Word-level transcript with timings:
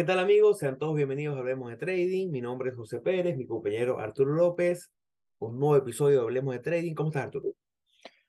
¿qué 0.00 0.04
tal 0.04 0.18
amigos? 0.18 0.58
Sean 0.58 0.78
todos 0.78 0.96
bienvenidos 0.96 1.36
a 1.36 1.40
Hablemos 1.40 1.68
de 1.68 1.76
Trading. 1.76 2.30
Mi 2.30 2.40
nombre 2.40 2.70
es 2.70 2.74
José 2.74 3.00
Pérez, 3.00 3.36
mi 3.36 3.46
compañero 3.46 3.98
Arturo 3.98 4.32
López. 4.32 4.90
Un 5.40 5.58
nuevo 5.60 5.76
episodio 5.76 6.20
de 6.20 6.22
Hablemos 6.22 6.54
de 6.54 6.60
Trading. 6.60 6.94
¿Cómo 6.94 7.10
estás, 7.10 7.24
Arturo? 7.24 7.50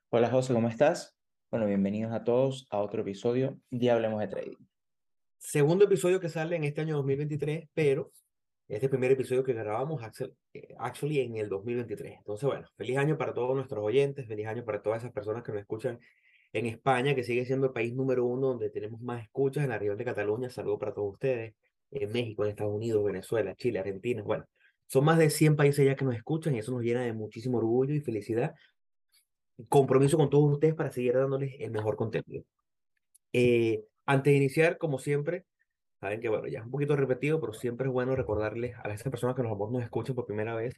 Hola 0.09 0.29
José, 0.29 0.53
¿cómo 0.53 0.67
estás? 0.67 1.15
Bueno, 1.49 1.67
bienvenidos 1.67 2.11
a 2.11 2.25
todos 2.25 2.67
a 2.71 2.79
otro 2.79 3.03
episodio 3.03 3.57
de 3.69 3.89
Hablemos 3.89 4.19
de 4.19 4.27
Trading. 4.27 4.57
Segundo 5.37 5.85
episodio 5.85 6.19
que 6.19 6.27
sale 6.27 6.57
en 6.57 6.65
este 6.65 6.81
año 6.81 6.97
2023, 6.97 7.69
pero 7.73 8.11
este 8.67 8.89
primer 8.89 9.13
episodio 9.13 9.41
que 9.41 9.53
grabamos 9.53 10.01
eh, 10.53 10.75
actually 10.77 11.21
en 11.21 11.37
el 11.37 11.47
2023. 11.47 12.17
Entonces, 12.17 12.49
bueno, 12.49 12.67
feliz 12.75 12.97
año 12.97 13.17
para 13.17 13.33
todos 13.33 13.55
nuestros 13.55 13.81
oyentes, 13.81 14.27
feliz 14.27 14.45
año 14.45 14.65
para 14.65 14.81
todas 14.81 15.03
esas 15.03 15.13
personas 15.13 15.41
que 15.41 15.53
nos 15.53 15.61
escuchan 15.61 16.01
en 16.53 16.65
España, 16.65 17.15
que 17.15 17.23
sigue 17.23 17.45
siendo 17.45 17.67
el 17.67 17.73
país 17.73 17.93
número 17.93 18.25
uno 18.25 18.47
donde 18.47 18.69
tenemos 18.69 19.01
más 19.01 19.23
escuchas, 19.23 19.63
en 19.63 19.69
la 19.69 19.79
región 19.79 19.97
de 19.97 20.05
Cataluña, 20.05 20.49
saludo 20.49 20.79
para 20.79 20.93
todos 20.93 21.13
ustedes, 21.13 21.55
en 21.91 22.11
México, 22.11 22.43
en 22.43 22.51
Estados 22.51 22.73
Unidos, 22.73 23.03
Venezuela, 23.03 23.55
Chile, 23.55 23.79
Argentina, 23.79 24.23
bueno, 24.23 24.45
son 24.87 25.05
más 25.05 25.17
de 25.17 25.29
100 25.29 25.55
países 25.55 25.85
ya 25.85 25.95
que 25.95 26.05
nos 26.05 26.15
escuchan 26.15 26.55
y 26.55 26.59
eso 26.59 26.71
nos 26.73 26.83
llena 26.83 27.01
de 27.01 27.13
muchísimo 27.13 27.59
orgullo 27.59 27.93
y 27.93 28.01
felicidad. 28.01 28.55
Compromiso 29.69 30.17
con 30.17 30.29
todos 30.29 30.53
ustedes 30.53 30.73
para 30.73 30.91
seguir 30.91 31.13
dándoles 31.13 31.53
el 31.59 31.71
mejor 31.71 31.95
contenido. 31.95 32.43
Eh, 33.31 33.85
antes 34.05 34.31
de 34.31 34.37
iniciar, 34.37 34.77
como 34.77 34.99
siempre, 34.99 35.45
saben 36.01 36.19
que 36.19 36.27
bueno, 36.27 36.47
ya 36.47 36.59
es 36.59 36.65
un 36.65 36.71
poquito 36.71 36.95
repetido, 36.97 37.39
pero 37.39 37.53
siempre 37.53 37.87
es 37.87 37.93
bueno 37.93 38.15
recordarles 38.15 38.75
a 38.83 38.93
esas 38.93 39.09
personas 39.09 39.35
que 39.35 39.43
nos, 39.43 39.57
nos 39.57 39.83
escuchan 39.83 40.15
por 40.15 40.25
primera 40.25 40.55
vez, 40.55 40.75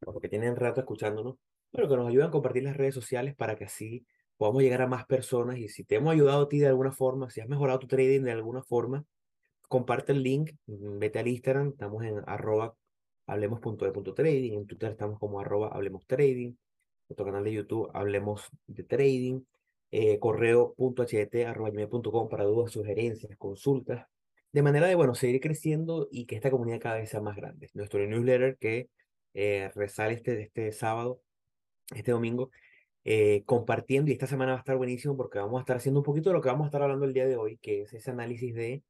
porque 0.00 0.30
tienen 0.30 0.56
rato 0.56 0.80
escuchándonos, 0.80 1.36
pero 1.70 1.86
que 1.86 1.96
nos 1.96 2.08
ayudan 2.08 2.28
a 2.28 2.30
compartir 2.30 2.62
las 2.62 2.76
redes 2.78 2.94
sociales 2.94 3.34
para 3.36 3.56
que 3.56 3.64
así 3.64 4.06
podamos 4.40 4.62
llegar 4.62 4.80
a 4.80 4.86
más 4.86 5.04
personas 5.04 5.58
y 5.58 5.68
si 5.68 5.84
te 5.84 5.96
hemos 5.96 6.14
ayudado 6.14 6.44
a 6.44 6.48
ti 6.48 6.60
de 6.60 6.68
alguna 6.68 6.92
forma, 6.92 7.28
si 7.28 7.42
has 7.42 7.48
mejorado 7.50 7.80
tu 7.80 7.86
trading 7.86 8.22
de 8.22 8.32
alguna 8.32 8.62
forma, 8.62 9.04
comparte 9.68 10.12
el 10.12 10.22
link, 10.22 10.52
mm, 10.66 10.98
vete 10.98 11.18
al 11.18 11.28
Instagram, 11.28 11.68
estamos 11.68 12.02
en 12.04 12.22
arroba 12.26 12.74
hablemos.de.trading, 13.26 14.54
en 14.54 14.66
Twitter 14.66 14.92
estamos 14.92 15.18
como 15.18 15.40
arroba 15.40 15.68
hablemos 15.68 16.06
trading, 16.06 16.54
nuestro 17.06 17.26
canal 17.26 17.44
de 17.44 17.52
YouTube 17.52 17.90
hablemos 17.92 18.48
de 18.66 18.82
trading, 18.84 19.42
eh, 19.90 20.18
correo.ht.com 20.18 22.28
para 22.30 22.44
dudas, 22.44 22.72
sugerencias, 22.72 23.36
consultas, 23.36 24.06
de 24.52 24.62
manera 24.62 24.86
de, 24.86 24.94
bueno, 24.94 25.14
seguir 25.14 25.42
creciendo 25.42 26.08
y 26.10 26.24
que 26.24 26.36
esta 26.36 26.50
comunidad 26.50 26.80
cada 26.80 26.96
vez 26.96 27.10
sea 27.10 27.20
más 27.20 27.36
grande. 27.36 27.68
Nuestro 27.74 28.06
newsletter 28.06 28.56
que 28.56 28.88
eh, 29.34 29.70
resale 29.74 30.14
este, 30.14 30.40
este 30.40 30.72
sábado, 30.72 31.20
este 31.94 32.12
domingo, 32.12 32.50
eh, 33.04 33.42
compartiendo 33.46 34.10
y 34.10 34.14
esta 34.14 34.26
semana 34.26 34.52
va 34.52 34.58
a 34.58 34.60
estar 34.60 34.76
buenísimo 34.76 35.16
porque 35.16 35.38
vamos 35.38 35.58
a 35.58 35.60
estar 35.60 35.76
haciendo 35.76 36.00
un 36.00 36.04
poquito 36.04 36.30
de 36.30 36.34
lo 36.34 36.42
que 36.42 36.48
vamos 36.48 36.64
a 36.64 36.68
estar 36.68 36.82
hablando 36.82 37.06
el 37.06 37.14
día 37.14 37.26
de 37.26 37.36
hoy, 37.36 37.56
que 37.58 37.82
es 37.82 37.94
ese 37.94 38.10
análisis 38.10 38.54
de, 38.54 38.82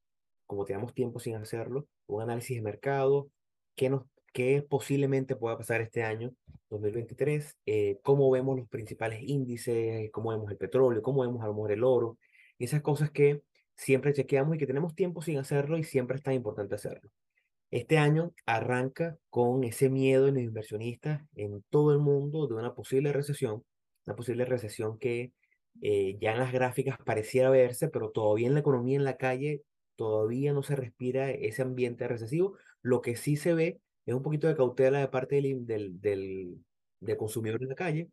como 0.47 0.65
tenemos 0.65 0.95
tiempo 0.95 1.21
sin 1.21 1.37
hacerlo, 1.37 1.87
un 2.07 2.23
análisis 2.23 2.57
de 2.57 2.63
mercado, 2.63 3.31
qué, 3.77 3.89
nos, 3.89 4.05
qué 4.33 4.63
posiblemente 4.69 5.37
pueda 5.37 5.57
pasar 5.57 5.81
este 5.81 6.03
año 6.03 6.33
2023, 6.71 7.57
eh, 7.67 7.99
cómo 8.03 8.31
vemos 8.31 8.57
los 8.57 8.69
principales 8.69 9.21
índices, 9.23 10.11
cómo 10.13 10.31
vemos 10.31 10.51
el 10.51 10.57
petróleo, 10.57 11.03
cómo 11.03 11.23
vemos 11.23 11.43
a 11.43 11.47
lo 11.47 11.55
mejor 11.55 11.73
el 11.73 11.85
oro, 11.85 12.19
y 12.59 12.65
esas 12.65 12.83
cosas 12.83 13.11
que 13.11 13.43
siempre 13.77 14.13
chequeamos 14.13 14.57
y 14.57 14.59
que 14.59 14.67
tenemos 14.67 14.95
tiempo 14.95 15.23
sin 15.23 15.39
hacerlo 15.39 15.79
y 15.79 15.85
siempre 15.85 16.17
es 16.17 16.23
tan 16.23 16.35
importante 16.35 16.75
hacerlo. 16.75 17.11
Este 17.71 17.99
año 17.99 18.33
arranca 18.47 19.17
con 19.31 19.63
ese 19.65 19.89
miedo 19.89 20.27
en 20.27 20.35
los 20.35 20.43
inversionistas 20.43 21.23
en 21.37 21.65
todo 21.71 21.93
el 21.93 22.01
mundo 22.01 22.49
de 22.49 22.55
una 22.55 22.75
posible 22.75 23.13
recesión 23.13 23.65
una 24.11 24.17
posible 24.17 24.45
recesión 24.45 24.99
que 24.99 25.33
eh, 25.83 26.19
ya 26.21 26.33
en 26.33 26.39
las 26.39 26.53
gráficas 26.53 26.99
pareciera 27.05 27.51
verse, 27.51 27.89
pero 27.89 28.11
todavía 28.11 28.49
en 28.49 28.55
la 28.55 28.61
economía 28.61 28.97
en 28.97 29.05
la 29.05 29.17
calle 29.17 29.63
todavía 29.97 30.53
no 30.53 30.63
se 30.63 30.77
respira 30.77 31.31
ese 31.31 31.63
ambiente 31.63 32.09
recesivo. 32.09 32.57
Lo 32.83 33.01
que 33.03 33.17
sí 33.17 33.37
se 33.37 33.55
ve 33.55 33.81
es 34.07 34.15
un 34.15 34.23
poquito 34.23 34.49
de 34.49 34.57
cautela 34.57 34.99
de 34.99 35.09
parte 35.09 35.37
del, 35.37 35.67
del, 35.67 36.01
del, 36.01 37.17
consumidor 37.17 37.63
en 37.63 37.69
la 37.69 37.75
calle. 37.75 38.11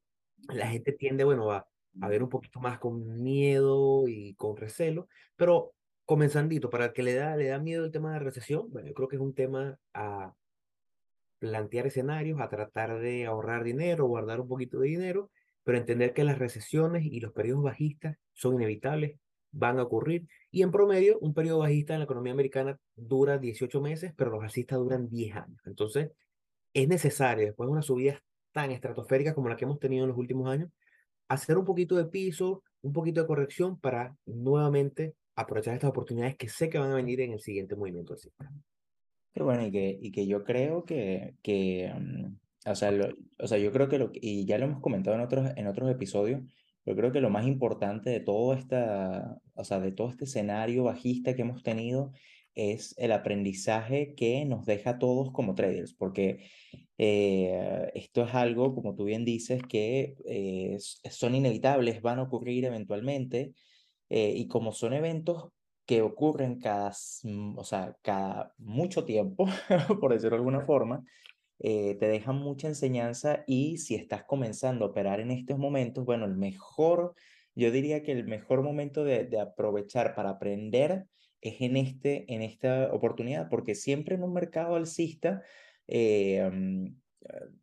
La 0.50 0.68
gente 0.68 0.92
tiende, 0.94 1.24
bueno, 1.24 1.52
a, 1.52 1.68
a 2.02 2.08
ver 2.10 2.24
un 2.24 2.30
poquito 2.30 2.60
más 2.60 2.80
con 2.80 3.24
miedo 3.24 4.08
y 4.08 4.36
con 4.36 4.56
recelo, 4.58 5.08
pero 5.36 5.74
comenzandito, 6.06 6.70
para 6.70 6.86
el 6.86 6.94
que 6.94 7.04
le 7.04 7.16
da, 7.16 7.36
le 7.36 7.48
da 7.48 7.60
miedo 7.60 7.86
el 7.86 7.92
tema 7.92 8.14
de 8.14 8.20
recesión, 8.20 8.70
bueno, 8.72 8.88
yo 8.88 8.94
creo 8.94 9.08
que 9.08 9.16
es 9.18 9.22
un 9.22 9.34
tema 9.34 9.78
a 9.94 10.34
plantear 11.40 11.88
escenarios, 11.88 12.40
a 12.40 12.50
tratar 12.50 13.00
de 13.00 13.26
ahorrar 13.26 13.64
dinero, 13.64 14.08
guardar 14.08 14.42
un 14.42 14.48
poquito 14.48 14.80
de 14.80 14.88
dinero 14.90 15.32
pero 15.68 15.80
entender 15.80 16.14
que 16.14 16.24
las 16.24 16.40
recesiones 16.40 17.04
y 17.04 17.20
los 17.20 17.34
periodos 17.34 17.62
bajistas 17.62 18.16
son 18.32 18.56
inevitables, 18.56 19.20
van 19.52 19.80
a 19.80 19.84
ocurrir, 19.84 20.26
y 20.50 20.62
en 20.62 20.72
promedio 20.72 21.20
un 21.20 21.34
periodo 21.34 21.60
bajista 21.60 21.92
en 21.92 22.00
la 22.00 22.06
economía 22.06 22.32
americana 22.32 22.80
dura 22.96 23.38
18 23.38 23.82
meses, 23.82 24.14
pero 24.16 24.32
los 24.32 24.42
alcistas 24.42 24.80
duran 24.80 25.10
10 25.10 25.36
años. 25.36 25.60
Entonces, 25.66 26.12
es 26.74 26.88
necesario, 26.88 27.48
después 27.48 27.68
de 27.68 27.72
una 27.74 27.82
subida 27.82 28.24
tan 28.54 28.72
estratosférica 28.72 29.36
como 29.36 29.50
la 29.50 29.58
que 29.58 29.66
hemos 29.66 29.78
tenido 29.78 30.06
en 30.06 30.08
los 30.12 30.18
últimos 30.18 30.50
años, 30.50 30.70
hacer 31.28 31.58
un 31.58 31.66
poquito 31.66 31.98
de 31.98 32.06
piso, 32.06 32.64
un 32.82 32.94
poquito 32.94 33.20
de 33.20 33.28
corrección 33.28 33.78
para 33.78 34.16
nuevamente 34.26 35.16
aprovechar 35.36 35.74
estas 35.74 35.90
oportunidades 35.90 36.38
que 36.38 36.48
sé 36.48 36.70
que 36.70 36.78
van 36.78 36.94
a 36.94 36.96
venir 36.96 37.20
en 37.20 37.34
el 37.34 37.42
siguiente 37.42 37.76
movimiento 37.76 38.14
alcista. 38.14 38.50
Qué 39.34 39.44
bueno, 39.44 39.68
y 39.68 39.72
que, 39.74 40.00
y 40.02 40.12
que 40.14 40.28
yo 40.28 40.46
creo 40.46 40.86
que, 40.86 41.36
que 41.44 41.94
mm, 41.94 42.36
o 42.68 42.76
sea, 42.76 42.92
o 43.40 43.48
sea, 43.48 43.58
yo 43.58 43.72
creo 43.72 43.90
que 43.90 44.00
lo 44.00 44.12
y 44.14 44.46
ya 44.46 44.58
lo 44.58 44.66
hemos 44.66 44.82
comentado 44.82 45.16
en 45.16 45.22
otros, 45.22 45.50
en 45.56 45.68
otros 45.68 45.90
episodios, 45.90 46.42
yo 46.86 46.96
creo 46.96 47.12
que 47.12 47.22
lo 47.22 47.30
más 47.30 47.46
importante 47.46 48.10
de 48.10 48.20
todo 48.22 48.54
esta, 48.54 49.38
o 49.54 49.64
sea, 49.64 49.80
de 49.80 49.92
todo 49.92 50.10
este 50.10 50.26
escenario 50.26 50.86
bajista 50.86 51.36
que 51.36 51.42
hemos 51.42 51.64
tenido 51.64 52.12
es 52.56 52.96
el 52.98 53.12
aprendizaje 53.12 54.16
que 54.16 54.46
nos 54.46 54.66
deja 54.66 54.92
a 54.92 55.00
todos 55.00 55.32
como 55.32 55.54
traders, 55.54 55.94
porque 55.94 56.40
eh, 56.98 57.92
esto 57.94 58.24
es 58.24 58.34
algo, 58.34 58.74
como 58.74 58.96
tú 58.96 59.04
bien 59.06 59.26
dices, 59.26 59.62
que 59.68 60.16
eh, 60.26 60.78
son 60.80 61.36
inevitables, 61.36 62.02
van 62.02 62.20
a 62.20 62.24
ocurrir 62.24 62.66
eventualmente, 62.66 63.54
eh, 64.10 64.34
y 64.36 64.48
como 64.48 64.72
son 64.72 64.94
eventos 64.94 65.50
que 65.86 66.02
ocurren 66.02 66.60
cada, 66.60 66.92
o 67.56 67.64
sea, 67.64 67.96
cada 68.02 68.54
mucho 68.58 69.06
tiempo, 69.06 69.46
por 70.02 70.14
decirlo 70.14 70.38
de 70.38 70.42
alguna 70.42 70.62
forma, 70.62 71.04
eh, 71.60 71.96
te 72.00 72.08
dejan 72.08 72.38
mucha 72.38 72.68
enseñanza 72.68 73.44
y 73.48 73.78
si 73.78 73.96
estás 73.96 74.24
comenzando 74.24 74.86
a 74.86 74.90
operar 74.90 75.20
en 75.20 75.32
estos 75.32 75.58
momentos, 75.58 76.06
bueno, 76.06 76.26
el 76.26 76.36
mejor, 76.36 77.16
yo 77.56 77.72
diría 77.72 78.04
que 78.04 78.12
el 78.12 78.26
mejor 78.26 78.62
momento 78.64 79.04
de, 79.04 79.30
aprovechar 79.40 80.16
para 80.16 80.32
aprender 80.32 81.06
es 81.42 81.62
en, 81.62 81.78
este, 81.78 82.32
en 82.34 82.42
esta 82.42 82.94
oportunidad, 82.94 83.50
porque 83.50 83.76
siempre 83.76 84.16
en 84.16 84.24
un 84.24 84.34
mercado 84.34 84.76
alcista, 84.76 85.42
eh, 85.88 86.50
mm, 86.52 86.88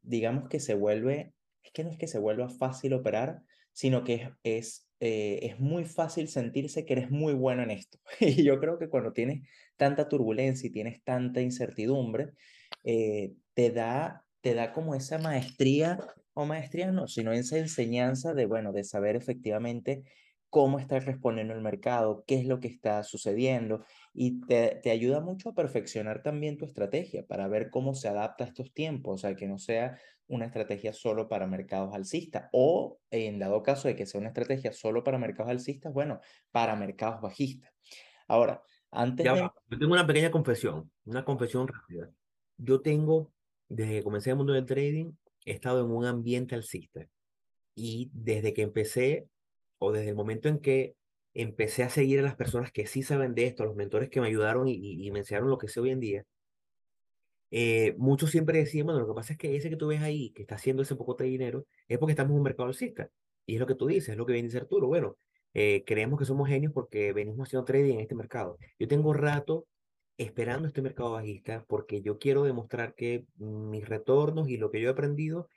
digamos 0.03 0.49
que 0.49 0.61
se 0.61 0.75
vuelve, 0.75 1.34
es 1.62 1.72
que 1.72 1.84
no 1.84 1.91
es 1.91 1.99
que 1.99 2.09
se 2.09 2.19
vuelva 2.19 2.49
fácil 2.49 2.94
operar, 2.94 3.43
sino 3.72 4.05
que 4.05 4.15
es, 4.15 4.31
es, 4.43 4.88
eh, 5.00 5.41
es 5.43 5.61
muy 5.61 5.84
fácil 5.84 6.28
sentirse 6.28 6.84
que 6.87 6.94
eres 6.94 7.11
muy 7.11 7.34
bueno 7.34 7.62
en 7.62 7.71
esto. 7.71 7.99
Y 8.21 8.44
yo 8.44 8.59
creo 8.59 8.78
que 8.78 8.88
cuando 8.88 9.12
tienes 9.12 9.47
tanta 9.76 10.09
turbulencia 10.09 10.69
y 10.69 10.72
tienes 10.72 11.03
tanta 11.05 11.41
incertidumbre, 11.41 12.32
eh, 12.84 13.34
te, 13.55 13.71
da, 13.71 14.25
te 14.41 14.55
da 14.55 14.73
como 14.73 14.95
esa 14.95 15.19
maestría, 15.19 15.99
o 16.35 16.45
maestría 16.45 16.91
no, 16.93 17.09
sino 17.09 17.33
esa 17.33 17.59
enseñanza 17.59 18.35
de, 18.35 18.47
bueno, 18.47 18.73
de 18.73 18.85
saber 18.85 19.17
efectivamente 19.17 20.05
cómo 20.51 20.79
está 20.79 21.01
respondiendo 21.01 21.55
el 21.55 21.63
mercado, 21.63 22.25
qué 22.27 22.37
es 22.37 22.47
lo 22.47 22.61
que 22.61 22.69
está 22.69 23.03
sucediendo 23.03 23.85
y 24.12 24.41
te, 24.47 24.79
te, 24.83 24.91
ayuda 24.91 25.21
mucho 25.21 25.49
a 25.49 25.55
perfeccionar 25.55 26.23
también 26.23 26.56
tu 26.56 26.65
estrategia 26.65 27.27
para 27.27 27.49
ver 27.49 27.71
cómo 27.71 27.95
se 27.95 28.06
adapta 28.06 28.45
a 28.45 28.47
estos 28.47 28.73
tiempos, 28.73 29.15
o 29.15 29.19
sea, 29.19 29.35
que 29.35 29.49
no 29.49 29.59
sea 29.59 29.99
una 30.29 30.47
estrategia 30.47 30.93
solo 30.93 31.29
para 31.29 31.49
mercados 31.49 31.93
alcistas 31.93 32.49
o 32.53 33.00
en 33.11 33.41
dado 33.41 33.65
caso 33.65 33.89
de 33.89 33.97
que 33.97 34.07
sea 34.07 34.21
una 34.21 34.29
estrategia 34.29 34.73
solo 34.73 35.03
para 35.03 35.19
mercados 35.19 35.50
alcistas, 35.50 35.93
bueno, 35.93 36.21
para 36.53 36.77
mercados 36.77 37.21
bajistas. 37.21 37.73
Ahora, 38.29 38.62
antes 38.93 39.25
de... 39.25 39.41
Yo 39.41 39.79
tengo 39.79 39.93
una 39.93 40.07
pequeña 40.07 40.31
confesión, 40.31 40.89
una 41.05 41.25
confesión 41.25 41.67
rápida 41.67 42.11
yo 42.57 42.81
tengo, 42.81 43.33
desde 43.69 43.94
que 43.94 44.02
comencé 44.05 44.31
el 44.31 44.37
mundo 44.37 44.52
del 44.52 44.66
trading, 44.66 45.12
he 45.44 45.52
estado 45.52 45.84
en 45.84 45.90
un 45.90 46.05
ambiente 46.06 46.55
alcista. 46.55 47.06
Y 47.75 48.11
desde 48.12 48.55
que 48.55 48.62
empecé, 48.62 49.28
o 49.78 49.93
desde 49.93 50.11
el 50.11 50.16
momento 50.16 50.49
en 50.49 50.61
que 50.61 50.96
empecé 51.34 51.82
a 51.82 51.90
seguir 51.90 52.20
a 52.20 52.22
las 52.22 52.37
personas 52.37 52.72
que 52.72 52.87
sí 52.87 53.02
saben 53.02 53.34
de 53.34 53.46
esto, 53.46 53.64
los 53.64 53.76
mentores 53.76 54.11
que 54.11 54.20
me 54.20 54.28
ayudaron 54.28 54.69
y, 54.69 55.11
me 55.11 55.20
enseñaron 55.20 55.50
lo 55.50 55.58
que 55.58 55.69
sé 55.69 55.81
hoy 55.81 55.90
en 55.90 56.00
día, 56.00 56.25
eh, 57.50 57.94
muchos 57.99 58.31
siempre 58.31 58.58
decían, 58.58 58.87
bueno, 58.87 59.00
lo 59.00 59.06
que 59.08 59.14
pasa 59.14 59.32
es 59.34 59.38
que 59.38 59.56
ese 59.56 59.70
que 59.70 59.76
tú 59.76 59.88
ves 59.88 60.02
ahí, 60.02 60.31
que 60.31 60.43
está 60.43 60.56
haciendo 60.56 60.82
ese 60.82 60.96
poco 60.96 61.14
de 61.14 61.26
dinero, 61.26 61.66
es 61.88 61.99
porque 61.99 62.12
estamos 62.12 62.32
en 62.32 62.38
un 62.38 62.43
mercado 62.43 62.69
alcista. 62.69 63.11
Y 63.46 63.55
es 63.55 63.61
lo 63.61 63.66
que 63.66 63.75
tú 63.75 63.87
dices, 63.87 64.11
es 64.11 64.16
lo 64.16 64.26
que 64.26 64.32
viene 64.32 64.49
a 64.49 64.52
ser. 64.52 64.66
Bueno, 64.70 65.16
eh, 65.55 65.84
creemos 65.87 66.19
que 66.19 66.25
somos 66.25 66.49
genios 66.49 66.72
porque 66.72 67.12
venimos 67.12 67.46
haciendo 67.49 67.64
trading 67.64 67.94
en 67.94 68.00
este 68.00 68.14
mercado. 68.14 68.58
Yo 68.78 68.88
tengo 68.88 69.12
rato 69.12 69.66
esperando 70.16 70.69
este 70.69 70.82
mercado 70.82 71.12
bajista 71.12 71.64
porque 71.69 72.02
yo 72.02 72.19
quiero 72.19 72.44
demostrar 72.44 72.94
que 72.94 73.25
mis 73.37 73.88
retornos 73.88 74.49
y 74.49 74.56
lo 74.56 74.70
que 74.70 74.81
yo 74.81 74.88
he 74.88 74.93
aprendido 74.93 75.49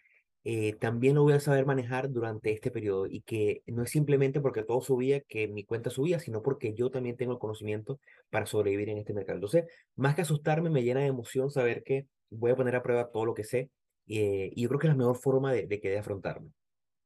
eh, 0.50 0.76
también 0.80 1.16
lo 1.16 1.24
voy 1.24 1.34
a 1.34 1.42
saber 1.42 1.66
manejar 1.66 2.10
durante 2.10 2.54
este 2.54 2.72
periodo 2.72 3.06
y 3.06 3.20
que 3.22 3.64
no 3.66 3.84
es 3.84 3.90
simplemente 3.90 4.40
porque 4.40 4.64
todo 4.64 4.80
subía 4.82 5.20
que 5.20 5.50
mi 5.50 5.66
cuenta 5.66 5.90
subía, 5.90 6.20
sino 6.20 6.42
porque 6.42 6.74
yo 6.74 6.90
también 6.90 7.18
tengo 7.18 7.34
el 7.34 7.40
conocimiento 7.40 8.00
para 8.30 8.46
sobrevivir 8.46 8.88
en 8.88 8.98
este 8.98 9.14
mercado. 9.14 9.36
Entonces, 9.38 9.66
más 9.98 10.16
que 10.16 10.22
asustarme, 10.22 10.70
me 10.70 10.84
llena 10.84 11.02
de 11.02 11.08
emoción 11.08 11.52
saber 11.52 11.84
que 11.84 12.08
voy 12.30 12.52
a 12.52 12.56
poner 12.56 12.78
a 12.78 12.84
prueba 12.84 13.12
todo 13.12 13.26
lo 13.26 13.34
que 13.34 13.44
sé 13.44 13.72
eh, 14.08 14.52
y 14.56 14.62
yo 14.62 14.70
creo 14.70 14.80
que 14.80 14.88
es 14.88 14.94
la 14.94 14.98
mejor 14.98 15.18
forma 15.18 15.52
de, 15.52 15.68
que 15.82 15.90
de 15.90 15.98
afrontarme, 16.00 16.50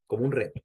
como 0.07 0.23
un 0.25 0.31
reto. 0.31 0.61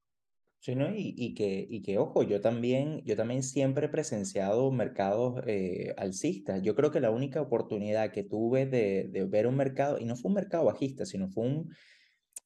Sí, 0.66 0.74
¿no? 0.74 0.92
Y, 0.92 1.14
y 1.16 1.34
que, 1.34 1.64
y 1.70 1.80
que, 1.82 1.96
ojo, 1.98 2.24
yo 2.24 2.40
también, 2.40 3.00
yo 3.04 3.14
también 3.14 3.44
siempre 3.44 3.86
he 3.86 3.88
presenciado 3.88 4.72
mercados 4.72 5.40
eh, 5.46 5.94
alcistas. 5.96 6.60
Yo 6.60 6.74
creo 6.74 6.90
que 6.90 6.98
la 6.98 7.12
única 7.12 7.40
oportunidad 7.40 8.10
que 8.10 8.24
tuve 8.24 8.66
de, 8.66 9.06
de 9.08 9.24
ver 9.26 9.46
un 9.46 9.54
mercado, 9.54 10.00
y 10.00 10.06
no 10.06 10.16
fue 10.16 10.28
un 10.30 10.34
mercado 10.34 10.64
bajista, 10.64 11.06
sino 11.06 11.28
fue 11.28 11.44
un, 11.44 11.70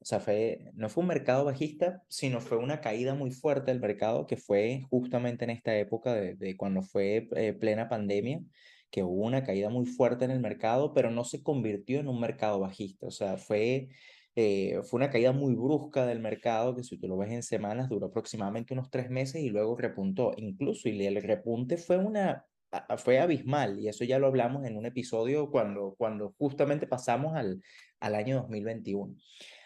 o 0.01 0.05
sea, 0.05 0.21
fue, 0.21 0.71
no 0.75 0.91
fue 0.91 1.01
un 1.01 1.09
mercado 1.09 1.47
bajista, 1.47 2.03
sino 2.09 2.43
fue 2.43 2.59
una 2.59 2.83
caída 2.83 3.15
muy 3.15 3.31
fuerte 3.31 3.71
del 3.71 3.81
mercado 3.81 4.27
que 4.27 4.37
fue 4.37 4.83
justamente 4.91 5.45
en 5.45 5.51
esta 5.53 5.75
época 5.79 6.13
de, 6.13 6.35
de 6.35 6.59
cuando 6.59 6.83
fue 6.83 7.27
eh, 7.37 7.55
plena 7.55 7.89
pandemia, 7.89 8.43
que 8.91 9.03
hubo 9.03 9.25
una 9.25 9.45
caída 9.45 9.71
muy 9.71 9.87
fuerte 9.87 10.27
en 10.27 10.31
el 10.31 10.41
mercado, 10.41 10.93
pero 10.93 11.11
no 11.11 11.25
se 11.25 11.43
convirtió 11.43 12.01
en 12.01 12.09
un 12.09 12.21
mercado 12.21 12.61
bajista. 12.61 13.07
O 13.07 13.11
sea, 13.11 13.39
fue, 13.39 13.89
eh, 14.37 14.81
fue 14.85 14.99
una 14.99 15.11
caída 15.11 15.33
muy 15.33 15.55
brusca 15.55 16.07
del 16.07 16.21
mercado 16.21 16.75
que 16.75 16.85
si 16.85 16.99
tú 16.99 17.09
lo 17.09 17.17
ves 17.17 17.33
en 17.33 17.43
semanas 17.43 17.89
duró 17.89 18.07
aproximadamente 18.07 18.75
unos 18.75 18.91
tres 18.91 19.11
meses 19.11 19.43
y 19.43 19.51
luego 19.51 19.77
repuntó. 19.77 20.33
Incluso 20.37 20.89
y 20.89 21.05
el 21.07 21.23
repunte 21.23 21.77
fue 21.77 21.97
una... 21.97 22.45
Fue 22.99 23.19
abismal 23.19 23.81
y 23.81 23.89
eso 23.89 24.05
ya 24.05 24.21
lo 24.21 24.29
hablamos 24.29 24.65
en 24.65 24.77
un 24.77 24.87
episodio 24.87 25.51
cuando, 25.51 25.97
cuando 25.99 26.37
justamente 26.39 26.87
pasamos 26.87 27.35
al, 27.35 27.61
al 27.99 28.15
año 28.15 28.37
2021. 28.43 29.17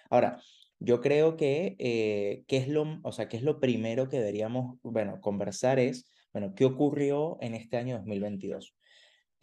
Ahora, 0.09 0.41
yo 0.79 1.01
creo 1.01 1.37
que, 1.37 1.77
eh, 1.79 2.45
¿qué 2.47 2.57
es 2.57 2.69
lo, 2.69 3.01
o 3.03 3.13
sea, 3.13 3.29
qué 3.29 3.37
es 3.37 3.43
lo 3.43 3.61
primero 3.61 4.09
que 4.09 4.19
deberíamos, 4.19 4.79
bueno, 4.83 5.21
conversar 5.21 5.79
es, 5.79 6.11
bueno, 6.33 6.55
¿qué 6.55 6.65
ocurrió 6.65 7.39
en 7.41 7.55
este 7.55 7.77
año 7.77 7.97
2022? 7.99 8.75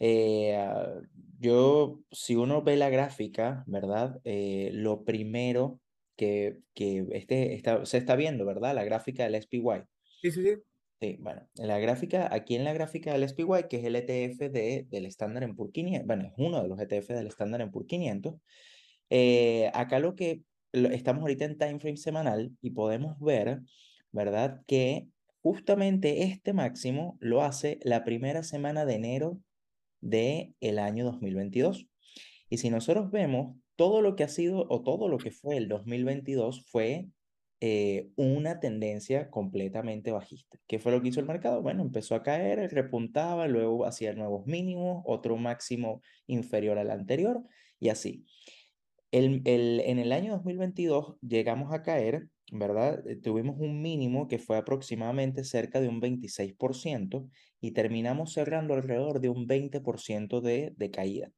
Eh, 0.04 0.56
ah, 0.56 1.00
yo, 1.38 2.00
si 2.10 2.34
uno 2.34 2.62
ve 2.62 2.76
la 2.76 2.90
gráfica, 2.90 3.62
¿verdad? 3.68 4.20
Eh, 4.24 4.70
lo 4.74 5.04
primero 5.04 5.80
que, 6.16 6.58
que 6.74 7.06
este, 7.12 7.54
está, 7.54 7.86
se 7.86 7.98
está 7.98 8.16
viendo, 8.16 8.44
¿verdad? 8.44 8.74
La 8.74 8.82
gráfica 8.82 9.22
del 9.22 9.40
SPY. 9.40 9.84
Sí, 10.20 10.32
sí, 10.32 10.42
sí. 10.42 10.56
Sí, 11.00 11.18
bueno, 11.20 11.48
en 11.56 11.68
la 11.68 11.78
gráfica, 11.78 12.28
aquí 12.34 12.56
en 12.56 12.64
la 12.64 12.72
gráfica 12.72 13.12
del 13.12 13.28
SPY, 13.28 13.68
que 13.70 13.76
es 13.76 13.84
el 13.84 13.94
ETF 13.94 14.50
de, 14.50 14.86
del 14.90 15.06
Standard 15.06 15.54
Poor's 15.54 15.72
500, 15.72 16.06
bueno, 16.06 16.24
es 16.26 16.32
uno 16.36 16.60
de 16.62 16.68
los 16.68 16.80
ETF 16.80 17.08
del 17.10 17.28
Standard 17.28 17.70
Poor's 17.70 17.86
500, 17.86 18.34
eh, 19.10 19.70
acá 19.74 20.00
lo 20.00 20.16
que 20.16 20.42
estamos 20.72 21.22
ahorita 21.22 21.44
en 21.44 21.58
time 21.58 21.78
frame 21.78 21.96
semanal 21.96 22.56
y 22.60 22.70
podemos 22.70 23.20
ver, 23.20 23.60
¿verdad? 24.10 24.62
Que 24.66 25.06
justamente 25.42 26.24
este 26.24 26.52
máximo 26.52 27.16
lo 27.20 27.42
hace 27.42 27.78
la 27.82 28.02
primera 28.04 28.42
semana 28.42 28.84
de 28.84 28.94
enero 28.94 29.38
del 30.02 30.54
el 30.60 30.78
año 30.78 31.06
2022. 31.06 31.88
Y 32.50 32.58
si 32.58 32.68
nosotros 32.68 33.10
vemos, 33.10 33.56
todo 33.76 34.02
lo 34.02 34.14
que 34.14 34.24
ha 34.24 34.28
sido 34.28 34.66
o 34.68 34.82
todo 34.82 35.08
lo 35.08 35.16
que 35.16 35.30
fue 35.30 35.56
el 35.56 35.68
2022 35.68 36.66
fue 36.66 37.08
eh, 37.60 38.10
una 38.16 38.58
tendencia 38.60 39.30
completamente 39.30 40.10
bajista. 40.10 40.58
¿Qué 40.66 40.78
fue 40.78 40.92
lo 40.92 41.00
que 41.00 41.08
hizo 41.08 41.20
el 41.20 41.26
mercado? 41.26 41.62
Bueno, 41.62 41.82
empezó 41.82 42.16
a 42.16 42.22
caer, 42.22 42.58
repuntaba, 42.72 43.46
luego 43.46 43.86
hacía 43.86 44.12
nuevos 44.14 44.46
mínimos, 44.46 45.02
otro 45.06 45.36
máximo 45.36 46.02
inferior 46.26 46.76
al 46.78 46.90
anterior 46.90 47.40
y 47.78 47.88
así. 47.90 48.26
El, 49.12 49.42
el, 49.44 49.80
en 49.84 50.00
el 50.00 50.10
año 50.10 50.32
2022 50.32 51.18
llegamos 51.20 51.72
a 51.72 51.82
caer, 51.82 52.28
¿verdad? 52.52 53.04
Eh, 53.08 53.16
tuvimos 53.16 53.56
un 53.58 53.80
mínimo 53.80 54.28
que 54.28 54.38
fue 54.38 54.58
aproximadamente 54.58 55.42
cerca 55.42 55.80
de 55.80 55.88
un 55.88 56.00
26% 56.00 57.28
y 57.60 57.72
terminamos 57.72 58.34
cerrando 58.34 58.74
alrededor 58.74 59.20
de 59.20 59.30
un 59.30 59.46
20% 59.48 60.40
de, 60.42 60.72
de 60.76 60.90
caída. 60.90 61.32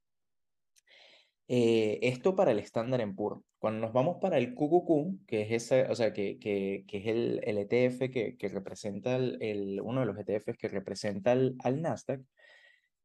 Eh, 1.47 2.01
esto 2.03 2.35
para 2.35 2.51
el 2.51 2.59
estándar 2.59 3.01
en 3.01 3.15
puro. 3.15 3.45
Cuando 3.59 3.81
nos 3.81 3.93
vamos 3.93 4.17
para 4.21 4.39
el 4.39 4.55
QQQ, 4.55 5.27
que 5.27 5.43
es 5.43 5.53
ese, 5.53 5.85
o 5.85 5.95
sea, 5.95 6.13
que, 6.13 6.39
que, 6.39 6.85
que 6.89 6.99
es 6.99 7.07
el, 7.07 7.41
el, 7.45 7.59
ETF 7.59 8.11
que, 8.11 8.37
que 8.37 8.49
representa 8.49 9.17
el, 9.17 9.39
el, 9.41 9.81
uno 9.83 10.01
de 10.01 10.07
los 10.07 10.19
ETFs 10.19 10.57
que 10.59 10.69
representa 10.69 11.33
al, 11.33 11.55
al 11.63 11.81
Nasdaq, 11.81 12.23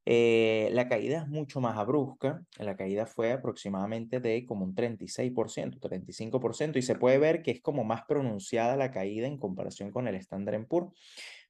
eh, 0.05 0.69
la 0.71 0.87
caída 0.87 1.23
es 1.23 1.27
mucho 1.27 1.61
más 1.61 1.77
abrupta, 1.77 2.43
la 2.57 2.75
caída 2.75 3.05
fue 3.05 3.31
aproximadamente 3.31 4.19
de 4.19 4.45
como 4.45 4.65
un 4.65 4.75
36%, 4.75 5.79
35%, 5.79 6.77
y 6.77 6.81
se 6.81 6.95
puede 6.95 7.17
ver 7.17 7.41
que 7.41 7.51
es 7.51 7.61
como 7.61 7.83
más 7.83 8.03
pronunciada 8.07 8.75
la 8.75 8.91
caída 8.91 9.27
en 9.27 9.37
comparación 9.37 9.91
con 9.91 10.07
el 10.07 10.15
Standard 10.15 10.65
Poor's. 10.67 10.91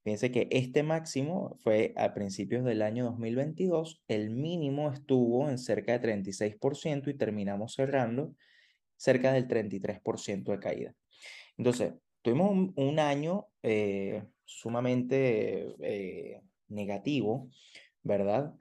Fíjense 0.04 0.31
que 0.31 0.48
este 0.51 0.81
máximo 0.81 1.57
fue 1.62 1.94
a 1.98 2.13
principios 2.13 2.63
del 2.63 2.81
año 2.81 3.06
2022, 3.06 4.01
el 4.07 4.30
mínimo 4.30 4.92
estuvo 4.92 5.50
en 5.50 5.57
cerca 5.57 5.98
de 5.98 6.01
36% 6.01 7.10
y 7.10 7.13
terminamos 7.16 7.74
cerrando 7.74 8.34
cerca 8.96 9.34
del 9.34 9.48
33% 9.48 10.51
de 10.51 10.60
caída. 10.60 10.96
Entonces, 11.57 11.94
tuvimos 12.22 12.51
un, 12.51 12.74
un 12.75 13.00
año 13.00 13.48
eh, 13.63 14.24
sumamente 14.46 15.75
eh, 15.81 16.42
negativo 16.68 17.50
¿verdad? 18.10 18.54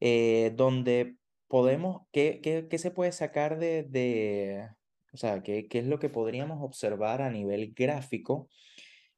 Eh, 0.00 0.52
donde 0.56 1.16
podemos, 1.48 2.02
¿qué, 2.12 2.40
qué, 2.42 2.68
qué 2.70 2.78
se 2.78 2.90
puede 2.90 3.12
sacar 3.12 3.58
de, 3.58 3.82
de 3.84 4.70
o 5.12 5.16
sea, 5.16 5.42
¿qué, 5.42 5.68
qué 5.68 5.78
es 5.80 5.86
lo 5.86 5.98
que 5.98 6.08
podríamos 6.08 6.62
observar 6.62 7.22
a 7.22 7.30
nivel 7.30 7.74
gráfico? 7.74 8.48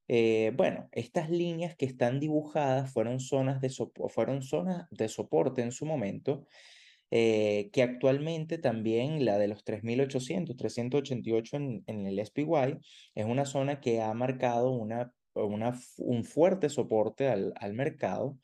Eh, 0.09 0.53
bueno, 0.55 0.89
estas 0.93 1.31
líneas 1.31 1.77
que 1.77 1.87
están 1.87 2.21
dibujadas 2.21 2.93
fueron 2.93 3.19
zonas 3.19 3.61
de, 3.61 3.71
fueron 4.09 4.43
zonas 4.43 4.87
de 4.91 5.09
soporte 5.09 5.63
en 5.63 5.73
su 5.73 5.87
momento, 5.87 6.47
eh, 7.11 7.71
que 7.73 7.83
actualmente 7.83 8.59
también 8.59 9.25
la 9.25 9.39
de 9.39 9.49
los 9.49 9.65
3.800, 9.65 10.57
388 10.57 11.57
en, 11.57 11.85
en 11.87 12.07
el 12.07 12.19
SPY 12.25 12.79
es 13.15 13.25
una 13.25 13.47
zona 13.47 13.81
que 13.81 14.03
ha 14.03 14.13
marcado 14.15 14.71
una, 14.71 15.13
una, 15.35 15.79
un 15.99 16.25
fuerte 16.25 16.69
soporte 16.69 17.29
al, 17.29 17.55
al 17.57 17.73
mercado 17.75 18.39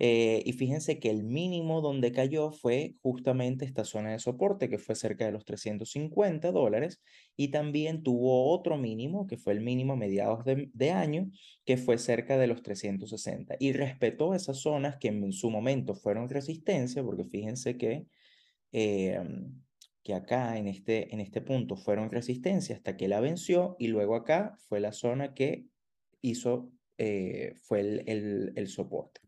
eh, 0.00 0.42
y 0.44 0.52
fíjense 0.54 0.98
que 0.98 1.08
el 1.10 1.22
mínimo 1.22 1.80
donde 1.80 2.10
cayó 2.10 2.50
fue 2.50 2.96
justamente 3.02 3.64
esta 3.64 3.84
zona 3.84 4.10
de 4.10 4.18
soporte, 4.18 4.68
que 4.68 4.78
fue 4.78 4.96
cerca 4.96 5.24
de 5.24 5.32
los 5.32 5.44
350 5.44 6.50
dólares, 6.50 7.00
y 7.36 7.48
también 7.48 8.02
tuvo 8.02 8.50
otro 8.50 8.76
mínimo, 8.76 9.26
que 9.26 9.36
fue 9.36 9.52
el 9.52 9.60
mínimo 9.60 9.92
a 9.92 9.96
mediados 9.96 10.44
de, 10.44 10.90
año, 10.90 11.30
que 11.64 11.76
fue 11.76 11.98
cerca 11.98 12.36
de 12.38 12.48
los 12.48 12.62
360. 12.62 13.56
Y 13.60 13.72
respetó 13.72 14.34
esas 14.34 14.58
zonas 14.58 14.96
que 14.98 15.08
en 15.08 15.32
su 15.32 15.50
momento 15.50 15.94
fueron 15.94 16.28
resistencia, 16.28 17.02
porque 17.04 17.24
fíjense 17.24 17.76
que, 17.76 18.06
em, 18.72 19.62
que 20.02 20.14
acá 20.14 20.58
en 20.58 20.66
este, 20.68 21.14
en 21.14 21.20
este 21.20 21.40
punto 21.40 21.76
fueron 21.76 22.10
resistencia 22.10 22.76
hasta 22.76 22.96
que 22.96 23.08
la 23.08 23.20
venció, 23.20 23.76
y 23.78 23.88
luego 23.88 24.16
acá 24.16 24.58
fue 24.68 24.80
la 24.80 24.92
zona 24.92 25.34
que 25.34 25.66
hizo, 26.20 26.72
eh, 26.98 27.54
fue 27.62 27.80
el, 27.80 28.52
el 28.56 28.68
soporte. 28.68 29.20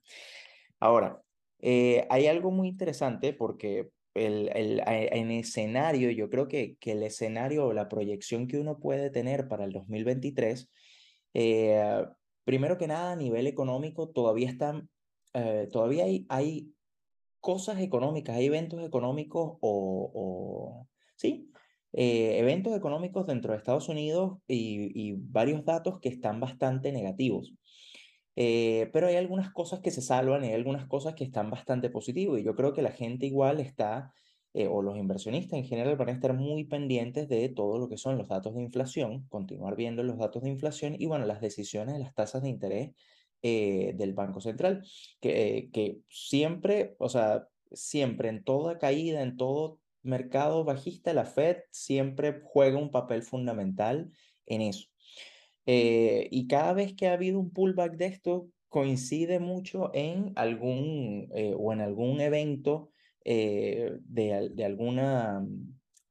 Ahora, 0.81 1.23
eh, 1.61 2.07
hay 2.11 2.27
algo 2.27 2.51
muy 2.51 2.69
interesante 2.69 3.33
porque 3.33 3.89
el, 4.15 4.51
el, 4.55 4.83
en 4.87 5.31
escenario, 5.31 6.11
yo 6.11 6.29
creo 6.31 6.49
que, 6.49 6.77
que 6.79 6.93
el 6.93 7.03
escenario 7.03 7.67
o 7.67 7.73
la 7.73 7.89
proyección 7.89 8.47
que 8.47 8.59
uno 8.59 8.79
puede 8.79 9.11
tener 9.11 9.49
para 9.49 9.65
el 9.65 9.73
2023, 9.73 10.71
eh, 11.35 12.05
primero 12.45 12.79
que 12.79 12.87
nada 12.87 13.13
a 13.13 13.17
nivel 13.17 13.47
económico, 13.47 14.09
todavía 14.11 14.49
están, 14.49 14.89
eh, 15.35 15.69
todavía 15.73 16.05
hay, 16.05 16.27
hay 16.29 16.73
cosas 17.41 17.81
económicas, 17.81 18.37
hay 18.37 18.47
eventos 18.47 18.83
económicos 18.85 19.59
o 19.61 20.87
sí, 21.17 21.51
eventos 21.93 22.77
económicos 22.77 23.27
dentro 23.27 23.53
de 23.53 23.59
Estados 23.59 23.89
Unidos 23.89 24.39
y, 24.47 24.91
y 24.95 25.15
varios 25.17 25.65
datos 25.65 26.01
que 26.01 26.09
están 26.09 26.41
bastante 26.41 26.93
negativos. 26.93 27.55
Eh, 28.37 28.91
pero 28.93 29.07
hay 29.07 29.17
algunas 29.17 29.51
cosas 29.51 29.81
que 29.81 29.91
se 29.91 30.03
salvan 30.03 30.45
y 30.45 30.49
hay 30.49 30.55
algunas 30.55 30.87
cosas 30.87 31.15
que 31.15 31.25
están 31.25 31.51
bastante 31.51 31.91
positivas. 31.91 32.41
Y 32.41 32.45
yo 32.45 32.55
creo 32.55 32.75
que 32.75 32.83
la 32.83 32.93
gente 32.93 33.27
igual 33.27 33.61
está, 33.61 34.13
eh, 34.53 34.69
o 34.69 34.83
los 34.83 34.97
inversionistas 34.97 35.59
en 35.59 35.65
general 35.65 35.97
van 35.97 36.11
a 36.11 36.13
estar 36.13 36.35
muy 36.35 36.65
pendientes 36.65 37.29
de 37.29 37.49
todo 37.49 37.79
lo 37.79 37.89
que 37.89 37.97
son 37.97 38.19
los 38.19 38.29
datos 38.29 38.55
de 38.55 38.63
inflación, 38.63 39.27
continuar 39.29 39.75
viendo 39.75 40.03
los 40.03 40.19
datos 40.19 40.43
de 40.43 40.51
inflación 40.51 40.97
y 40.99 41.07
bueno, 41.07 41.27
las 41.27 41.41
decisiones 41.41 41.95
de 41.95 42.01
las 42.01 42.15
tasas 42.15 42.43
de 42.43 42.51
interés 42.51 42.93
eh, 43.43 43.95
del 43.97 44.15
Banco 44.15 44.41
Central, 44.41 44.85
que, 45.21 45.71
que 45.73 45.99
siempre, 46.09 46.95
o 46.99 47.09
sea, 47.09 47.49
siempre 47.73 48.29
en 48.29 48.45
toda 48.45 48.79
caída, 48.79 49.23
en 49.23 49.37
todo 49.37 49.81
mercado 50.03 50.65
bajista, 50.65 51.13
la 51.13 51.25
Fed 51.25 51.59
siempre 51.71 52.41
juega 52.45 52.79
un 52.79 52.91
papel 52.91 53.23
fundamental 53.23 54.11
en 54.47 54.63
eso. 54.63 54.89
Eh, 55.67 56.29
y 56.31 56.47
cada 56.47 56.73
vez 56.73 56.95
que 56.95 57.09
ha 57.09 57.13
habido 57.13 57.39
un 57.41 57.51
pullback 57.51 57.97
de 57.97 58.07
esto, 58.07 58.49
coincide 58.69 59.39
mucho 59.41 59.91
en 59.95 60.33
algún 60.37 61.29
eh, 61.35 61.55
o 61.59 61.73
en 61.73 61.81
algún 61.81 62.21
evento 62.21 62.91
eh, 63.25 63.97
de, 64.03 64.65
alguna, 64.65 65.45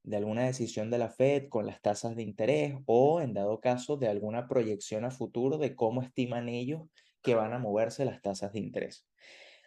de 0.04 0.18
alguna 0.18 0.46
decisión 0.46 0.90
de 0.92 0.98
la 0.98 1.10
Fed 1.10 1.48
con 1.48 1.66
las 1.66 1.82
tasas 1.82 2.16
de 2.16 2.24
interés 2.24 2.76
o, 2.86 3.22
en 3.22 3.34
dado 3.34 3.62
caso, 3.62 3.98
de 3.98 4.08
alguna 4.08 4.48
proyección 4.48 5.06
a 5.06 5.12
futuro 5.12 5.58
de 5.58 5.76
cómo 5.76 6.02
estiman 6.02 6.50
ellos 6.50 6.82
que 7.22 7.36
van 7.36 7.54
a 7.54 7.60
moverse 7.60 8.04
las 8.04 8.22
tasas 8.22 8.52
de 8.52 8.60
interés. 8.60 9.08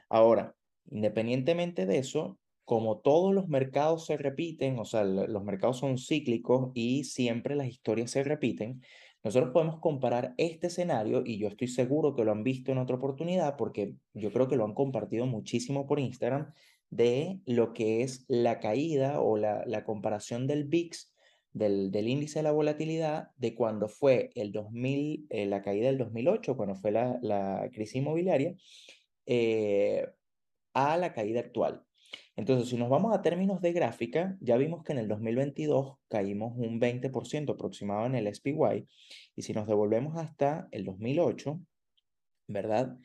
Ahora, 0.08 0.54
independientemente 0.90 1.86
de 1.86 1.98
eso, 1.98 2.38
como 2.64 2.98
todos 2.98 3.34
los 3.34 3.48
mercados 3.48 4.04
se 4.04 4.18
repiten, 4.18 4.78
o 4.78 4.84
sea, 4.84 5.02
los 5.04 5.42
mercados 5.42 5.78
son 5.78 5.96
cíclicos 5.96 6.70
y 6.74 7.04
siempre 7.04 7.56
las 7.56 7.66
historias 7.68 8.10
se 8.10 8.22
repiten, 8.22 8.82
nosotros 9.24 9.52
podemos 9.52 9.80
comparar 9.80 10.34
este 10.36 10.68
escenario 10.68 11.22
y 11.24 11.38
yo 11.38 11.48
estoy 11.48 11.68
seguro 11.68 12.14
que 12.14 12.24
lo 12.24 12.32
han 12.32 12.44
visto 12.44 12.72
en 12.72 12.78
otra 12.78 12.96
oportunidad 12.96 13.56
porque 13.56 13.96
yo 14.14 14.32
creo 14.32 14.48
que 14.48 14.56
lo 14.56 14.64
han 14.64 14.74
compartido 14.74 15.26
muchísimo 15.26 15.86
por 15.86 15.98
Instagram 15.98 16.52
de 16.90 17.40
lo 17.44 17.72
que 17.72 18.02
es 18.02 18.24
la 18.28 18.60
caída 18.60 19.20
o 19.20 19.36
la, 19.36 19.84
comparación 19.84 20.46
del 20.46 20.64
VIX, 20.64 21.12
del, 21.52 21.90
del, 21.90 22.08
índice 22.08 22.38
de 22.38 22.44
la 22.44 22.52
volatilidad, 22.52 23.30
de 23.36 23.54
cuando 23.54 23.88
fue 23.88 24.30
el 24.34 24.52
2000, 24.52 25.26
eh, 25.30 25.46
la 25.46 25.62
caída 25.62 25.88
del 25.88 25.98
2008, 25.98 26.56
cuando 26.56 26.74
fue 26.76 26.92
la, 26.92 27.18
la 27.20 27.68
crisis 27.72 27.96
inmobiliaria, 27.96 28.54
eh, 29.26 30.06
a 30.72 30.96
la 30.96 31.12
caída 31.12 31.40
actual. 31.40 31.84
Entonces, 32.38 32.68
si 32.68 32.76
nos 32.76 32.88
vamos 32.88 33.12
a 33.12 33.20
términos 33.20 33.60
de 33.60 33.72
gráfica, 33.72 34.36
ya 34.40 34.56
vimos 34.56 34.84
que 34.84 34.92
en 34.92 34.98
el 34.98 35.08
2022 35.08 35.96
caímos 36.06 36.52
un 36.56 36.80
20% 36.80 37.50
aproximado 37.52 38.06
en 38.06 38.14
el 38.14 38.32
SPY, 38.32 38.86
y 39.34 39.42
si 39.42 39.52
nos 39.52 39.66
devolvemos 39.66 40.16
hasta 40.16 40.68
el 40.70 40.84
2008, 40.84 41.60
¿verdad? 42.46 42.96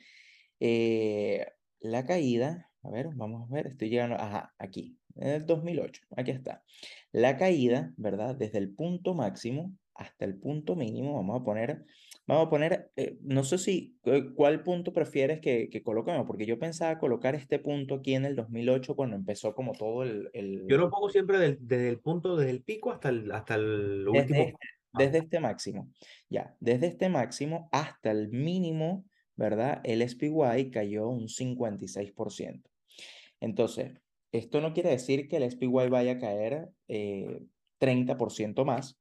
Eh, 0.59 1.47
la 1.79 2.05
caída, 2.05 2.69
a 2.83 2.91
ver, 2.91 3.07
vamos 3.15 3.49
a 3.49 3.55
ver, 3.55 3.65
estoy 3.65 3.89
llegando, 3.89 4.17
ajá, 4.17 4.53
aquí, 4.59 4.99
en 5.15 5.29
el 5.29 5.45
2008, 5.47 6.03
aquí 6.15 6.29
está. 6.29 6.63
La 7.11 7.35
caída, 7.35 7.91
¿verdad? 7.97 8.35
Desde 8.35 8.59
el 8.59 8.69
punto 8.69 9.15
máximo 9.15 9.73
hasta 9.95 10.25
el 10.25 10.39
punto 10.39 10.75
mínimo, 10.75 11.15
vamos 11.15 11.41
a 11.41 11.43
poner 11.43 11.85
Vamos 12.25 12.47
a 12.47 12.50
poner, 12.50 12.89
eh, 12.95 13.17
no 13.21 13.43
sé 13.43 13.57
si, 13.57 13.97
eh, 14.05 14.29
¿cuál 14.33 14.63
punto 14.63 14.93
prefieres 14.93 15.41
que, 15.41 15.69
que 15.69 15.83
coloquemos? 15.83 16.25
Porque 16.25 16.45
yo 16.45 16.57
pensaba 16.57 16.97
colocar 16.97 17.35
este 17.35 17.59
punto 17.59 17.95
aquí 17.95 18.15
en 18.15 18.23
el 18.23 18.38
2008 18.38 18.95
cuando 18.95 19.17
empezó 19.17 19.53
como 19.53 19.73
todo 19.73 20.03
el... 20.03 20.29
el... 20.33 20.65
Yo 20.69 20.77
lo 20.77 20.89
pongo 20.89 21.09
siempre 21.09 21.38
del, 21.38 21.57
desde 21.59 21.89
el 21.89 22.00
punto, 22.00 22.38
desde 22.38 22.51
el 22.51 22.63
pico 22.63 22.91
hasta 22.91 23.09
el, 23.09 23.29
hasta 23.29 23.55
el 23.55 24.07
último. 24.07 24.39
Este, 24.39 24.55
desde 24.93 25.17
este 25.17 25.39
máximo, 25.39 25.89
ya, 26.29 26.55
desde 26.59 26.88
este 26.88 27.09
máximo 27.09 27.67
hasta 27.71 28.12
el 28.12 28.29
mínimo, 28.29 29.05
¿verdad? 29.35 29.81
El 29.83 30.07
SPY 30.07 30.69
cayó 30.71 31.09
un 31.09 31.27
56%. 31.27 32.62
Entonces, 33.41 33.91
esto 34.31 34.62
no 34.62 34.73
quiere 34.73 34.91
decir 34.91 35.27
que 35.27 35.38
el 35.38 35.51
SPY 35.51 35.89
vaya 35.89 36.13
a 36.13 36.19
caer 36.19 36.69
eh, 36.88 37.41
30% 37.81 38.63
más, 38.63 38.97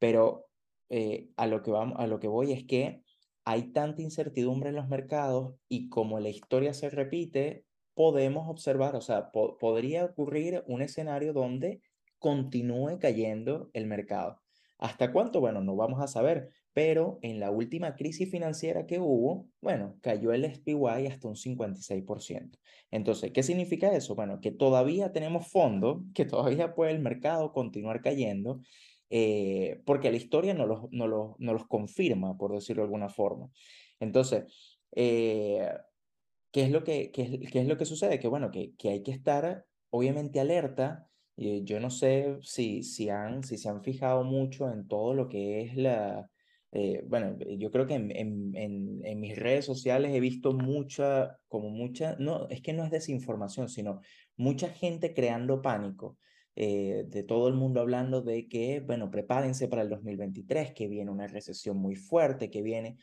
pero 0.00 0.48
eh, 0.88 1.28
a, 1.36 1.46
lo 1.46 1.62
que 1.62 1.70
vamos, 1.70 2.00
a 2.00 2.08
lo 2.08 2.18
que 2.18 2.26
voy 2.26 2.52
es 2.52 2.64
que 2.64 3.04
hay 3.44 3.72
tanta 3.72 4.02
incertidumbre 4.02 4.70
en 4.70 4.76
los 4.76 4.88
mercados 4.88 5.54
y 5.68 5.88
como 5.88 6.18
la 6.18 6.28
historia 6.28 6.74
se 6.74 6.90
repite, 6.90 7.64
podemos 7.94 8.48
observar, 8.48 8.96
o 8.96 9.00
sea, 9.00 9.30
podría 9.30 10.04
ocurrir 10.04 10.64
un 10.66 10.82
escenario 10.82 11.32
donde 11.32 11.80
continúe 12.18 12.98
cayendo 12.98 13.70
el 13.72 13.86
mercado. 13.86 14.40
¿Hasta 14.78 15.12
cuánto? 15.12 15.40
Bueno, 15.40 15.60
no 15.60 15.76
vamos 15.76 16.00
a 16.00 16.06
saber, 16.06 16.50
pero 16.72 17.18
en 17.20 17.38
la 17.38 17.50
última 17.50 17.96
crisis 17.96 18.30
financiera 18.30 18.86
que 18.86 18.98
hubo, 18.98 19.46
bueno, 19.60 19.98
cayó 20.00 20.32
el 20.32 20.44
SPY 20.44 21.06
hasta 21.06 21.28
un 21.28 21.34
56%. 21.34 22.58
Entonces, 22.90 23.32
¿qué 23.32 23.42
significa 23.42 23.92
eso? 23.92 24.14
Bueno, 24.14 24.40
que 24.40 24.52
todavía 24.52 25.12
tenemos 25.12 25.48
fondo, 25.48 26.02
que 26.14 26.24
todavía 26.24 26.74
puede 26.74 26.92
el 26.92 27.00
mercado 27.00 27.52
continuar 27.52 28.00
cayendo 28.00 28.62
eh, 29.10 29.82
porque 29.84 30.10
la 30.10 30.16
historia 30.16 30.54
no 30.54 30.66
los, 30.66 30.90
no, 30.92 31.08
los, 31.08 31.32
no 31.38 31.52
los 31.52 31.66
confirma, 31.66 32.38
por 32.38 32.52
decirlo 32.52 32.82
de 32.82 32.86
alguna 32.86 33.08
forma. 33.08 33.50
Entonces, 33.98 34.78
eh, 34.92 35.68
¿qué, 36.52 36.62
es 36.62 36.70
lo 36.70 36.84
que, 36.84 37.10
qué, 37.10 37.22
es, 37.22 37.50
qué 37.50 37.60
es 37.60 37.66
lo 37.66 37.76
que 37.76 37.84
sucede? 37.84 38.20
Que 38.20 38.28
bueno, 38.28 38.50
que, 38.52 38.72
que 38.78 38.90
hay 38.90 39.02
que 39.02 39.10
estar 39.10 39.64
obviamente 39.90 40.38
alerta. 40.38 41.08
Eh, 41.36 41.62
yo 41.64 41.80
no 41.80 41.90
sé 41.90 42.38
si, 42.42 42.84
si, 42.84 43.08
han, 43.08 43.42
si 43.42 43.58
se 43.58 43.68
han 43.68 43.82
fijado 43.82 44.22
mucho 44.22 44.70
en 44.70 44.86
todo 44.86 45.14
lo 45.14 45.28
que 45.28 45.62
es 45.62 45.76
la... 45.76 46.30
bueno, 47.06 47.36
yo 47.58 47.70
creo 47.72 47.86
que 47.86 47.94
en, 47.94 48.12
en, 48.12 48.54
en, 48.54 49.00
en, 49.04 49.20
mis 49.20 49.36
redes 49.36 49.64
sociales 49.64 50.14
he 50.14 50.20
visto 50.20 50.52
mucha, 50.52 51.36
como 51.48 51.70
mucha, 51.70 52.14
no, 52.20 52.48
es 52.48 52.60
que 52.62 52.72
no 52.72 52.84
es 52.84 52.92
desinformación, 52.92 53.68
sino 53.68 54.00
mucha 54.36 54.68
gente 54.68 55.14
creando 55.14 55.62
pánico. 55.62 56.16
Eh, 56.56 57.04
de 57.06 57.22
todo 57.22 57.48
el 57.48 57.54
mundo 57.54 57.80
hablando 57.80 58.22
de 58.22 58.48
que, 58.48 58.80
bueno, 58.80 59.10
prepárense 59.10 59.68
para 59.68 59.82
el 59.82 59.88
2023, 59.88 60.72
que 60.72 60.88
viene 60.88 61.10
una 61.10 61.26
recesión 61.26 61.76
muy 61.76 61.96
fuerte, 61.96 62.50
que 62.50 62.62
viene... 62.62 62.96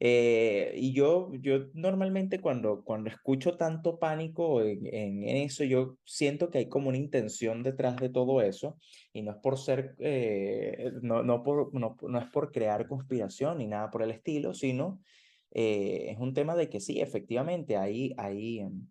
Eh, 0.00 0.74
y 0.76 0.92
yo, 0.92 1.32
yo 1.40 1.66
normalmente 1.74 2.40
cuando, 2.40 2.84
cuando 2.84 3.10
escucho 3.10 3.56
tanto 3.56 3.98
pánico 3.98 4.62
en, 4.62 5.24
eso, 5.24 5.64
yo 5.64 5.98
siento 6.04 6.50
que 6.50 6.58
hay 6.58 6.68
como 6.68 6.88
una 6.88 6.98
intención 6.98 7.64
detrás 7.64 7.96
de 7.96 8.08
todo 8.08 8.40
eso, 8.40 8.78
y 9.12 9.22
no 9.22 9.32
es 9.32 9.38
por 9.38 9.58
ser, 9.58 9.96
eh, 9.98 10.92
no, 11.02 11.24
no, 11.24 11.42
por, 11.42 11.74
no, 11.74 11.96
no, 12.00 12.18
es 12.20 12.30
por 12.30 12.52
crear 12.52 12.86
conspiración 12.86 13.58
ni 13.58 13.66
nada 13.66 13.90
por 13.90 14.04
el 14.04 14.12
estilo, 14.12 14.54
sino 14.54 15.00
es 15.50 16.16
un 16.18 16.32
tema 16.32 16.54
de 16.54 16.68
que 16.68 16.78
sí, 16.78 17.00
efectivamente, 17.00 17.76
hay, 17.76 18.14
hay, 18.18 18.60
em, 18.60 18.86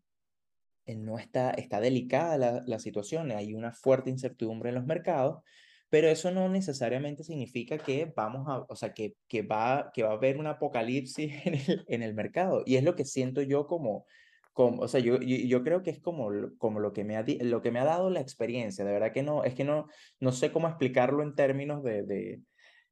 no 0.96 1.20
está, 1.20 1.52
está 1.52 1.80
delicada 1.80 2.38
la, 2.38 2.64
la 2.66 2.80
situación, 2.80 3.32
hay 3.32 3.54
una 3.54 3.74
fuerte 3.74 4.10
incertidumbre 4.10 4.70
en 4.70 4.76
los 4.76 4.86
mercados, 4.86 5.44
pero 5.90 6.10
eso 6.10 6.32
no 6.32 6.50
necesariamente 6.50 7.24
significa 7.24 7.78
que 7.78 8.12
vamos 8.16 8.48
a, 8.48 8.66
o 8.68 8.76
sea, 8.76 8.94
que, 8.94 9.16
que, 9.28 9.42
va, 9.42 9.92
que 9.94 10.04
va 10.04 10.10
a 10.10 10.14
haber 10.14 10.38
un 10.38 10.48
apocalipsis 10.48 11.32
en 11.46 11.54
el, 11.56 11.86
en 11.88 12.04
el 12.04 12.14
mercado. 12.14 12.64
Y 12.66 12.76
es 12.76 12.84
lo 12.84 12.96
que 12.96 13.06
siento 13.06 13.42
yo 13.42 13.68
como, 13.68 14.06
como 14.54 14.82
o 14.82 14.88
sea, 14.88 15.00
yo, 15.00 15.20
yo, 15.20 15.38
yo, 15.38 15.64
creo 15.64 15.84
que 15.84 15.92
es 15.92 16.00
como, 16.00 16.30
como 16.58 16.80
lo, 16.80 16.94
que 16.94 17.04
me 17.04 17.16
ha, 17.16 17.26
lo 17.42 17.62
que 17.62 17.72
me 17.72 17.80
ha 17.80 17.86
dado 17.86 18.10
la 18.10 18.22
experiencia. 18.22 18.84
De 18.86 18.92
verdad 18.92 19.14
que 19.14 19.24
no, 19.24 19.44
es 19.44 19.54
que 19.56 19.64
no, 19.64 19.88
no 20.20 20.32
sé 20.32 20.52
cómo 20.52 20.68
explicarlo 20.68 21.24
en 21.24 21.36
términos 21.36 21.84
de, 21.84 22.04
de 22.04 22.42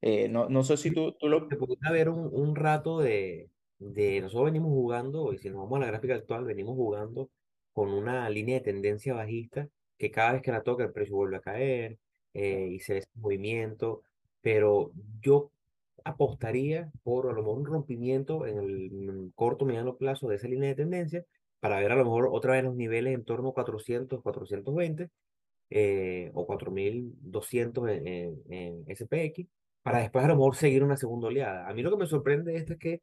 eh, 0.01 0.29
no, 0.29 0.49
no 0.49 0.63
sé 0.63 0.77
si 0.77 0.91
tú, 0.91 1.13
tú 1.19 1.27
lo... 1.27 1.47
Te 1.47 1.57
haber 1.87 2.09
un, 2.09 2.29
un 2.31 2.55
rato 2.55 2.99
de, 2.99 3.49
de, 3.79 4.21
nosotros 4.21 4.45
venimos 4.45 4.69
jugando, 4.69 5.33
y 5.33 5.37
si 5.37 5.49
nos 5.49 5.59
vamos 5.59 5.77
a 5.77 5.79
la 5.81 5.87
gráfica 5.87 6.15
actual, 6.15 6.45
venimos 6.45 6.75
jugando 6.75 7.29
con 7.75 7.91
una 7.91 8.29
línea 8.29 8.55
de 8.59 8.61
tendencia 8.61 9.13
bajista 9.13 9.67
que 9.97 10.09
cada 10.09 10.31
vez 10.33 10.41
que 10.41 10.51
la 10.53 10.63
toca 10.63 10.85
el 10.85 10.93
precio 10.93 11.17
vuelve 11.17 11.35
a 11.35 11.41
caer 11.41 11.99
eh, 12.33 12.69
y 12.71 12.79
se 12.79 12.93
ve 12.93 12.99
ese 12.99 13.09
movimiento, 13.15 14.01
pero 14.41 14.93
yo 15.21 15.51
apostaría 16.05 16.89
por 17.03 17.29
a 17.29 17.33
lo 17.33 17.41
mejor 17.41 17.57
un 17.59 17.65
rompimiento 17.65 18.45
en 18.47 18.59
el 18.59 19.31
corto 19.35 19.65
mediano 19.65 19.97
plazo 19.97 20.29
de 20.29 20.37
esa 20.37 20.47
línea 20.47 20.69
de 20.69 20.75
tendencia 20.75 21.25
para 21.59 21.79
ver 21.81 21.91
a 21.91 21.97
lo 21.97 22.05
mejor 22.05 22.29
otra 22.31 22.53
vez 22.53 22.63
los 22.63 22.75
niveles 22.75 23.13
en 23.13 23.25
torno 23.25 23.49
a 23.49 23.53
400, 23.53 24.21
420 24.21 25.09
eh, 25.69 26.31
o 26.33 26.45
4200 26.45 27.89
en, 27.89 28.07
en, 28.07 28.43
en 28.87 28.95
SPX 28.95 29.49
para 29.83 29.99
después 29.99 30.23
a 30.23 30.29
lo 30.29 30.35
mejor 30.35 30.55
seguir 30.55 30.81
una 30.81 30.95
segunda 30.95 31.27
oleada. 31.27 31.67
A 31.67 31.73
mí 31.73 31.81
lo 31.81 31.91
que 31.91 31.97
me 31.97 32.07
sorprende 32.07 32.53
de 32.53 32.57
esto 32.59 32.73
es 32.73 32.79
que 32.79 33.01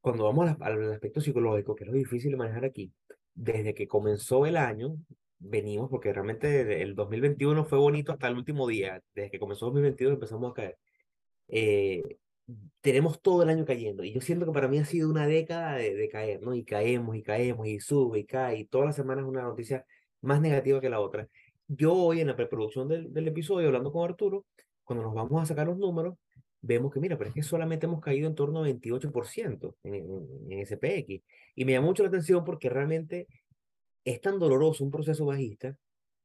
cuando 0.00 0.24
vamos 0.24 0.48
al, 0.48 0.56
al 0.62 0.92
aspecto 0.94 1.20
psicológico, 1.20 1.74
que 1.76 1.84
es 1.84 1.90
lo 1.90 1.96
difícil 1.96 2.30
de 2.30 2.38
manejar 2.38 2.64
aquí, 2.64 2.90
desde 3.36 3.74
que 3.74 3.86
comenzó 3.86 4.46
el 4.46 4.56
año, 4.56 4.96
venimos, 5.38 5.90
porque 5.90 6.12
realmente 6.12 6.82
el 6.82 6.94
2021 6.96 7.64
fue 7.66 7.78
bonito 7.78 8.12
hasta 8.12 8.28
el 8.28 8.36
último 8.36 8.66
día, 8.66 9.02
desde 9.14 9.30
que 9.30 9.38
comenzó 9.38 9.66
el 9.66 9.74
2022 9.74 10.14
empezamos 10.14 10.50
a 10.50 10.54
caer. 10.54 10.78
Eh, 11.48 12.02
tenemos 12.80 13.20
todo 13.20 13.42
el 13.42 13.50
año 13.50 13.64
cayendo 13.64 14.04
y 14.04 14.12
yo 14.12 14.20
siento 14.20 14.46
que 14.46 14.52
para 14.52 14.68
mí 14.68 14.78
ha 14.78 14.84
sido 14.84 15.10
una 15.10 15.26
década 15.26 15.76
de, 15.76 15.94
de, 15.94 16.08
caer, 16.08 16.40
¿no? 16.42 16.54
Y 16.54 16.64
caemos 16.64 17.16
y 17.16 17.22
caemos 17.22 17.66
y 17.66 17.80
sube 17.80 18.20
y 18.20 18.24
cae 18.24 18.58
y 18.60 18.64
todas 18.66 18.86
las 18.88 18.96
semanas 18.96 19.24
una 19.26 19.42
noticia 19.42 19.84
más 20.22 20.40
negativa 20.40 20.80
que 20.80 20.90
la 20.90 21.00
otra. 21.00 21.28
Yo 21.68 21.92
hoy 21.94 22.20
en 22.20 22.28
la 22.28 22.36
preproducción 22.36 22.88
del, 22.88 23.12
del 23.12 23.28
episodio, 23.28 23.66
hablando 23.68 23.92
con 23.92 24.08
Arturo, 24.08 24.46
cuando 24.84 25.04
nos 25.04 25.14
vamos 25.14 25.42
a 25.42 25.46
sacar 25.46 25.66
los 25.66 25.78
números, 25.78 26.16
vemos 26.66 26.92
que, 26.92 27.00
mira, 27.00 27.16
pero 27.16 27.30
es 27.30 27.34
que 27.34 27.42
solamente 27.42 27.86
hemos 27.86 28.00
caído 28.00 28.28
en 28.28 28.34
torno 28.34 28.60
a 28.60 28.68
28% 28.68 29.74
en, 29.84 29.94
en, 29.94 30.52
en 30.52 30.66
SPX. 30.66 31.22
Y 31.54 31.64
me 31.64 31.72
llama 31.72 31.86
mucho 31.86 32.02
la 32.02 32.08
atención 32.08 32.44
porque 32.44 32.68
realmente 32.68 33.26
es 34.04 34.20
tan 34.20 34.38
doloroso 34.38 34.84
un 34.84 34.90
proceso 34.90 35.26
bajista 35.26 35.76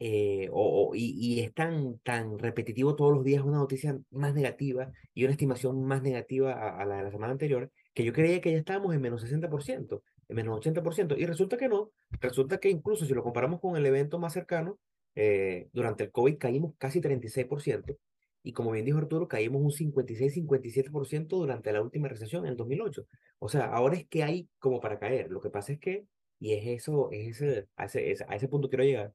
eh, 0.03 0.49
o, 0.51 0.89
o, 0.89 0.95
y, 0.95 1.15
y, 1.19 1.41
es 1.41 1.53
tan, 1.53 1.99
tan 1.99 2.39
repetitivo 2.39 2.95
todos 2.95 3.13
los 3.13 3.23
días 3.23 3.43
una 3.43 3.59
noticia 3.59 3.99
más 4.09 4.33
negativa 4.33 4.91
y 5.13 5.25
una 5.25 5.33
estimación 5.33 5.83
más 5.85 6.01
negativa 6.01 6.53
a, 6.53 6.81
a, 6.81 6.85
la 6.85 6.97
de 6.97 7.03
la 7.03 7.11
semana 7.11 7.33
anterior, 7.33 7.71
que 7.93 8.03
yo 8.03 8.11
creía 8.11 8.41
que 8.41 8.51
ya 8.51 8.57
estábamos 8.57 8.95
en 8.95 9.01
menos 9.01 9.23
60%, 9.23 10.01
en 10.27 10.35
menos 10.35 10.59
80%, 10.59 11.15
y 11.19 11.25
resulta 11.27 11.55
que 11.55 11.67
no, 11.69 11.91
resulta 12.19 12.57
que 12.59 12.71
incluso 12.71 13.05
si 13.05 13.13
lo 13.13 13.21
comparamos 13.21 13.59
con 13.59 13.77
el 13.77 13.85
evento 13.85 14.17
más 14.17 14.33
cercano, 14.33 14.79
eh, 15.13 15.69
durante 15.71 16.05
el 16.05 16.11
COVID 16.11 16.37
caímos 16.39 16.73
casi 16.79 16.99
36%, 16.99 17.95
y 18.43 18.53
como 18.53 18.71
bien 18.71 18.85
dijo 18.85 18.97
Arturo, 18.97 19.27
caímos 19.27 19.61
un 19.61 19.71
56-57% 19.71 21.27
durante 21.27 21.71
la 21.71 21.81
última 21.81 22.07
recesión 22.07 22.45
en 22.45 22.57
2008. 22.57 23.05
O 23.39 23.49
sea, 23.49 23.65
ahora 23.65 23.97
es 23.97 24.07
que 24.07 24.23
hay 24.23 24.49
como 24.59 24.79
para 24.79 24.99
caer. 24.99 25.29
Lo 25.29 25.41
que 25.41 25.49
pasa 25.49 25.73
es 25.73 25.79
que, 25.79 26.05
y 26.39 26.53
es 26.53 26.67
eso, 26.67 27.09
es 27.11 27.41
ese, 27.41 27.67
a, 27.75 27.85
ese, 27.85 28.15
a 28.27 28.35
ese 28.35 28.47
punto 28.47 28.69
quiero 28.69 28.83
llegar, 28.83 29.13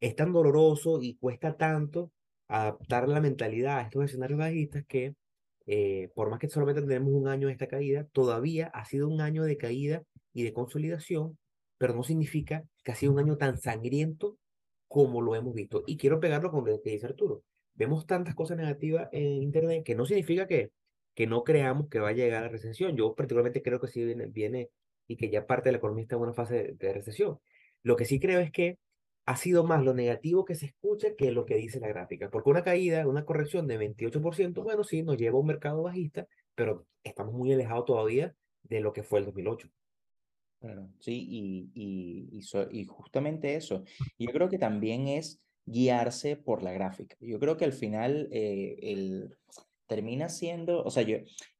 es 0.00 0.16
tan 0.16 0.32
doloroso 0.32 1.00
y 1.02 1.16
cuesta 1.16 1.56
tanto 1.56 2.12
adaptar 2.48 3.08
la 3.08 3.20
mentalidad 3.20 3.78
a 3.78 3.82
estos 3.82 4.04
escenarios 4.04 4.38
bajistas 4.38 4.84
que 4.86 5.14
eh, 5.66 6.10
por 6.14 6.30
más 6.30 6.38
que 6.38 6.48
solamente 6.48 6.82
tenemos 6.82 7.12
un 7.12 7.28
año 7.28 7.46
de 7.48 7.54
esta 7.54 7.68
caída, 7.68 8.06
todavía 8.12 8.68
ha 8.68 8.84
sido 8.84 9.08
un 9.08 9.20
año 9.20 9.44
de 9.44 9.56
caída 9.56 10.02
y 10.32 10.42
de 10.42 10.52
consolidación, 10.52 11.38
pero 11.78 11.94
no 11.94 12.02
significa 12.02 12.64
que 12.82 12.92
ha 12.92 12.94
sido 12.94 13.12
un 13.12 13.18
año 13.18 13.36
tan 13.36 13.58
sangriento 13.58 14.38
como 14.88 15.22
lo 15.22 15.34
hemos 15.34 15.54
visto. 15.54 15.82
Y 15.86 15.96
quiero 15.96 16.20
pegarlo 16.20 16.50
con 16.50 16.66
lo 16.66 16.80
que 16.82 16.90
dice 16.90 17.06
Arturo. 17.06 17.42
Vemos 17.74 18.06
tantas 18.06 18.34
cosas 18.34 18.56
negativas 18.56 19.08
en 19.12 19.42
Internet 19.42 19.84
que 19.84 19.94
no 19.94 20.06
significa 20.06 20.46
que, 20.46 20.70
que 21.14 21.26
no 21.26 21.44
creamos 21.44 21.88
que 21.88 22.00
va 22.00 22.10
a 22.10 22.12
llegar 22.12 22.42
la 22.42 22.48
recesión. 22.48 22.96
Yo 22.96 23.14
particularmente 23.14 23.62
creo 23.62 23.80
que 23.80 23.88
sí 23.88 24.04
viene, 24.04 24.26
viene 24.26 24.70
y 25.06 25.16
que 25.16 25.30
ya 25.30 25.46
parte 25.46 25.68
de 25.68 25.72
la 25.72 25.78
economía 25.78 26.02
está 26.02 26.16
en 26.16 26.22
una 26.22 26.34
fase 26.34 26.54
de, 26.54 26.72
de 26.72 26.92
recesión. 26.92 27.38
Lo 27.82 27.96
que 27.96 28.04
sí 28.04 28.20
creo 28.20 28.40
es 28.40 28.50
que 28.50 28.78
ha 29.26 29.36
sido 29.36 29.64
más 29.64 29.82
lo 29.82 29.94
negativo 29.94 30.44
que 30.44 30.54
se 30.54 30.66
escucha 30.66 31.14
que 31.16 31.30
lo 31.32 31.46
que 31.46 31.56
dice 31.56 31.80
la 31.80 31.88
gráfica. 31.88 32.30
Porque 32.30 32.50
una 32.50 32.62
caída, 32.62 33.06
una 33.06 33.24
corrección 33.24 33.66
de 33.66 33.78
28%, 33.78 34.62
bueno, 34.62 34.84
sí, 34.84 35.02
nos 35.02 35.16
lleva 35.16 35.36
a 35.36 35.40
un 35.40 35.46
mercado 35.46 35.82
bajista, 35.82 36.26
pero 36.54 36.86
estamos 37.02 37.34
muy 37.34 37.52
alejados 37.52 37.86
todavía 37.86 38.34
de 38.62 38.80
lo 38.80 38.92
que 38.92 39.02
fue 39.02 39.20
el 39.20 39.26
2008. 39.26 39.68
Claro, 40.60 40.88
sí, 40.98 41.26
y, 41.28 41.70
y, 41.74 42.40
y, 42.70 42.84
justamente 42.86 43.54
eso. 43.54 43.84
Yo 44.18 44.30
creo 44.30 44.48
que 44.48 44.58
también 44.58 45.08
es 45.08 45.38
guiarse 45.66 46.36
por 46.36 46.62
la 46.62 46.72
gráfica. 46.72 47.16
Yo 47.20 47.38
creo 47.40 47.56
que 47.56 47.64
al 47.64 47.72
final 47.72 48.28
eh, 48.32 48.76
el, 48.82 49.36
termina 49.86 50.28
siendo, 50.28 50.82
o 50.82 50.90
sea, 50.90 51.02
yo, 51.02 51.18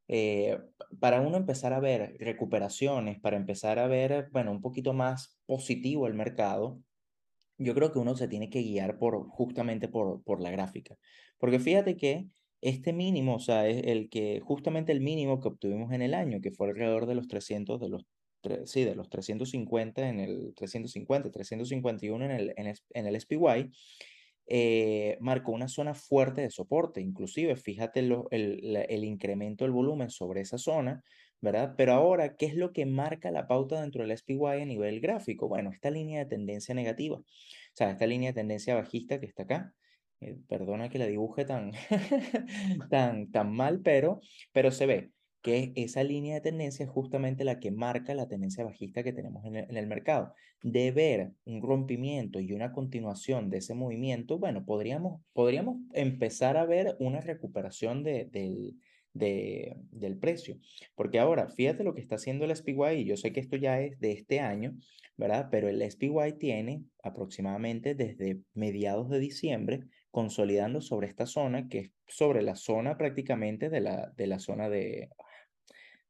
eh, 0.09 0.59
para 1.01 1.21
uno 1.21 1.37
empezar 1.37 1.73
a 1.73 1.81
ver 1.81 2.17
recuperaciones, 2.19 3.21
para 3.21 3.37
empezar 3.37 3.79
a 3.79 3.87
ver, 3.87 4.29
bueno, 4.33 4.53
un 4.53 4.61
poquito 4.61 4.93
más 4.93 5.39
positivo 5.47 6.07
el 6.07 6.15
mercado, 6.15 6.81
yo 7.59 7.75
creo 7.75 7.93
que 7.93 7.99
uno 7.99 8.17
se 8.17 8.29
tiene 8.29 8.51
que 8.51 8.63
guiar 8.63 8.99
por, 8.99 9.29
justamente 9.29 9.89
por, 9.89 10.23
por 10.25 10.41
la 10.41 10.51
gráfica. 10.51 10.97
Porque 11.39 11.59
fíjate 11.59 11.97
que 11.97 12.27
este 12.61 12.93
mínimo, 12.93 13.37
o 13.37 13.41
sea, 13.41 13.69
es 13.69 13.87
el 13.87 14.09
que, 14.09 14.41
justamente 14.41 14.93
el 14.93 15.01
mínimo 15.01 15.41
que 15.41 15.49
obtuvimos 15.49 15.93
en 15.93 16.03
el 16.03 16.15
año, 16.15 16.41
que 16.41 16.51
fue 16.51 16.69
alrededor 16.69 17.07
de 17.07 17.15
los 17.15 17.29
300, 17.29 17.81
de 17.81 17.89
los, 17.89 18.07
sí, 18.65 18.85
de 18.85 18.95
los 18.95 19.09
350 19.09 20.09
en 20.09 20.21
el 20.21 20.55
350, 20.55 21.31
351 21.31 22.25
en 22.25 22.31
el, 22.31 22.55
en, 22.57 22.75
en 22.95 23.07
el 23.07 23.21
SPY, 23.21 23.73
eh, 24.47 25.17
marcó 25.21 25.53
una 25.53 25.69
zona 25.69 25.95
fuerte 25.95 26.43
de 26.43 26.51
soporte. 26.51 27.01
Inclusive, 27.01 27.57
fíjate 27.57 28.03
lo, 28.03 28.29
el, 28.31 28.77
el 28.89 29.05
incremento 29.05 29.65
del 29.65 29.73
volumen 29.73 30.11
sobre 30.11 30.43
esa 30.43 30.59
zona, 30.59 31.03
¿verdad? 31.41 31.75
Pero 31.77 31.93
ahora, 31.93 32.37
¿qué 32.37 32.47
es 32.47 32.55
lo 32.55 32.73
que 32.73 32.87
marca 32.87 33.31
la 33.31 33.47
pauta 33.47 33.81
dentro 33.81 34.03
del 34.07 34.17
SPY 34.17 34.63
a 34.63 34.65
nivel 34.67 35.01
gráfico? 35.01 35.49
Bueno, 35.49 35.71
esta 35.71 35.91
línea 35.91 36.21
de 36.21 36.27
tendencia 36.27 36.75
negativa, 36.75 37.17
o 37.17 37.25
sea, 37.75 37.91
esta 37.91 38.07
línea 38.07 38.31
de 38.31 38.35
tendencia 38.35 38.75
bajista 38.75 39.21
que 39.21 39.27
está 39.27 39.45
acá. 39.45 39.75
Eh, 40.21 40.37
perdona 40.49 40.89
que 40.89 40.99
la 40.99 41.07
dibuje 41.07 41.45
tan, 41.45 41.73
tan, 42.91 43.31
tan 43.31 43.53
mal, 43.53 43.81
pero, 43.81 44.21
pero 44.53 44.71
se 44.71 44.87
ve 44.87 45.11
que 45.45 45.75
esa 45.77 46.03
línea 46.03 46.37
de 46.37 46.41
tendencia 46.41 46.87
es 46.87 46.91
justamente 46.91 47.45
la 47.45 47.61
que 47.61 47.71
marca 47.71 48.15
la 48.15 48.29
tendencia 48.29 48.65
bajista 48.65 49.03
que 49.03 49.13
tenemos 49.13 49.45
en 49.45 49.77
el, 49.77 49.87
mercado. 49.87 50.33
De 50.63 50.91
ver 50.91 51.33
un 51.45 51.61
rompimiento 51.61 52.41
y 52.41 52.55
una 52.55 52.73
continuación 52.73 53.51
de 53.51 53.59
ese 53.59 53.75
movimiento, 53.75 54.39
bueno, 54.39 54.65
podríamos, 54.65 55.21
podríamos 55.35 55.77
empezar 55.93 56.57
a 56.57 56.65
ver 56.65 56.97
una 56.99 57.21
recuperación 57.21 58.03
de, 58.03 58.25
del, 58.25 58.77
de, 59.13 59.77
del 59.91 60.17
precio. 60.17 60.57
Porque 60.95 61.19
ahora, 61.19 61.51
fíjate 61.51 61.85
lo 61.85 61.95
que 61.95 62.01
está 62.01 62.15
haciendo 62.15 62.47
el 62.47 62.57
SPY, 62.57 63.05
yo 63.05 63.19
sé 63.19 63.35
que 63.35 63.41
esto 63.41 63.59
ya 63.59 63.83
es 63.83 64.01
de 64.01 64.13
este 64.13 64.41
año, 64.41 64.75
¿verdad? 65.19 65.49
Pero 65.51 65.69
el 65.69 65.83
SPY 65.83 66.39
tiene 66.39 66.85
aproximadamente 67.03 67.95
desde 67.95 68.41
mediados 68.55 69.11
de 69.11 69.19
diciembre 69.19 69.81
consolidando 70.11 70.81
sobre 70.81 71.09
esta 71.09 71.27
zona, 71.27 71.69
que 71.69 71.79
es 71.81 71.91
sobre 72.07 72.41
la 72.41 72.57
zona 72.57 72.97
prácticamente 72.97 73.69
de 73.69 73.81
la, 73.83 74.11
de 74.17 74.27
la 74.27 74.39
zona 74.39 74.71
de 74.71 75.11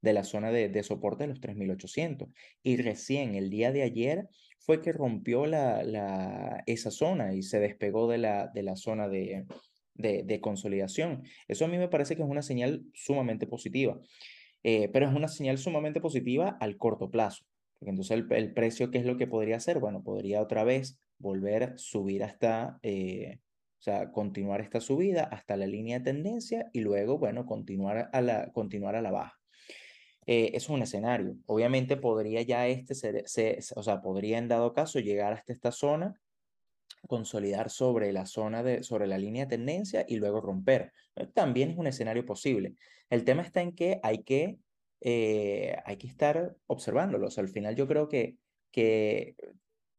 de 0.04 0.12
la 0.12 0.22
zona 0.22 0.52
de, 0.52 0.82
soporte 0.82 1.24
de 1.24 1.28
los 1.28 1.40
3800. 1.40 2.28
Y 2.62 2.76
recién 2.76 3.34
el 3.34 3.48
día 3.48 3.72
de 3.72 3.82
ayer 3.82 4.28
fue 4.60 4.82
que 4.82 4.92
rompió 4.92 5.46
la, 5.46 6.62
esa 6.66 6.90
zona 6.90 7.34
y 7.34 7.42
se 7.42 7.58
despegó 7.58 8.08
de 8.08 8.18
la, 8.18 8.48
de 8.48 8.62
la 8.62 8.76
zona 8.76 9.08
de, 9.08 9.46
de, 9.94 10.40
consolidación. 10.40 11.22
Eso 11.48 11.64
a 11.64 11.68
mí 11.68 11.78
me 11.78 11.88
parece 11.88 12.16
que 12.16 12.22
es 12.22 12.28
una 12.28 12.42
señal 12.42 12.84
sumamente 12.92 13.46
positiva, 13.46 13.98
eh, 14.62 14.90
pero 14.92 15.08
es 15.08 15.14
una 15.14 15.28
señal 15.28 15.56
sumamente 15.56 16.00
positiva 16.02 16.58
al 16.60 16.76
corto 16.76 17.10
plazo. 17.10 17.46
Porque 17.78 17.90
entonces 17.90 18.24
el, 18.30 18.52
precio, 18.52 18.90
¿qué 18.90 18.98
es 18.98 19.06
lo 19.06 19.16
que 19.16 19.26
podría 19.26 19.56
hacer? 19.56 19.80
Bueno, 19.80 20.02
podría 20.02 20.42
otra 20.42 20.64
vez 20.64 20.98
volver 21.18 21.62
a 21.62 21.78
subir 21.78 22.24
hasta, 22.24 22.78
eh, 22.82 23.38
o 23.78 23.82
sea, 23.82 24.12
continuar 24.12 24.60
esta 24.60 24.80
subida 24.80 25.24
hasta 25.24 25.56
la 25.56 25.66
línea 25.66 25.98
de 25.98 26.04
tendencia 26.04 26.68
y 26.74 26.80
luego, 26.80 27.18
bueno, 27.18 27.46
continuar 27.46 28.10
a 28.12 28.20
la, 28.20 28.52
continuar 28.52 28.96
a 28.96 29.02
la 29.02 29.10
baja. 29.10 29.43
Eh, 30.26 30.52
es 30.54 30.68
un 30.68 30.82
escenario. 30.82 31.36
Obviamente 31.46 31.96
podría 31.96 32.42
ya 32.42 32.66
este 32.66 32.94
ser, 32.94 33.24
o 33.76 33.82
sea, 33.82 34.00
podría 34.00 34.38
en 34.38 34.48
dado 34.48 34.72
caso 34.72 34.98
llegar 35.00 35.32
hasta 35.32 35.52
esta 35.52 35.70
zona 35.72 36.14
consolidar 37.06 37.70
sobre 37.70 38.12
la 38.12 38.26
zona 38.26 38.62
de, 38.62 38.82
sobre 38.82 39.06
la 39.06 39.18
línea 39.18 39.44
de 39.44 39.56
tendencia 39.56 40.04
y 40.08 40.16
luego 40.16 40.40
romper. 40.40 40.92
Eh, 41.16 41.26
también 41.26 41.70
es 41.70 41.78
un 41.78 41.86
escenario 41.86 42.24
posible. 42.24 42.74
El 43.10 43.24
tema 43.24 43.42
está 43.42 43.60
en 43.60 43.72
que 43.72 44.00
hay 44.02 44.22
que, 44.22 44.58
eh, 45.00 45.76
hay 45.84 45.96
que 45.96 46.06
estar 46.06 46.56
observándolos. 46.66 47.38
al 47.38 47.48
final 47.48 47.76
yo 47.76 47.86
creo 47.86 48.08
que, 48.08 48.36
que 48.70 49.36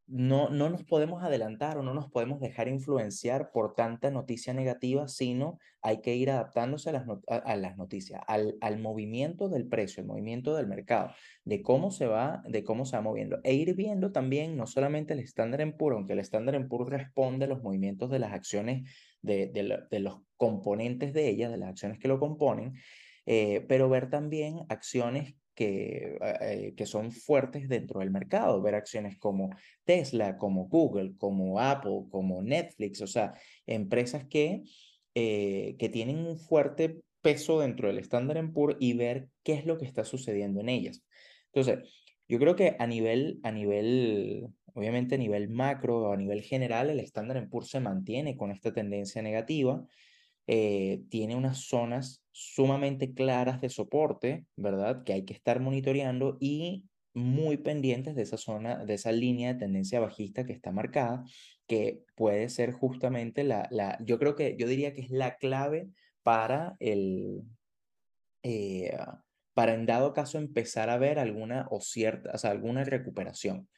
no, 0.07 0.49
no 0.49 0.69
nos 0.69 0.83
podemos 0.83 1.23
adelantar 1.23 1.77
o 1.77 1.83
no 1.83 1.93
nos 1.93 2.11
podemos 2.11 2.39
dejar 2.39 2.67
influenciar 2.67 3.51
por 3.51 3.73
tanta 3.73 4.11
noticia 4.11 4.53
negativa, 4.53 5.07
sino 5.07 5.57
hay 5.81 6.01
que 6.01 6.15
ir 6.15 6.29
adaptándose 6.29 6.89
a 6.89 6.93
las, 7.57 7.77
noticias, 7.77 8.21
al, 8.27 8.55
al, 8.61 8.79
movimiento 8.79 9.49
del 9.49 9.67
precio, 9.67 10.01
el 10.01 10.07
movimiento 10.07 10.55
del 10.55 10.67
mercado, 10.67 11.11
de 11.43 11.61
cómo 11.63 11.91
se 11.91 12.05
va, 12.05 12.43
de 12.47 12.63
cómo 12.63 12.85
se 12.85 12.97
va 12.97 13.01
moviendo. 13.01 13.39
E 13.43 13.53
ir 13.53 13.75
viendo 13.75 14.11
también 14.11 14.57
no 14.57 14.67
solamente 14.67 15.13
el 15.13 15.19
estándar 15.19 15.61
en 15.61 15.75
puro, 15.75 15.97
aunque 15.97 16.13
el 16.13 16.19
estándar 16.19 16.55
en 16.55 16.67
puro 16.67 16.85
responde 16.85 17.45
a 17.45 17.47
los 17.47 17.63
movimientos 17.63 18.11
de 18.11 18.19
las 18.19 18.33
acciones, 18.33 18.89
de, 19.21 19.47
de, 19.47 19.79
de 19.89 19.99
los 19.99 20.21
componentes 20.37 21.13
de 21.13 21.29
ellas, 21.29 21.51
de 21.51 21.57
las 21.57 21.69
acciones 21.69 21.97
que 21.97 22.07
lo 22.07 22.19
componen, 22.19 22.73
eh, 23.25 23.65
pero 23.67 23.89
ver 23.89 24.09
también 24.09 24.59
acciones 24.69 25.35
que, 25.55 26.17
eh, 26.41 26.73
que 26.75 26.85
son 26.85 27.11
fuertes 27.11 27.67
dentro 27.69 28.01
del 28.01 28.11
mercado, 28.11 28.61
ver 28.61 28.75
acciones 28.75 29.17
como 29.17 29.49
Tesla, 29.85 30.37
como 30.37 30.67
Google, 30.67 31.15
como 31.17 31.59
Apple, 31.59 32.03
como 32.11 32.41
Netflix, 32.41 33.01
o 33.01 33.07
sea, 33.07 33.33
empresas 33.65 34.25
que, 34.27 34.63
eh, 35.15 35.75
que 35.79 35.89
tienen 35.89 36.17
un 36.19 36.37
fuerte 36.37 37.01
peso 37.21 37.59
dentro 37.59 37.87
del 37.87 37.99
Standard 37.99 38.51
Poor's 38.51 38.77
y 38.79 38.93
ver 38.93 39.29
qué 39.43 39.53
es 39.53 39.65
lo 39.65 39.77
que 39.77 39.85
está 39.85 40.03
sucediendo 40.03 40.61
en 40.61 40.69
ellas. 40.69 41.03
Entonces, 41.51 41.89
yo 42.27 42.37
creo 42.37 42.55
que 42.55 42.75
a 42.77 42.85
nivel, 42.85 43.39
a 43.43 43.51
nivel, 43.51 44.47
obviamente 44.73 45.15
a 45.15 45.17
nivel 45.17 45.49
macro 45.49 46.01
o 46.01 46.11
a 46.11 46.17
nivel 46.17 46.41
general, 46.41 46.89
el 46.89 46.99
Standard 46.99 47.49
Poor's 47.49 47.69
se 47.69 47.79
mantiene 47.79 48.35
con 48.35 48.51
esta 48.51 48.73
tendencia 48.73 49.21
negativa. 49.21 49.83
Eh, 50.47 51.03
tiene 51.09 51.35
unas 51.35 51.65
zonas 51.67 52.23
sumamente 52.31 53.13
claras 53.13 53.61
de 53.61 53.69
soporte, 53.69 54.45
¿verdad? 54.55 55.03
Que 55.03 55.13
hay 55.13 55.25
que 55.25 55.33
estar 55.33 55.59
monitoreando 55.59 56.37
y 56.39 56.85
muy 57.13 57.57
pendientes 57.57 58.15
de 58.15 58.23
esa 58.23 58.37
zona, 58.37 58.83
de 58.85 58.93
esa 58.93 59.11
línea 59.11 59.53
de 59.53 59.59
tendencia 59.59 59.99
bajista 59.99 60.45
que 60.45 60.53
está 60.53 60.71
marcada, 60.71 61.23
que 61.65 62.03
puede 62.15 62.49
ser 62.49 62.73
justamente 62.73 63.43
la, 63.43 63.67
la 63.71 63.97
yo 64.03 64.19
creo 64.19 64.35
que, 64.35 64.55
yo 64.57 64.67
diría 64.67 64.93
que 64.93 65.01
es 65.01 65.09
la 65.09 65.37
clave 65.37 65.87
para 66.23 66.75
el, 66.79 67.41
eh, 68.43 68.95
para 69.55 69.73
en 69.73 69.85
dado 69.85 70.13
caso 70.13 70.37
empezar 70.37 70.89
a 70.89 70.97
ver 70.97 71.17
alguna 71.17 71.67
o 71.71 71.81
cierta, 71.81 72.31
o 72.33 72.37
sea, 72.37 72.51
alguna 72.51 72.83
recuperación. 72.83 73.69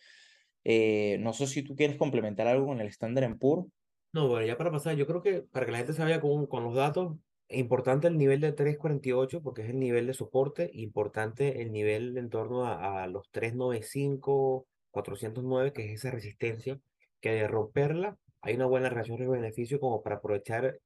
Eh, 0.63 1.17
no 1.21 1.31
sé 1.31 1.47
si 1.47 1.63
tú 1.63 1.75
quieres 1.75 1.95
complementar 1.95 2.47
algo 2.47 2.65
con 2.65 2.81
el 2.81 2.87
Standard 2.87 3.37
Poor's. 3.37 3.67
No, 4.13 4.27
bueno, 4.27 4.45
ya 4.45 4.57
para 4.57 4.71
pasar, 4.71 4.95
yo 4.95 5.05
creo 5.05 5.21
que 5.21 5.41
para 5.41 5.65
que 5.65 5.71
la 5.71 5.79
gente 5.79 5.93
se 5.93 6.01
vaya 6.01 6.19
con, 6.21 6.47
con 6.47 6.63
los 6.63 6.73
datos, 6.73 7.17
es 7.49 7.59
importante 7.59 8.07
el 8.07 8.17
nivel 8.17 8.41
de 8.41 8.51
348 8.51 9.41
porque 9.41 9.61
es 9.61 9.69
el 9.69 9.79
nivel 9.79 10.07
de 10.07 10.13
soporte, 10.13 10.69
importante 10.73 11.61
el 11.61 11.71
nivel 11.71 12.17
en 12.17 12.29
torno 12.29 12.65
a, 12.65 13.03
a 13.03 13.07
los 13.07 13.29
395, 13.31 14.65
409, 14.91 15.73
que 15.73 15.85
es 15.85 15.99
esa 15.99 16.11
resistencia, 16.11 16.79
que 17.21 17.31
de 17.31 17.47
romperla 17.47 18.17
hay 18.41 18.55
una 18.55 18.65
buena 18.65 18.89
relación 18.89 19.19
de 19.19 19.27
beneficio 19.27 19.79
como 19.79 20.01
para 20.01 20.17
aprovechar 20.17 20.79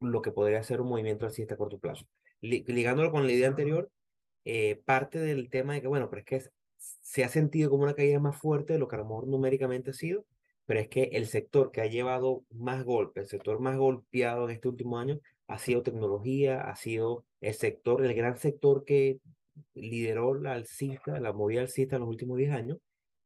lo 0.00 0.22
que 0.22 0.30
podría 0.32 0.62
ser 0.62 0.80
un 0.80 0.88
movimiento 0.88 1.26
alcista 1.26 1.54
a 1.54 1.58
corto 1.58 1.78
plazo. 1.78 2.06
ligándolo 2.40 3.10
con 3.10 3.26
la 3.26 3.32
idea 3.32 3.48
anterior, 3.48 3.90
eh, 4.44 4.80
parte 4.84 5.18
del 5.18 5.50
tema 5.50 5.74
de 5.74 5.82
que, 5.82 5.88
bueno, 5.88 6.08
pero 6.08 6.20
es 6.20 6.26
que 6.26 6.50
se 6.76 7.24
ha 7.24 7.28
sentido 7.28 7.70
como 7.70 7.82
una 7.82 7.94
caída 7.94 8.20
más 8.20 8.36
fuerte 8.36 8.74
de 8.74 8.78
lo 8.78 8.88
que 8.88 8.96
a 8.96 9.00
lo 9.00 9.04
mejor 9.04 9.26
numéricamente 9.26 9.90
ha 9.90 9.94
sido, 9.94 10.24
pero 10.68 10.80
es 10.80 10.88
que 10.88 11.04
el 11.14 11.26
sector 11.26 11.70
que 11.70 11.80
ha 11.80 11.86
llevado 11.86 12.44
más 12.50 12.84
golpes, 12.84 13.22
el 13.22 13.28
sector 13.30 13.58
más 13.58 13.78
golpeado 13.78 14.44
en 14.44 14.50
este 14.54 14.68
último 14.68 14.98
año, 14.98 15.18
ha 15.46 15.58
sido 15.58 15.82
tecnología, 15.82 16.60
ha 16.60 16.76
sido 16.76 17.24
el 17.40 17.54
sector, 17.54 18.04
el 18.04 18.12
gran 18.12 18.36
sector 18.36 18.84
que 18.84 19.18
lideró 19.72 20.34
la 20.34 20.52
alcista, 20.52 21.18
la 21.20 21.32
movida 21.32 21.62
alcista 21.62 21.96
en 21.96 22.00
los 22.00 22.10
últimos 22.10 22.36
10 22.36 22.52
años, 22.52 22.78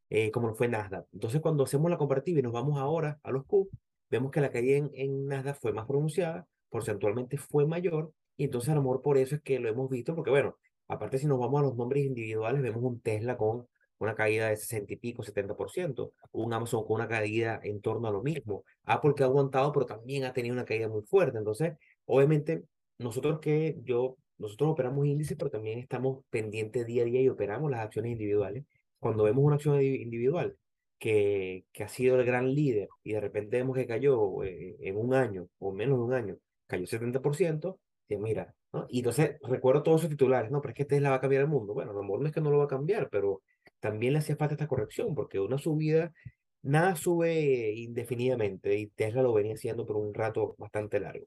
eh, 0.08 0.30
como 0.30 0.46
lo 0.46 0.54
fue 0.54 0.68
Nasdaq. 0.68 1.04
Entonces, 1.12 1.40
cuando 1.40 1.64
hacemos 1.64 1.90
la 1.90 1.98
comparativa 1.98 2.38
y 2.38 2.42
nos 2.42 2.52
vamos 2.52 2.78
ahora 2.78 3.18
a 3.24 3.32
los 3.32 3.44
Q, 3.44 3.68
vemos 4.08 4.30
que 4.30 4.40
la 4.40 4.52
caída 4.52 4.76
en, 4.76 4.92
en 4.94 5.26
Nasdaq 5.26 5.56
fue 5.60 5.72
más 5.72 5.86
pronunciada, 5.86 6.46
porcentualmente 6.70 7.38
fue 7.38 7.66
mayor, 7.66 8.12
y 8.36 8.44
entonces 8.44 8.70
a 8.70 8.76
lo 8.76 8.82
mejor 8.82 9.02
por 9.02 9.18
eso 9.18 9.34
es 9.34 9.42
que 9.42 9.58
lo 9.58 9.68
hemos 9.68 9.90
visto, 9.90 10.14
porque 10.14 10.30
bueno, 10.30 10.58
aparte 10.86 11.18
si 11.18 11.26
nos 11.26 11.40
vamos 11.40 11.58
a 11.58 11.64
los 11.64 11.74
nombres 11.74 12.04
individuales, 12.04 12.62
vemos 12.62 12.84
un 12.84 13.00
Tesla 13.00 13.36
con 13.36 13.66
una 14.04 14.14
caída 14.14 14.48
de 14.48 14.56
60 14.56 14.92
y 14.94 14.96
pico, 14.96 15.22
70%, 15.22 16.12
un 16.32 16.52
Amazon 16.52 16.84
con 16.84 16.96
una 16.96 17.08
caída 17.08 17.60
en 17.62 17.80
torno 17.80 18.08
a 18.08 18.10
lo 18.10 18.22
mismo, 18.22 18.64
Apple 18.84 19.14
que 19.16 19.22
ha 19.22 19.26
aguantado, 19.26 19.72
pero 19.72 19.86
también 19.86 20.24
ha 20.24 20.32
tenido 20.32 20.54
una 20.54 20.64
caída 20.64 20.88
muy 20.88 21.02
fuerte, 21.02 21.38
entonces, 21.38 21.74
obviamente, 22.06 22.64
nosotros 22.98 23.40
que 23.40 23.76
yo, 23.84 24.16
nosotros 24.38 24.70
operamos 24.70 25.06
índices, 25.06 25.36
pero 25.36 25.50
también 25.50 25.78
estamos 25.78 26.24
pendientes 26.30 26.86
día 26.86 27.02
a 27.02 27.06
día 27.06 27.20
y 27.20 27.28
operamos 27.28 27.70
las 27.70 27.80
acciones 27.80 28.12
individuales. 28.12 28.64
Cuando 28.98 29.24
vemos 29.24 29.44
una 29.44 29.56
acción 29.56 29.82
individual 29.82 30.56
que, 30.98 31.64
que 31.72 31.84
ha 31.84 31.88
sido 31.88 32.18
el 32.18 32.24
gran 32.24 32.54
líder 32.54 32.88
y 33.02 33.12
de 33.12 33.20
repente 33.20 33.56
vemos 33.56 33.76
que 33.76 33.86
cayó 33.86 34.42
eh, 34.44 34.76
en 34.80 34.96
un 34.96 35.14
año 35.14 35.48
o 35.58 35.72
menos 35.72 35.98
de 35.98 36.04
un 36.04 36.12
año, 36.12 36.36
cayó 36.66 36.86
70%, 36.86 37.78
te 38.06 38.18
mira, 38.18 38.54
¿no? 38.72 38.86
Y 38.88 38.98
entonces 38.98 39.36
recuerdo 39.42 39.82
todos 39.82 40.02
esos 40.02 40.10
titulares, 40.10 40.50
no, 40.50 40.60
pero 40.60 40.72
es 40.72 40.76
que 40.76 40.84
Tesla 40.84 41.10
va 41.10 41.16
a 41.16 41.20
cambiar 41.20 41.42
el 41.42 41.48
mundo. 41.48 41.74
Bueno, 41.74 41.90
a 41.90 41.94
lo 41.94 42.02
mejor 42.02 42.20
no 42.20 42.26
es 42.28 42.32
que 42.32 42.40
no 42.40 42.50
lo 42.50 42.58
va 42.58 42.64
a 42.64 42.68
cambiar, 42.68 43.08
pero 43.10 43.42
también 43.82 44.12
le 44.12 44.20
hacía 44.20 44.36
falta 44.36 44.54
esta 44.54 44.68
corrección, 44.68 45.12
porque 45.14 45.40
una 45.40 45.58
subida, 45.58 46.14
nada 46.62 46.94
sube 46.94 47.72
indefinidamente 47.72 48.78
y 48.78 48.86
Tesla 48.86 49.22
lo 49.22 49.32
venía 49.32 49.54
haciendo 49.54 49.84
por 49.84 49.96
un 49.96 50.14
rato 50.14 50.54
bastante 50.56 51.00
largo. 51.00 51.26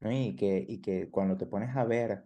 Y 0.00 0.34
que, 0.34 0.64
y 0.68 0.80
que 0.80 1.08
cuando 1.08 1.36
te 1.36 1.46
pones 1.46 1.74
a 1.76 1.84
ver 1.84 2.24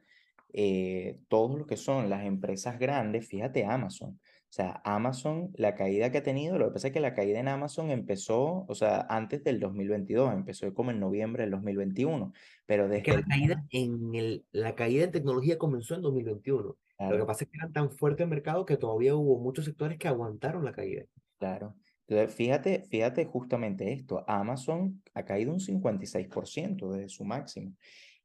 eh, 0.55 1.21
todo 1.29 1.59
lo 1.59 1.67
que 1.67 1.77
son 1.77 2.09
las 2.09 2.25
empresas 2.25 2.79
grandes, 2.79 3.29
fíjate 3.29 3.67
Amazon. 3.67 4.19
O 4.51 4.53
sea, 4.53 4.81
Amazon, 4.85 5.53
la 5.55 5.75
caída 5.75 6.11
que 6.11 6.19
ha 6.19 6.23
tenido, 6.23 6.59
lo 6.59 6.69
que 6.69 6.73
pasa 6.73 6.89
es 6.89 6.95
que 6.95 7.01
la 7.01 7.15
caída 7.15 7.39
en 7.41 7.49
Amazon 7.49 7.91
empezó, 7.91 8.65
o 8.67 8.75
sea, 8.75 9.07
antes 9.11 9.45
del 9.45 9.61
2022, 9.61 10.33
empezó 10.33 10.73
como 10.73 10.91
en 10.93 10.99
noviembre 10.99 11.43
del 11.43 11.53
2021, 11.53 12.33
pero 12.65 12.89
desde... 12.89 12.99
Es 12.99 13.05
que 13.05 13.13
la 13.13 13.27
caída 13.29 13.65
en, 13.71 14.15
el, 14.15 14.45
la 14.51 14.75
caída 14.75 15.05
en 15.05 15.13
tecnología 15.13 15.59
comenzó 15.59 15.95
en 15.95 16.01
2021. 16.03 16.75
Lo 17.09 17.17
que 17.17 17.25
pasa 17.25 17.45
es 17.45 17.51
que 17.51 17.57
era 17.57 17.71
tan 17.71 17.91
fuerte 17.91 18.25
el 18.25 18.29
mercado 18.29 18.67
que 18.67 18.77
todavía 18.77 19.15
hubo 19.15 19.39
muchos 19.39 19.65
sectores 19.65 19.99
que 19.99 20.09
aguantaron 20.09 20.65
la 20.65 20.73
caída. 20.73 21.05
Claro. 21.39 21.75
Entonces, 22.07 22.35
fíjate, 22.35 22.85
fíjate 22.91 23.25
justamente 23.25 23.93
esto, 23.93 24.25
Amazon 24.29 25.03
ha 25.15 25.25
caído 25.25 25.53
un 25.53 25.61
56% 25.61 26.91
desde 26.91 27.09
su 27.09 27.25
máximo. 27.25 27.73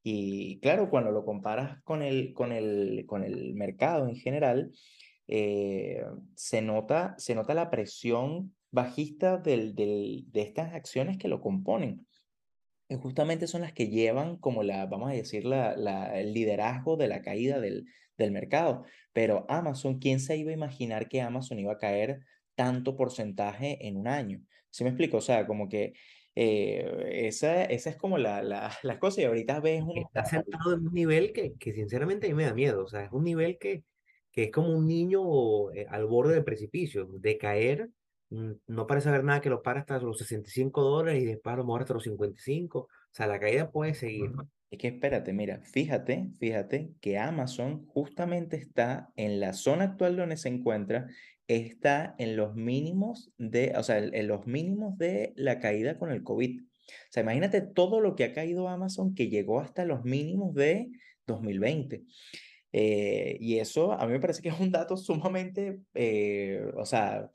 Y 0.04 0.60
claro, 0.60 0.90
cuando 0.90 1.12
lo 1.12 1.24
comparas 1.24 1.82
con 1.84 2.02
el, 2.02 2.34
con 2.34 2.52
el, 2.52 3.06
con 3.08 3.24
el 3.24 3.54
mercado 3.54 4.08
en 4.08 4.16
general, 4.16 4.72
eh, 5.28 6.04
se, 6.36 6.62
nota, 6.62 7.16
se 7.18 7.34
nota 7.34 7.54
la 7.54 7.70
presión 7.70 8.54
bajista 8.72 9.38
del, 9.38 9.74
del, 9.74 10.26
de 10.32 10.42
estas 10.42 10.74
acciones 10.74 11.18
que 11.18 11.28
lo 11.28 11.40
componen. 11.40 12.06
Justamente 13.02 13.48
son 13.48 13.62
las 13.62 13.74
que 13.74 13.88
llevan 13.88 14.38
como 14.38 14.62
la, 14.62 14.86
vamos 14.86 15.10
a 15.10 15.14
decir, 15.14 15.46
la, 15.46 15.76
la, 15.78 16.20
el 16.20 16.34
liderazgo 16.34 16.98
de 16.98 17.08
la 17.08 17.22
caída 17.22 17.60
del, 17.60 17.86
del 18.18 18.32
mercado. 18.32 18.86
Pero 19.14 19.46
Amazon, 19.50 20.00
¿quién 20.00 20.20
se 20.20 20.38
iba 20.38 20.52
a 20.52 20.56
imaginar 20.56 21.08
que 21.08 21.22
Amazon 21.22 21.60
iba 21.60 21.74
a 21.74 21.78
caer 21.78 22.20
tanto 22.56 22.96
porcentaje 22.96 23.88
en 23.88 23.98
un 23.98 24.08
año? 24.08 24.42
¿Sí 24.70 24.84
me 24.84 24.90
explico? 24.90 25.18
O 25.18 25.22
sea, 25.22 25.48
como 25.48 25.70
que 25.70 25.94
eh, 26.36 27.28
esa, 27.28 27.64
esa 27.64 27.90
es 27.90 27.96
como 27.96 28.18
la, 28.18 28.44
la, 28.44 28.70
la 28.84 29.00
cosa 29.00 29.22
y 29.22 29.24
ahorita 29.26 29.60
ves 29.62 29.82
uno... 29.82 30.02
Está 30.02 30.26
sentado 30.26 30.74
en 30.74 30.88
un 30.88 30.94
nivel 30.94 31.32
que, 31.32 31.54
que 31.56 31.74
sinceramente 31.74 32.28
a 32.28 32.30
mí 32.30 32.36
me 32.36 32.46
da 32.46 32.54
miedo. 32.54 32.84
O 32.84 32.88
sea, 32.88 33.06
es 33.06 33.12
un 33.12 33.24
nivel 33.24 33.58
que, 33.58 33.84
que 34.32 34.44
es 34.44 34.52
como 34.52 34.70
un 34.70 34.88
niño 34.88 35.72
eh, 35.72 35.88
al 35.90 36.06
borde 36.06 36.34
del 36.34 36.44
precipicio, 36.44 37.08
de 37.08 37.38
caer. 37.38 37.90
Mm, 38.30 38.52
no 38.68 38.86
parece 38.86 39.10
haber 39.10 39.24
nada 39.24 39.40
que 39.40 39.50
lo 39.50 39.62
para 39.62 39.80
hasta 39.80 40.00
los 40.00 40.18
65 40.18 40.82
dólares 40.82 41.24
y 41.24 41.26
después 41.26 41.54
a 41.54 41.58
lo 41.58 41.64
mejor 41.64 41.82
hasta 41.82 41.94
los 41.94 42.04
55. 42.04 42.80
O 42.80 42.90
sea, 43.12 43.28
la 43.28 43.40
caída 43.40 43.72
puede 43.72 43.94
seguir. 43.94 44.32
Es 44.70 44.80
que 44.80 44.88
espérate, 44.88 45.32
mira, 45.32 45.62
fíjate, 45.62 46.30
fíjate 46.40 46.92
que 47.00 47.18
Amazon 47.18 47.86
justamente 47.88 48.58
está 48.58 49.12
en 49.16 49.40
la 49.40 49.54
zona 49.54 49.86
actual 49.86 50.18
donde 50.18 50.38
se 50.38 50.50
encuentra, 50.50 51.08
está 51.48 52.16
en 52.18 52.36
los 52.36 52.56
mínimos 52.56 53.32
de, 53.38 53.74
o 53.78 53.84
sea, 53.84 54.00
en 54.00 54.28
los 54.28 54.48
mínimos 54.48 54.98
de 54.98 55.34
la 55.36 55.60
caída 55.60 55.98
con 55.98 56.12
el 56.12 56.24
COVID. 56.24 56.62
O 56.62 57.12
sea, 57.12 57.24
imagínate 57.24 57.62
todo 57.62 58.02
lo 58.02 58.16
que 58.16 58.26
ha 58.26 58.34
caído 58.34 58.68
Amazon 58.68 59.14
que 59.16 59.30
llegó 59.30 59.60
hasta 59.60 59.86
los 59.86 60.04
mínimos 60.04 60.54
de 60.56 60.90
2020. 61.28 62.04
Eh, 62.74 63.38
y 63.40 63.60
eso 63.60 63.94
a 63.94 64.06
mí 64.06 64.14
me 64.14 64.20
parece 64.20 64.42
que 64.42 64.50
es 64.50 64.60
un 64.60 64.72
dato 64.72 64.98
sumamente, 64.98 65.80
eh, 65.94 66.66
o 66.76 66.86
sea, 66.86 67.32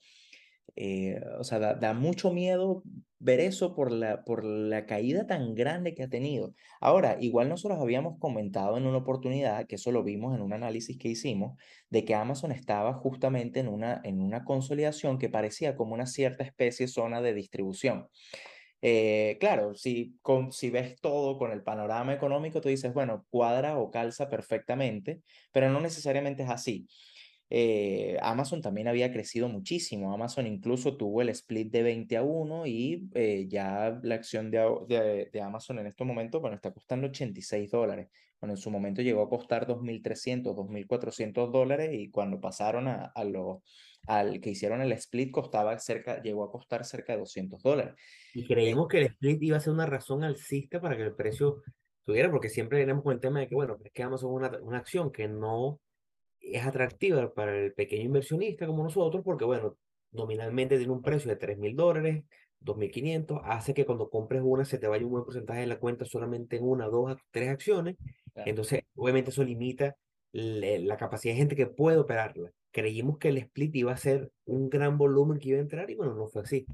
eh, 0.76 1.20
o 1.38 1.44
sea, 1.44 1.58
da, 1.58 1.94
mucho 1.94 2.32
miedo 2.32 2.82
ver 3.18 3.40
eso 3.40 3.74
por 3.74 3.92
la, 3.92 4.24
por 4.24 4.44
la 4.44 4.86
caída 4.86 5.26
tan 5.26 5.54
grande 5.54 5.94
que 5.94 6.02
ha 6.02 6.08
tenido. 6.08 6.54
Ahora, 6.80 7.18
igual 7.20 7.48
nosotros 7.48 7.80
habíamos 7.80 8.18
comentado 8.18 8.76
en 8.76 8.86
una 8.86 8.98
oportunidad, 8.98 9.66
que 9.66 9.76
eso 9.76 9.92
lo 9.92 10.02
vimos 10.02 10.34
en 10.34 10.42
un 10.42 10.52
análisis 10.52 10.98
que 10.98 11.08
hicimos, 11.08 11.58
de 11.90 12.04
que 12.04 12.14
Amazon 12.14 12.52
estaba 12.52 12.94
justamente 12.94 13.60
en 13.60 13.68
una, 13.68 14.00
en 14.04 14.20
una 14.20 14.44
consolidación 14.44 15.18
que 15.18 15.28
parecía 15.28 15.76
como 15.76 15.94
una 15.94 16.06
cierta 16.06 16.44
especie 16.44 16.88
zona 16.88 17.20
de 17.20 17.34
distribución. 17.34 18.08
Eh, 18.82 19.36
claro, 19.40 19.74
si, 19.74 20.18
con, 20.22 20.52
si 20.52 20.70
ves 20.70 20.96
todo 21.00 21.36
con 21.38 21.52
el 21.52 21.62
panorama 21.62 22.14
económico, 22.14 22.60
tú 22.60 22.68
dices, 22.70 22.94
bueno, 22.94 23.26
cuadra 23.30 23.76
o 23.78 23.90
calza 23.90 24.28
perfectamente, 24.30 25.20
pero 25.52 25.68
no 25.70 25.80
necesariamente 25.80 26.44
es 26.44 26.50
así. 26.50 26.86
Eh, 27.52 28.16
Amazon 28.22 28.62
también 28.62 28.86
había 28.86 29.12
crecido 29.12 29.48
muchísimo. 29.48 30.14
Amazon 30.14 30.46
incluso 30.46 30.96
tuvo 30.96 31.20
el 31.20 31.30
split 31.30 31.72
de 31.72 31.82
20 31.82 32.16
a 32.16 32.22
1 32.22 32.66
y 32.66 33.10
eh, 33.14 33.46
ya 33.48 33.98
la 34.04 34.14
acción 34.14 34.52
de, 34.52 34.58
de, 34.88 35.30
de, 35.32 35.40
Amazon 35.42 35.80
en 35.80 35.88
este 35.88 36.04
momento, 36.04 36.40
bueno, 36.40 36.54
está 36.54 36.72
costando 36.72 37.08
86 37.08 37.68
dólares. 37.72 38.08
Bueno, 38.40 38.54
en 38.54 38.56
su 38.56 38.70
momento 38.70 39.02
llegó 39.02 39.22
a 39.22 39.28
costar 39.28 39.66
2.300, 39.66 40.54
2.400 40.54 41.50
dólares 41.50 41.90
y 41.92 42.08
cuando 42.10 42.40
pasaron 42.40 42.86
a, 42.86 43.06
a 43.06 43.24
lo, 43.24 43.62
al 44.06 44.40
que 44.40 44.50
hicieron 44.50 44.80
el 44.80 44.92
split 44.92 45.32
costaba 45.32 45.76
cerca, 45.78 46.22
llegó 46.22 46.44
a 46.44 46.52
costar 46.52 46.84
cerca 46.84 47.14
de 47.14 47.18
200 47.18 47.62
dólares. 47.62 47.94
Y 48.32 48.46
creímos 48.46 48.86
que 48.86 48.98
el 48.98 49.06
split 49.06 49.42
iba 49.42 49.56
a 49.56 49.60
ser 49.60 49.72
una 49.72 49.86
razón 49.86 50.22
alcista 50.22 50.80
para 50.80 50.96
que 50.96 51.02
el 51.02 51.16
precio 51.16 51.62
tuviera, 52.04 52.30
porque 52.30 52.48
siempre 52.48 52.78
tenemos 52.78 53.02
con 53.02 53.12
el 53.12 53.20
tema 53.20 53.40
de 53.40 53.48
que, 53.48 53.56
bueno, 53.56 53.76
es 53.84 53.92
que 53.92 54.02
Amazon 54.04 54.30
es 54.30 54.50
una, 54.50 54.58
una 54.62 54.78
acción 54.78 55.10
que 55.10 55.26
no 55.26 55.80
es 56.40 56.64
atractiva 56.64 57.32
para 57.32 57.56
el 57.56 57.72
pequeño 57.74 58.04
inversionista 58.04 58.66
como 58.66 58.82
nosotros, 58.84 59.22
porque 59.24 59.44
bueno, 59.44 59.76
nominalmente 60.12 60.76
tiene 60.78 60.92
un 60.92 61.02
precio 61.02 61.30
de 61.30 61.36
3 61.36 61.58
mil 61.58 61.76
dólares, 61.76 62.24
2.500, 62.60 63.40
hace 63.44 63.74
que 63.74 63.86
cuando 63.86 64.10
compres 64.10 64.42
una 64.44 64.64
se 64.64 64.78
te 64.78 64.86
vaya 64.86 65.04
un 65.04 65.12
buen 65.12 65.24
porcentaje 65.24 65.60
de 65.60 65.66
la 65.66 65.78
cuenta 65.78 66.04
solamente 66.04 66.56
en 66.56 66.64
una, 66.64 66.86
dos, 66.86 67.16
tres 67.30 67.48
acciones. 67.48 67.96
Entonces, 68.34 68.82
obviamente 68.94 69.30
eso 69.30 69.44
limita 69.44 69.96
la 70.32 70.96
capacidad 70.96 71.34
de 71.34 71.38
gente 71.38 71.56
que 71.56 71.66
puede 71.66 71.98
operarla. 71.98 72.50
Creímos 72.70 73.18
que 73.18 73.28
el 73.28 73.38
split 73.38 73.74
iba 73.76 73.92
a 73.92 73.96
ser 73.96 74.30
un 74.44 74.68
gran 74.70 74.98
volumen 74.98 75.38
que 75.38 75.50
iba 75.50 75.58
a 75.58 75.62
entrar 75.62 75.90
y 75.90 75.94
bueno, 75.94 76.14
no 76.14 76.28
fue 76.28 76.42
así. 76.42 76.66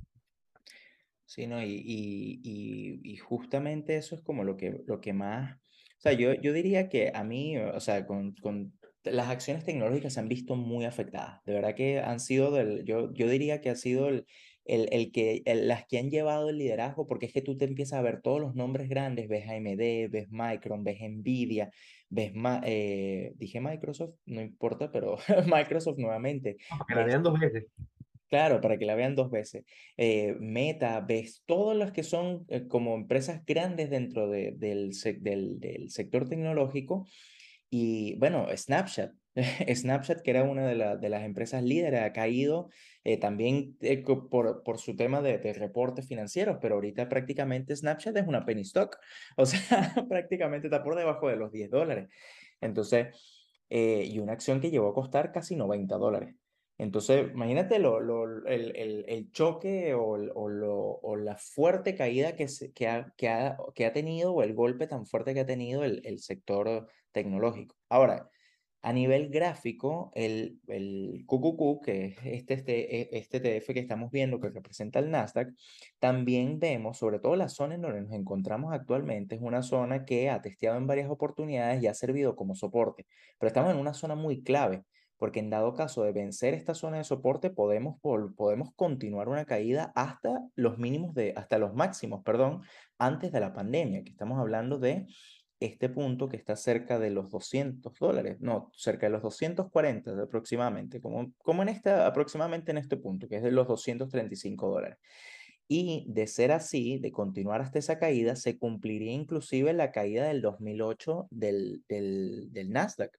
Sí, 1.24 1.46
no, 1.46 1.60
y, 1.62 1.72
y, 1.84 2.40
y, 2.44 3.00
y 3.12 3.16
justamente 3.16 3.96
eso 3.96 4.14
es 4.14 4.22
como 4.22 4.44
lo 4.44 4.56
que, 4.56 4.82
lo 4.86 5.00
que 5.00 5.12
más, 5.12 5.56
o 5.98 6.00
sea, 6.00 6.12
yo, 6.12 6.34
yo 6.34 6.52
diría 6.52 6.88
que 6.88 7.10
a 7.14 7.24
mí, 7.24 7.58
o 7.58 7.80
sea, 7.80 8.06
con, 8.06 8.34
con 8.34 8.72
las 9.12 9.28
acciones 9.28 9.64
tecnológicas 9.64 10.14
se 10.14 10.20
han 10.20 10.28
visto 10.28 10.56
muy 10.56 10.84
afectadas. 10.84 11.42
De 11.44 11.54
verdad 11.54 11.74
que 11.74 12.00
han 12.00 12.20
sido, 12.20 12.50
del, 12.52 12.84
yo, 12.84 13.12
yo 13.12 13.28
diría 13.28 13.60
que 13.60 13.70
ha 13.70 13.76
sido 13.76 14.08
el, 14.08 14.26
el, 14.66 14.88
el 14.92 15.12
que, 15.12 15.42
las 15.46 15.86
que 15.86 15.98
han 15.98 16.10
llevado 16.10 16.48
el 16.50 16.58
liderazgo, 16.58 17.06
porque 17.06 17.26
es 17.26 17.32
que 17.32 17.42
tú 17.42 17.56
te 17.56 17.64
empiezas 17.64 17.98
a 17.98 18.02
ver 18.02 18.20
todos 18.20 18.40
los 18.40 18.54
nombres 18.54 18.88
grandes, 18.88 19.28
ves 19.28 19.48
AMD, 19.48 20.10
ves 20.10 20.26
Micron, 20.30 20.84
ves 20.84 20.98
Nvidia, 21.00 21.70
ves, 22.08 22.32
eh, 22.64 23.32
dije 23.36 23.60
Microsoft, 23.60 24.14
no 24.26 24.40
importa, 24.40 24.90
pero 24.90 25.16
Microsoft 25.46 25.98
nuevamente. 25.98 26.56
que 26.88 26.94
la 26.94 27.04
vean 27.04 27.22
dos 27.22 27.38
veces. 27.38 27.66
Claro, 28.28 28.60
para 28.60 28.76
que 28.76 28.86
la 28.86 28.96
vean 28.96 29.14
dos 29.14 29.30
veces. 29.30 29.64
Eh, 29.96 30.34
Meta, 30.40 31.00
ves 31.00 31.44
todas 31.46 31.76
las 31.76 31.92
que 31.92 32.02
son 32.02 32.44
eh, 32.48 32.66
como 32.66 32.96
empresas 32.96 33.44
grandes 33.46 33.88
dentro 33.88 34.28
de, 34.28 34.52
del, 34.56 34.90
del, 35.20 35.60
del 35.60 35.90
sector 35.90 36.28
tecnológico 36.28 37.06
y 37.70 38.16
bueno, 38.18 38.46
Snapchat, 38.54 39.12
Snapchat, 39.74 40.22
que 40.22 40.30
era 40.30 40.44
una 40.44 40.66
de, 40.66 40.96
de, 40.98 41.08
las 41.08 41.24
empresas 41.24 41.62
líderes, 41.62 42.02
ha 42.02 42.12
caído 42.12 42.70
eh, 43.04 43.18
también 43.18 43.76
eh, 43.80 44.02
por, 44.02 44.62
por, 44.62 44.78
su 44.78 44.96
tema 44.96 45.20
de, 45.20 45.38
de, 45.38 45.52
reportes 45.52 46.06
financieros, 46.06 46.58
pero 46.60 46.76
ahorita 46.76 47.08
prácticamente 47.08 47.76
Snapchat 47.76 48.16
es 48.16 48.26
una 48.26 48.44
penny 48.44 48.62
stock, 48.62 48.98
o 49.36 49.46
sea, 49.46 49.94
prácticamente 50.08 50.68
está 50.68 50.82
por 50.82 50.96
debajo 50.96 51.28
de 51.28 51.36
los 51.36 51.52
10 51.52 51.70
dólares. 51.70 52.08
Entonces, 52.60 53.08
eh, 53.68 54.04
y 54.08 54.18
una 54.18 54.32
acción 54.32 54.60
que 54.60 54.70
llegó 54.70 54.88
a 54.88 54.94
costar 54.94 55.32
casi 55.32 55.56
90 55.56 55.96
dólares. 55.96 56.34
Entonces, 56.78 57.30
imagínate 57.32 57.78
lo, 57.78 58.00
lo, 58.00 58.46
el, 58.46 58.76
el, 58.76 59.04
el, 59.08 59.30
choque 59.32 59.94
o, 59.94 60.10
o, 60.10 60.48
lo, 60.48 60.74
o, 60.74 61.16
la 61.16 61.36
fuerte 61.36 61.94
caída 61.94 62.36
que, 62.36 62.48
se, 62.48 62.72
que, 62.72 62.86
ha, 62.86 63.14
que, 63.16 63.28
ha, 63.28 63.56
que, 63.74 63.86
ha, 63.86 63.92
tenido 63.94 64.34
o 64.34 64.42
el 64.42 64.54
golpe 64.54 64.86
tan 64.86 65.06
fuerte 65.06 65.32
que 65.32 65.40
ha 65.40 65.46
tenido 65.46 65.84
el, 65.84 66.02
el 66.04 66.18
sector 66.18 66.86
tecnológico. 67.16 67.74
Ahora, 67.88 68.28
A 68.82 68.92
nivel 68.92 69.30
gráfico, 69.30 70.12
el, 70.14 70.60
el 70.68 71.24
QQQ, 71.26 71.82
que 71.84 72.04
es 72.06 72.18
este, 72.24 72.54
este, 72.54 72.74
e, 73.00 73.08
este 73.18 73.40
TF 73.40 73.72
que 73.74 73.80
estamos 73.80 74.12
viendo 74.12 74.38
que 74.38 74.50
representa 74.50 75.00
el 75.00 75.10
Nasdaq, 75.10 75.48
también 75.98 76.60
vemos, 76.60 76.98
sobre 76.98 77.18
todo 77.18 77.34
la 77.34 77.48
zona 77.48 77.74
en 77.74 77.82
donde 77.82 78.02
nos 78.02 78.12
encontramos 78.12 78.72
actualmente, 78.72 79.34
es 79.34 79.42
una 79.42 79.62
zona 79.62 80.04
que 80.04 80.30
ha 80.30 80.40
testeado 80.40 80.76
en 80.78 80.86
varias 80.86 81.10
oportunidades 81.10 81.82
y 81.82 81.88
ha 81.88 81.94
servido 81.94 82.36
como 82.36 82.54
soporte, 82.54 83.06
pero 83.38 83.48
estamos 83.48 83.72
en 83.72 83.78
una 83.80 83.94
zona 83.94 84.14
muy 84.14 84.42
clave 84.44 84.84
porque 85.18 85.40
en 85.40 85.50
dado 85.50 85.74
caso 85.74 86.02
de 86.02 86.12
vencer 86.12 86.54
esta 86.54 86.74
zona 86.74 86.98
de 86.98 87.04
soporte 87.04 87.50
podemos, 87.50 87.98
podemos 88.36 88.70
continuar 88.74 89.28
una 89.28 89.44
caída 89.46 89.92
hasta 89.94 90.42
los 90.54 90.78
mínimos 90.78 91.14
de, 91.14 91.32
hasta 91.36 91.58
los 91.58 91.74
máximos, 91.74 92.22
perdón, 92.22 92.62
antes 92.98 93.32
de 93.32 93.40
la 93.40 93.52
pandemia, 93.52 94.04
que 94.04 94.10
estamos 94.10 94.38
hablando 94.38 94.78
de 94.78 95.06
este 95.60 95.88
punto 95.88 96.28
que 96.28 96.36
está 96.36 96.56
cerca 96.56 96.98
de 96.98 97.10
los 97.10 97.30
200 97.30 97.98
dólares, 97.98 98.36
no, 98.40 98.70
cerca 98.74 99.06
de 99.06 99.12
los 99.12 99.22
240 99.22 100.22
aproximadamente, 100.22 101.00
como, 101.00 101.32
como 101.38 101.62
en 101.62 101.70
esta, 101.70 102.06
aproximadamente 102.06 102.72
en 102.72 102.78
este 102.78 102.96
punto, 102.96 103.28
que 103.28 103.36
es 103.36 103.42
de 103.42 103.50
los 103.50 103.66
235 103.66 104.68
dólares. 104.68 104.98
Y 105.68 106.04
de 106.08 106.26
ser 106.28 106.52
así, 106.52 106.98
de 106.98 107.10
continuar 107.10 107.60
hasta 107.60 107.78
esa 107.78 107.98
caída, 107.98 108.36
se 108.36 108.56
cumpliría 108.58 109.12
inclusive 109.12 109.72
la 109.72 109.90
caída 109.90 110.28
del 110.28 110.42
2008 110.42 111.26
del, 111.30 111.82
del, 111.88 112.52
del 112.52 112.70
Nasdaq. 112.70 113.18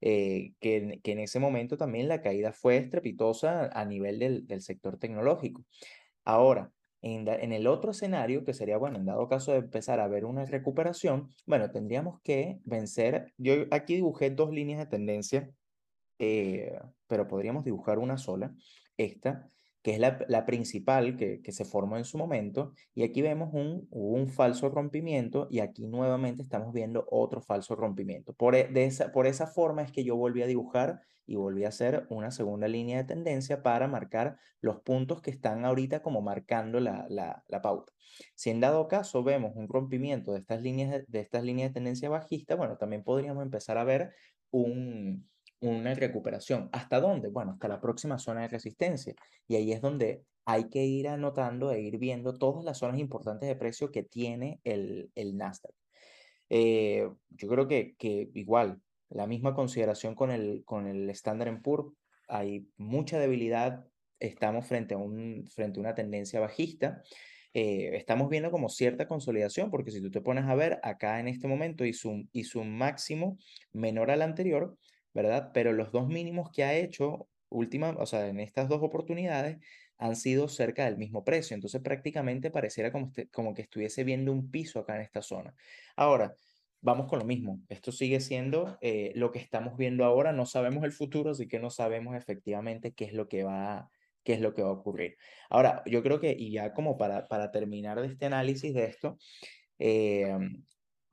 Eh, 0.00 0.52
que, 0.60 1.00
que, 1.02 1.12
en 1.12 1.20
ese 1.20 1.40
momento 1.40 1.78
también 1.78 2.08
la 2.08 2.20
caída 2.20 2.52
fue 2.52 2.76
estrepitosa 2.76 3.70
a 3.72 3.84
nivel 3.86 4.18
del, 4.18 4.46
del 4.46 4.60
sector 4.60 4.98
tecnológico. 4.98 5.64
Ahora, 6.24 6.70
en, 7.04 7.28
en, 7.28 7.52
el 7.52 7.66
otro 7.66 7.90
escenario, 7.90 8.44
que 8.44 8.54
sería, 8.54 8.78
bueno, 8.78 8.96
en 8.96 9.04
dado 9.04 9.28
caso 9.28 9.52
de 9.52 9.58
empezar 9.58 10.00
a 10.00 10.08
ver 10.08 10.24
una 10.24 10.46
recuperación, 10.46 11.28
bueno, 11.44 11.70
tendríamos 11.70 12.18
que 12.22 12.60
vencer, 12.64 13.34
yo 13.36 13.66
aquí 13.70 13.96
dibujé 13.96 14.30
dos 14.30 14.50
líneas 14.50 14.78
de 14.78 14.86
tendencia, 14.86 15.50
eh, 16.18 16.72
pero 17.06 17.28
podríamos 17.28 17.62
dibujar 17.62 17.98
una 17.98 18.16
sola, 18.16 18.54
esta, 18.96 19.46
que 19.82 19.92
es 19.92 19.98
la, 19.98 20.18
la 20.28 20.46
principal 20.46 21.18
que, 21.18 21.42
que, 21.42 21.52
se 21.52 21.66
formó 21.66 21.98
en 21.98 22.06
su 22.06 22.16
momento, 22.16 22.72
y 22.94 23.02
aquí 23.02 23.20
vemos 23.20 23.52
un, 23.52 23.86
un 23.90 24.28
falso 24.30 24.70
rompimiento, 24.70 25.46
y 25.50 25.58
aquí 25.58 25.86
nuevamente 25.86 26.42
estamos 26.42 26.72
viendo 26.72 27.06
otro 27.10 27.42
falso 27.42 27.76
rompimiento. 27.76 28.32
Por, 28.32 28.54
e, 28.54 28.68
de 28.68 28.86
esa, 28.86 29.12
por 29.12 29.26
esa 29.26 29.46
forma 29.46 29.82
es 29.82 29.92
que 29.92 30.04
yo 30.04 30.16
volví 30.16 30.40
a 30.40 30.46
dibujar 30.46 31.02
y 31.26 31.36
volví 31.36 31.64
a 31.64 31.68
hacer 31.68 32.06
una 32.10 32.30
segunda 32.30 32.68
línea 32.68 32.98
de 32.98 33.04
tendencia 33.04 33.62
para 33.62 33.88
marcar 33.88 34.38
los 34.60 34.80
puntos 34.80 35.22
que 35.22 35.30
están 35.30 35.64
ahorita 35.64 36.02
como 36.02 36.20
marcando 36.20 36.80
la, 36.80 37.06
la, 37.08 37.44
la 37.48 37.62
pauta. 37.62 37.92
Si 38.34 38.50
en 38.50 38.60
dado 38.60 38.88
caso 38.88 39.22
vemos 39.22 39.52
un 39.54 39.68
rompimiento 39.68 40.32
de 40.32 40.40
estas 40.40 40.62
líneas 40.62 40.90
de, 40.90 41.04
de 41.08 41.20
estas 41.20 41.42
líneas 41.42 41.70
de 41.70 41.74
tendencia 41.74 42.08
bajista, 42.08 42.54
bueno, 42.54 42.76
también 42.76 43.02
podríamos 43.02 43.42
empezar 43.42 43.78
a 43.78 43.84
ver 43.84 44.14
un, 44.50 45.28
una 45.60 45.94
recuperación. 45.94 46.68
¿Hasta 46.72 47.00
dónde? 47.00 47.28
Bueno, 47.28 47.52
hasta 47.52 47.68
la 47.68 47.80
próxima 47.80 48.18
zona 48.18 48.42
de 48.42 48.48
resistencia. 48.48 49.14
Y 49.48 49.56
ahí 49.56 49.72
es 49.72 49.80
donde 49.80 50.24
hay 50.44 50.68
que 50.68 50.84
ir 50.84 51.08
anotando 51.08 51.72
e 51.72 51.80
ir 51.80 51.98
viendo 51.98 52.34
todas 52.34 52.64
las 52.64 52.78
zonas 52.78 53.00
importantes 53.00 53.48
de 53.48 53.56
precio 53.56 53.90
que 53.90 54.02
tiene 54.02 54.60
el, 54.62 55.10
el 55.14 55.36
Nasdaq. 55.36 55.72
Eh, 56.50 57.08
yo 57.30 57.48
creo 57.48 57.66
que, 57.66 57.96
que 57.96 58.30
igual, 58.34 58.82
la 59.14 59.26
misma 59.28 59.54
consideración 59.54 60.14
con 60.14 60.30
el, 60.32 60.64
con 60.64 60.88
el 60.88 61.08
Standard 61.10 61.62
Poor's, 61.62 61.92
hay 62.28 62.66
mucha 62.76 63.18
debilidad, 63.18 63.86
estamos 64.18 64.66
frente 64.66 64.94
a, 64.94 64.98
un, 64.98 65.46
frente 65.54 65.78
a 65.78 65.82
una 65.82 65.94
tendencia 65.94 66.40
bajista. 66.40 67.02
Eh, 67.52 67.96
estamos 67.96 68.28
viendo 68.28 68.50
como 68.50 68.68
cierta 68.68 69.06
consolidación, 69.06 69.70
porque 69.70 69.92
si 69.92 70.02
tú 70.02 70.10
te 70.10 70.20
pones 70.20 70.44
a 70.46 70.56
ver, 70.56 70.80
acá 70.82 71.20
en 71.20 71.28
este 71.28 71.46
momento 71.46 71.84
hizo 71.84 72.08
un, 72.08 72.28
hizo 72.32 72.60
un 72.60 72.76
máximo 72.76 73.38
menor 73.72 74.10
al 74.10 74.22
anterior, 74.22 74.76
¿verdad? 75.12 75.52
Pero 75.54 75.72
los 75.72 75.92
dos 75.92 76.08
mínimos 76.08 76.50
que 76.50 76.64
ha 76.64 76.74
hecho 76.74 77.28
última, 77.50 77.90
o 77.90 78.06
sea, 78.06 78.26
en 78.26 78.40
estas 78.40 78.68
dos 78.68 78.82
oportunidades 78.82 79.58
han 79.96 80.16
sido 80.16 80.48
cerca 80.48 80.86
del 80.86 80.96
mismo 80.96 81.22
precio. 81.22 81.54
Entonces 81.54 81.80
prácticamente 81.80 82.50
pareciera 82.50 82.90
como, 82.90 83.06
este, 83.06 83.28
como 83.28 83.54
que 83.54 83.62
estuviese 83.62 84.02
viendo 84.02 84.32
un 84.32 84.50
piso 84.50 84.80
acá 84.80 84.96
en 84.96 85.02
esta 85.02 85.22
zona. 85.22 85.54
Ahora, 85.94 86.34
vamos 86.84 87.08
con 87.08 87.18
lo 87.18 87.24
mismo. 87.24 87.60
Esto 87.68 87.90
sigue 87.90 88.20
siendo 88.20 88.78
eh, 88.80 89.12
lo 89.14 89.32
que 89.32 89.38
estamos 89.38 89.76
viendo 89.76 90.04
ahora. 90.04 90.32
No 90.32 90.46
sabemos 90.46 90.84
el 90.84 90.92
futuro, 90.92 91.30
así 91.30 91.48
que 91.48 91.58
no 91.58 91.70
sabemos 91.70 92.14
efectivamente 92.14 92.92
qué 92.92 93.06
es 93.06 93.14
lo 93.14 93.26
que 93.26 93.42
va, 93.42 93.90
qué 94.22 94.34
es 94.34 94.40
lo 94.40 94.54
que 94.54 94.62
va 94.62 94.68
a 94.68 94.72
ocurrir. 94.72 95.16
Ahora, 95.50 95.82
yo 95.86 96.02
creo 96.02 96.20
que, 96.20 96.36
y 96.38 96.52
ya 96.52 96.74
como 96.74 96.96
para, 96.98 97.26
para 97.26 97.50
terminar 97.50 98.00
de 98.00 98.08
este 98.08 98.26
análisis 98.26 98.74
de 98.74 98.84
esto, 98.84 99.18
eh, 99.78 100.36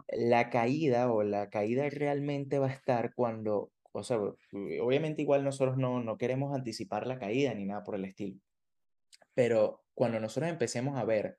la 0.10 0.50
caída 0.50 1.12
o 1.12 1.24
la 1.24 1.50
caída 1.50 1.90
realmente 1.90 2.60
va 2.60 2.68
a 2.68 2.74
estar 2.74 3.14
cuando 3.16 3.72
o 3.94 4.04
sea, 4.04 4.18
eh, 4.54 4.80
obviamente 4.82 5.22
igual 5.22 5.44
nosotros 5.44 5.78
no, 5.78 6.02
no 6.02 6.18
queremos 6.18 6.56
anticipar 6.56 7.08
la 7.08 7.20
caída 7.20 7.54
ni 7.54 7.66
nada 7.66 7.84
por 7.84 7.96
el 7.96 8.06
estilo, 8.06 8.40
pero 9.34 9.84
cuando 9.94 10.20
nosotros 10.20 10.50
empecemos 10.50 10.98
a 10.98 11.04
ver 11.04 11.38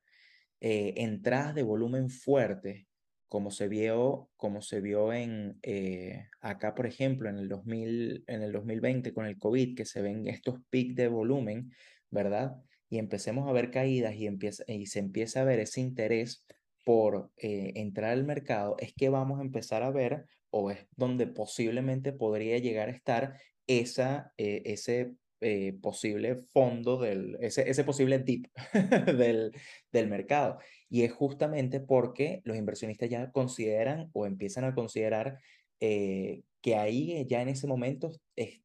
eh, 0.61 0.95
entradas 0.99 1.55
de 1.55 1.63
volumen 1.63 2.11
fuerte, 2.11 2.87
como 3.33 3.51
se 3.51 3.67
vio, 3.67 4.29
como 4.37 4.61
se 4.61 4.83
vio 4.83 5.11
en, 5.11 5.59
eh, 5.63 6.29
acá, 6.43 6.75
por 6.75 6.85
ejemplo, 6.85 7.31
en 7.31 7.39
el, 7.39 7.49
2000, 7.49 8.25
en 8.27 8.43
el 8.43 8.53
2020 8.53 9.15
con 9.15 9.25
el 9.25 9.39
COVID, 9.39 9.75
que 9.75 9.87
se 9.87 10.03
ven 10.03 10.29
estos 10.29 10.57
picos 10.69 10.97
de 10.97 11.09
volumen, 11.09 11.73
¿verdad? 12.11 12.57
Y 12.91 12.99
empecemos 12.99 13.49
a 13.49 13.53
ver 13.53 13.71
caídas 13.71 14.17
y, 14.17 14.27
empieza, 14.27 14.65
y 14.67 14.85
se 14.85 14.99
empieza 14.99 15.41
a 15.41 15.45
ver 15.45 15.61
ese 15.61 15.81
interés 15.81 16.45
por 16.85 17.31
entrar 17.39 18.11
al 18.11 18.25
mercado, 18.25 18.77
es 18.79 18.93
que 18.93 19.09
vamos 19.09 19.39
a 19.39 19.45
empezar 19.45 19.83
a 19.83 19.91
ver 19.91 20.27
o 20.51 20.71
es 20.71 20.87
donde 20.95 21.27
posiblemente 21.27 22.13
podría 22.13 22.59
llegar 22.59 22.91
a 22.91 22.93
estar 22.93 23.39
esa, 23.67 24.35
eh, 24.37 24.61
ese 24.67 25.15
eh, 25.43 25.77
posible 25.81 26.37
fondo, 26.53 26.99
del, 26.99 27.37
ese, 27.41 27.69
ese 27.69 27.85
posible 27.85 28.19
dip 28.19 28.47
del, 29.07 29.53
del 29.93 30.09
mercado. 30.09 30.59
Y 30.89 31.03
es 31.03 31.13
justamente 31.13 31.81
porque 31.81 32.43
los 32.45 32.57
inversionistas 32.57 33.11
ya 33.11 33.31
consideran 33.33 34.11
o 34.13 34.27
empiezan 34.27 34.65
a 34.65 34.75
considerar 34.75 35.39
eh, 35.81 36.43
que 36.61 36.77
ahí 36.77 37.27
ya 37.27 37.43
en 37.43 37.49
ese 37.49 37.67
momento 37.67 38.13
es, 38.37 38.63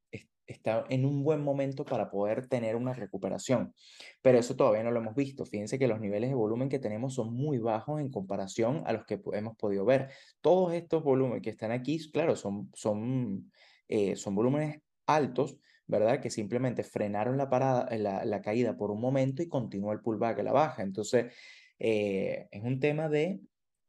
está 0.48 0.86
en 0.90 1.06
un 1.06 1.24
buen 1.24 1.44
momento 1.44 1.86
para 1.86 2.10
poder 2.10 2.48
tener 2.48 2.76
una 2.76 2.94
recuperación. 2.94 3.74
Pero 4.22 4.40
eso 4.40 4.56
todavía 4.56 4.84
no 4.84 4.92
lo 4.92 5.00
hemos 5.00 5.16
visto. 5.16 5.46
Fíjense 5.46 5.78
que 5.78 5.88
los 5.88 6.00
niveles 6.00 6.30
de 6.30 6.36
volumen 6.36 6.70
que 6.70 6.80
tenemos 6.80 7.14
son 7.16 7.34
muy 7.34 7.60
bajos 7.60 8.00
en 8.00 8.10
comparación 8.10 8.84
a 8.86 8.94
los 8.94 9.06
que 9.06 9.20
hemos 9.34 9.56
podido 9.58 9.86
ver. 9.86 10.10
Todos 10.42 10.74
estos 10.74 11.04
volúmenes 11.04 11.42
que 11.42 11.50
están 11.50 11.72
aquí, 11.72 12.00
claro, 12.12 12.36
son, 12.36 12.72
son, 12.74 13.52
eh, 13.88 14.16
son 14.16 14.36
volúmenes 14.36 14.82
altos, 15.06 15.58
¿verdad? 15.88 16.22
Que 16.22 16.30
simplemente 16.30 16.84
frenaron 16.84 17.38
la, 17.38 17.50
parada, 17.50 17.88
la, 17.98 18.26
la 18.26 18.42
caída 18.42 18.78
por 18.78 18.92
un 18.92 19.02
momento 19.02 19.42
y 19.42 19.48
continuó 19.48 19.94
el 19.94 20.02
pullback 20.02 20.40
a 20.40 20.44
la 20.44 20.52
baja. 20.52 20.84
Entonces, 20.84 21.34
eh, 21.80 22.48
es 22.52 22.64
un 22.64 22.80
tema 22.80 23.10
de 23.10 23.40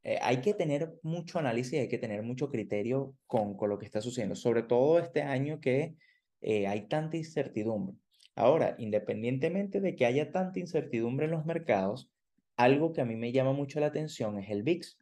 eh, 0.05 0.19
hay 0.23 0.41
que 0.41 0.55
tener 0.55 0.95
mucho 1.03 1.39
análisis, 1.39 1.79
hay 1.79 1.89
que 1.89 1.99
tener 1.99 2.23
mucho 2.23 2.49
criterio 2.49 3.15
con, 3.27 3.57
con, 3.57 3.69
lo 3.69 3.79
que 3.79 3.87
está 3.87 4.01
sucediendo, 4.01 4.37
sobre 4.37 4.63
todo 4.63 4.99
este 4.99 5.23
año 5.23 5.61
que 5.61 5.97
eh, 6.41 6.67
hay 6.67 6.89
tanta 6.89 7.17
incertidumbre. 7.17 7.97
Ahora, 8.35 8.77
independientemente 8.79 9.81
de 9.81 9.97
que 9.97 10.07
haya 10.07 10.31
tanta 10.31 10.61
incertidumbre 10.61 11.27
en 11.27 11.33
los 11.33 11.45
mercados, 11.45 12.09
algo 12.57 12.93
que 12.93 13.01
a 13.01 13.05
mí 13.05 13.17
me 13.17 13.33
llama 13.33 13.53
mucho 13.53 13.81
la 13.81 13.87
atención 13.87 14.39
es 14.39 14.51
el 14.51 14.63
VIX. 14.63 14.99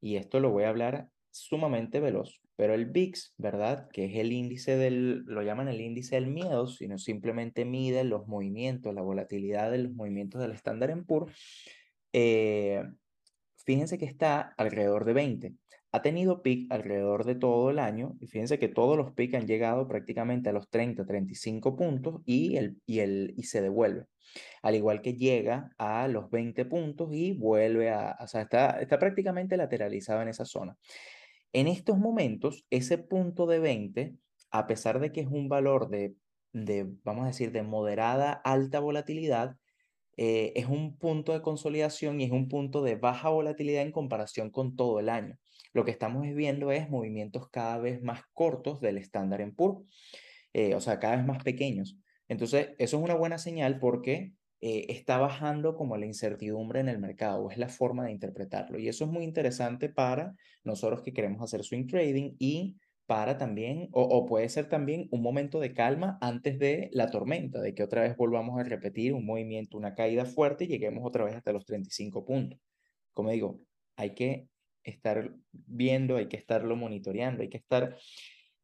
Y 0.00 0.16
esto 0.16 0.40
lo 0.40 0.50
voy 0.50 0.64
a 0.64 0.68
hablar 0.68 1.08
sumamente 1.30 2.00
veloz. 2.00 2.40
Pero 2.56 2.74
el 2.74 2.86
VIX, 2.86 3.34
¿verdad? 3.36 3.88
Que 3.92 4.06
es 4.06 4.16
el 4.16 4.32
índice 4.32 4.76
del, 4.76 5.24
lo 5.26 5.42
llaman 5.42 5.68
el 5.68 5.80
índice 5.80 6.16
del 6.16 6.26
miedo, 6.26 6.66
sino 6.66 6.98
simplemente 6.98 7.64
mide 7.64 8.04
los 8.04 8.26
movimientos, 8.26 8.94
la 8.94 9.02
volatilidad 9.02 9.70
de 9.70 9.78
los 9.78 9.92
movimientos 9.92 10.40
del 10.40 10.52
estándar 10.52 10.90
PUR. 11.04 11.30
Eh, 12.12 12.82
fíjense 13.64 13.98
que 13.98 14.06
está 14.06 14.54
alrededor 14.56 15.04
de 15.04 15.12
20 15.12 15.54
ha 15.96 16.02
tenido 16.02 16.42
pic 16.42 16.70
alrededor 16.70 17.24
de 17.24 17.34
todo 17.36 17.70
el 17.70 17.78
año 17.78 18.16
y 18.20 18.26
fíjense 18.26 18.58
que 18.58 18.68
todos 18.68 18.98
los 18.98 19.12
pics 19.12 19.34
han 19.34 19.46
llegado 19.46 19.88
prácticamente 19.88 20.50
a 20.50 20.52
los 20.52 20.68
30, 20.68 21.06
35 21.06 21.74
puntos 21.74 22.20
y, 22.26 22.56
el, 22.56 22.76
y, 22.84 23.00
el, 23.00 23.32
y 23.36 23.44
se 23.44 23.62
devuelve. 23.62 24.04
Al 24.62 24.74
igual 24.74 25.00
que 25.00 25.14
llega 25.14 25.70
a 25.78 26.06
los 26.08 26.28
20 26.30 26.66
puntos 26.66 27.08
y 27.12 27.32
vuelve 27.32 27.90
a, 27.90 28.16
o 28.20 28.26
sea, 28.26 28.42
está, 28.42 28.78
está 28.80 28.98
prácticamente 28.98 29.56
lateralizado 29.56 30.20
en 30.20 30.28
esa 30.28 30.44
zona. 30.44 30.76
En 31.56 31.68
estos 31.68 31.98
momentos, 31.98 32.66
ese 32.70 32.98
punto 32.98 33.46
de 33.46 33.58
20, 33.58 34.16
a 34.50 34.66
pesar 34.66 35.00
de 35.00 35.12
que 35.12 35.22
es 35.22 35.28
un 35.28 35.48
valor 35.48 35.88
de, 35.88 36.14
de 36.52 36.86
vamos 37.04 37.24
a 37.24 37.28
decir, 37.28 37.52
de 37.52 37.62
moderada 37.62 38.32
alta 38.32 38.80
volatilidad, 38.80 39.56
eh, 40.18 40.52
es 40.56 40.66
un 40.66 40.96
punto 40.98 41.32
de 41.32 41.42
consolidación 41.42 42.20
y 42.20 42.24
es 42.24 42.30
un 42.30 42.48
punto 42.48 42.82
de 42.82 42.96
baja 42.96 43.28
volatilidad 43.30 43.82
en 43.82 43.92
comparación 43.92 44.50
con 44.50 44.76
todo 44.76 45.00
el 45.00 45.08
año 45.08 45.38
lo 45.76 45.84
que 45.84 45.90
estamos 45.90 46.22
viendo 46.34 46.72
es 46.72 46.88
movimientos 46.88 47.50
cada 47.50 47.76
vez 47.76 48.02
más 48.02 48.22
cortos 48.32 48.80
del 48.80 48.96
estándar 48.96 49.42
en 49.42 49.54
PUR, 49.54 49.84
eh, 50.54 50.74
o 50.74 50.80
sea, 50.80 50.98
cada 50.98 51.16
vez 51.16 51.26
más 51.26 51.44
pequeños. 51.44 51.98
Entonces, 52.28 52.70
eso 52.78 52.96
es 52.96 53.02
una 53.02 53.14
buena 53.14 53.36
señal 53.36 53.78
porque 53.78 54.32
eh, 54.60 54.86
está 54.88 55.18
bajando 55.18 55.76
como 55.76 55.96
la 55.96 56.06
incertidumbre 56.06 56.80
en 56.80 56.88
el 56.88 56.98
mercado, 56.98 57.44
o 57.44 57.50
es 57.50 57.58
la 57.58 57.68
forma 57.68 58.06
de 58.06 58.12
interpretarlo. 58.12 58.78
Y 58.78 58.88
eso 58.88 59.04
es 59.04 59.10
muy 59.10 59.24
interesante 59.24 59.88
para 59.88 60.34
nosotros 60.64 61.02
que 61.02 61.12
queremos 61.12 61.42
hacer 61.42 61.62
swing 61.62 61.86
trading 61.86 62.36
y 62.38 62.76
para 63.06 63.38
también, 63.38 63.88
o, 63.92 64.02
o, 64.02 64.26
puede 64.26 64.48
ser 64.48 64.68
también 64.68 65.08
un 65.12 65.22
momento 65.22 65.60
de 65.60 65.72
calma 65.72 66.18
antes 66.20 66.58
de 66.58 66.90
la 66.92 67.08
tormenta, 67.10 67.60
de 67.60 67.74
que 67.74 67.84
otra 67.84 68.02
vez 68.02 68.16
volvamos 68.16 68.58
a 68.58 68.64
repetir 68.64 69.12
un 69.12 69.24
movimiento, 69.24 69.76
una 69.76 69.94
caída 69.94 70.24
fuerte 70.24 70.64
y 70.64 70.68
lleguemos 70.68 71.04
otra 71.06 71.24
vez 71.24 71.36
hasta 71.36 71.52
los 71.52 71.64
35 71.64 72.24
puntos. 72.24 72.58
Como 73.12 73.30
digo, 73.30 73.60
hay 73.96 74.14
que 74.14 74.48
estar 74.82 75.32
viendo, 75.52 76.16
hay 76.16 76.28
que 76.28 76.36
estarlo 76.36 76.76
monitoreando, 76.76 77.42
hay 77.42 77.48
que 77.48 77.58
estar... 77.58 77.96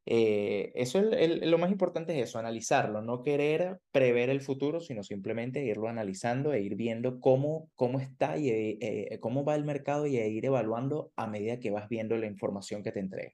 Eh, 0.04 0.72
eso 0.74 0.98
es 0.98 1.12
el, 1.12 1.50
lo 1.50 1.58
más 1.58 1.70
importante 1.70 2.18
es 2.18 2.28
eso, 2.28 2.38
analizarlo, 2.38 3.02
no 3.02 3.22
querer 3.22 3.78
prever 3.92 4.30
el 4.30 4.40
futuro, 4.40 4.80
sino 4.80 5.02
simplemente 5.04 5.64
irlo 5.64 5.88
analizando 5.88 6.52
e 6.52 6.60
ir 6.60 6.74
viendo 6.74 7.20
cómo, 7.20 7.70
cómo 7.76 8.00
está 8.00 8.36
y 8.36 8.50
eh, 8.50 9.18
cómo 9.20 9.44
va 9.44 9.54
el 9.54 9.64
mercado 9.64 10.06
y 10.06 10.16
ir 10.16 10.44
evaluando 10.44 11.12
a 11.16 11.26
medida 11.28 11.60
que 11.60 11.70
vas 11.70 11.88
viendo 11.88 12.16
la 12.16 12.26
información 12.26 12.82
que 12.82 12.92
te 12.92 13.00
entrega. 13.00 13.32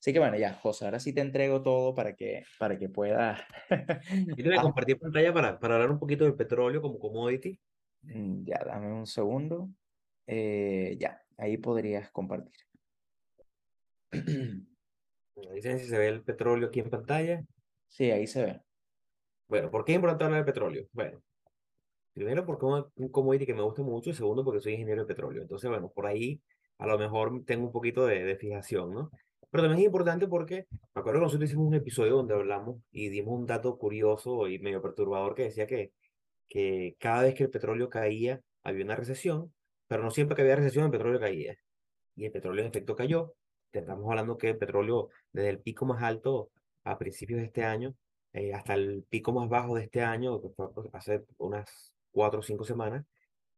Así 0.00 0.12
que 0.12 0.18
bueno, 0.18 0.36
ya, 0.36 0.54
José, 0.54 0.84
ahora 0.84 1.00
sí 1.00 1.12
te 1.12 1.20
entrego 1.20 1.62
todo 1.62 1.94
para 1.94 2.14
que, 2.14 2.44
para 2.58 2.78
que 2.78 2.88
puedas... 2.88 3.40
Yo 4.28 4.36
te 4.36 4.42
voy 4.42 4.56
a 4.56 4.62
compartir 4.62 4.98
pantalla 4.98 5.32
para, 5.32 5.58
para 5.58 5.74
hablar 5.74 5.90
un 5.90 5.98
poquito 5.98 6.24
del 6.24 6.34
petróleo 6.34 6.80
como 6.80 6.98
commodity. 6.98 7.58
Mm, 8.02 8.44
ya, 8.44 8.62
dame 8.64 8.92
un 8.92 9.06
segundo. 9.06 9.68
Eh, 10.26 10.96
ya, 10.98 11.20
ahí 11.36 11.56
podrías 11.58 12.10
compartir. 12.10 12.54
Dicen 15.54 15.78
si 15.78 15.86
se 15.86 15.98
ve 15.98 16.08
el 16.08 16.22
petróleo 16.22 16.68
aquí 16.68 16.80
en 16.80 16.90
pantalla. 16.90 17.42
Sí, 17.88 18.10
ahí 18.10 18.26
se 18.26 18.44
ve. 18.44 18.60
Bueno, 19.48 19.70
¿por 19.70 19.84
qué 19.84 19.92
es 19.92 19.96
importante 19.96 20.24
hablar 20.24 20.40
de 20.44 20.52
petróleo? 20.52 20.86
Bueno, 20.92 21.22
primero 22.14 22.44
porque 22.44 22.66
es 22.66 22.84
un 22.96 23.08
commodity 23.10 23.46
que 23.46 23.54
me 23.54 23.62
gusta 23.62 23.82
mucho 23.82 24.10
y 24.10 24.14
segundo 24.14 24.44
porque 24.44 24.60
soy 24.60 24.74
ingeniero 24.74 25.02
de 25.02 25.08
petróleo. 25.08 25.42
Entonces, 25.42 25.70
bueno, 25.70 25.90
por 25.90 26.06
ahí 26.06 26.42
a 26.78 26.86
lo 26.86 26.98
mejor 26.98 27.44
tengo 27.44 27.66
un 27.66 27.72
poquito 27.72 28.06
de, 28.06 28.24
de 28.24 28.36
fijación, 28.36 28.92
¿no? 28.92 29.10
Pero 29.50 29.62
también 29.64 29.80
es 29.80 29.86
importante 29.86 30.28
porque 30.28 30.66
me 30.94 31.00
acuerdo 31.00 31.20
que 31.20 31.24
nosotros 31.24 31.48
hicimos 31.48 31.66
un 31.68 31.74
episodio 31.74 32.16
donde 32.16 32.34
hablamos 32.34 32.76
y 32.90 33.08
dimos 33.08 33.34
un 33.38 33.46
dato 33.46 33.78
curioso 33.78 34.46
y 34.48 34.58
medio 34.58 34.82
perturbador 34.82 35.34
que 35.34 35.44
decía 35.44 35.66
que, 35.66 35.92
que 36.48 36.96
cada 36.98 37.22
vez 37.22 37.34
que 37.34 37.44
el 37.44 37.50
petróleo 37.50 37.88
caía 37.88 38.40
había 38.62 38.84
una 38.84 38.96
recesión, 38.96 39.54
pero 39.86 40.02
no 40.02 40.10
siempre 40.10 40.36
que 40.36 40.42
había 40.42 40.56
recesión 40.56 40.84
el 40.86 40.90
petróleo 40.90 41.20
caía. 41.20 41.56
Y 42.16 42.26
el 42.26 42.32
petróleo 42.32 42.62
en 42.62 42.68
efecto 42.70 42.96
cayó. 42.96 43.34
Estamos 43.72 44.08
hablando 44.08 44.38
que 44.38 44.50
el 44.50 44.58
petróleo 44.58 45.10
desde 45.32 45.50
el 45.50 45.60
pico 45.60 45.84
más 45.86 46.02
alto 46.02 46.50
a 46.84 46.98
principios 46.98 47.40
de 47.40 47.46
este 47.46 47.64
año 47.64 47.94
eh, 48.32 48.52
hasta 48.54 48.74
el 48.74 49.04
pico 49.08 49.32
más 49.32 49.48
bajo 49.48 49.74
de 49.76 49.84
este 49.84 50.02
año, 50.02 50.40
que 50.40 50.48
fue 50.50 50.68
hace 50.92 51.24
unas 51.38 51.92
cuatro 52.10 52.40
o 52.40 52.42
cinco 52.42 52.64
semanas, 52.64 53.04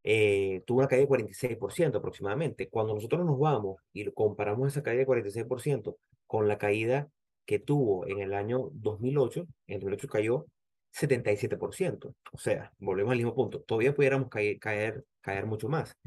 eh, 0.03 0.63
tuvo 0.65 0.79
una 0.79 0.87
caída 0.87 1.03
de 1.03 1.09
46% 1.09 1.97
aproximadamente. 1.97 2.69
Cuando 2.69 2.93
nosotros 2.93 3.25
nos 3.25 3.39
vamos 3.39 3.77
y 3.93 4.09
comparamos 4.11 4.69
esa 4.69 4.83
caída 4.83 4.99
de 4.99 5.07
46% 5.07 5.97
con 6.25 6.47
la 6.47 6.57
caída 6.57 7.09
que 7.45 7.59
tuvo 7.59 8.07
en 8.07 8.21
el 8.21 8.33
año 8.33 8.69
2008, 8.73 9.47
en 9.67 9.75
el 9.75 9.81
2008 9.81 10.07
cayó 10.07 10.45
77%. 10.93 12.15
O 12.31 12.37
sea, 12.37 12.71
volvemos 12.79 13.11
al 13.11 13.17
mismo 13.17 13.35
punto. 13.35 13.61
Todavía 13.61 13.93
pudiéramos 13.93 14.29
caer, 14.29 14.59
caer, 14.59 15.05
caer 15.21 15.45
mucho 15.45 15.69
más. 15.69 15.97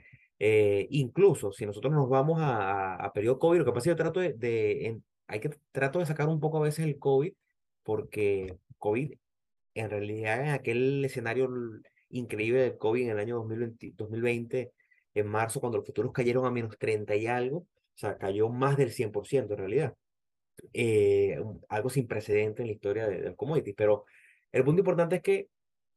Eh, 0.47 0.89
incluso 0.91 1.53
si 1.53 1.65
nosotros 1.65 1.95
nos 1.95 2.07
vamos 2.11 2.39
a, 2.43 3.11
periodo 3.15 3.39
COVID, 3.39 3.61
lo 3.61 3.65
que 3.65 3.73
pasa 3.73 3.79
es 3.79 3.85
que 3.85 3.91
yo 3.91 3.97
trato 3.97 4.21
de, 4.21 5.01
hay 5.27 5.41
que 5.41 5.49
trato 5.73 6.01
de 6.01 6.07
sacar 6.07 6.29
un 6.29 6.39
poco 6.39 6.59
a 6.59 6.63
veces 6.63 6.85
el 6.85 6.99
COVID, 6.99 7.33
porque 7.83 8.55
COVID 8.79 9.15
en 9.73 9.89
realidad 9.91 10.43
en 10.43 10.51
aquel 10.51 11.03
escenario 11.03 11.49
increíble 12.11 12.61
del 12.61 12.77
COVID 12.77 13.05
en 13.05 13.11
el 13.13 13.19
año 13.21 13.37
2020, 13.37 13.93
2020, 13.97 14.73
en 15.15 15.27
marzo, 15.27 15.61
cuando 15.61 15.79
los 15.79 15.87
futuros 15.87 16.13
cayeron 16.13 16.45
a 16.45 16.51
menos 16.51 16.77
30 16.79 17.17
y 17.17 17.27
algo, 17.27 17.61
o 17.61 17.67
sea, 17.95 18.19
cayó 18.19 18.51
más 18.51 18.77
del 18.77 18.91
100% 18.91 19.53
en 19.55 19.59
realidad. 19.59 19.95
Eh, 20.75 21.43
algo 21.71 21.89
sin 21.89 22.07
precedente 22.07 22.61
en 22.63 22.69
la 22.69 22.75
historia 22.75 23.09
del 23.09 23.25
de 23.25 23.35
commodity. 23.35 23.73
Pero 23.73 24.05
el 24.53 24.63
punto 24.63 24.81
importante 24.81 25.17
es 25.17 25.23
que 25.23 25.49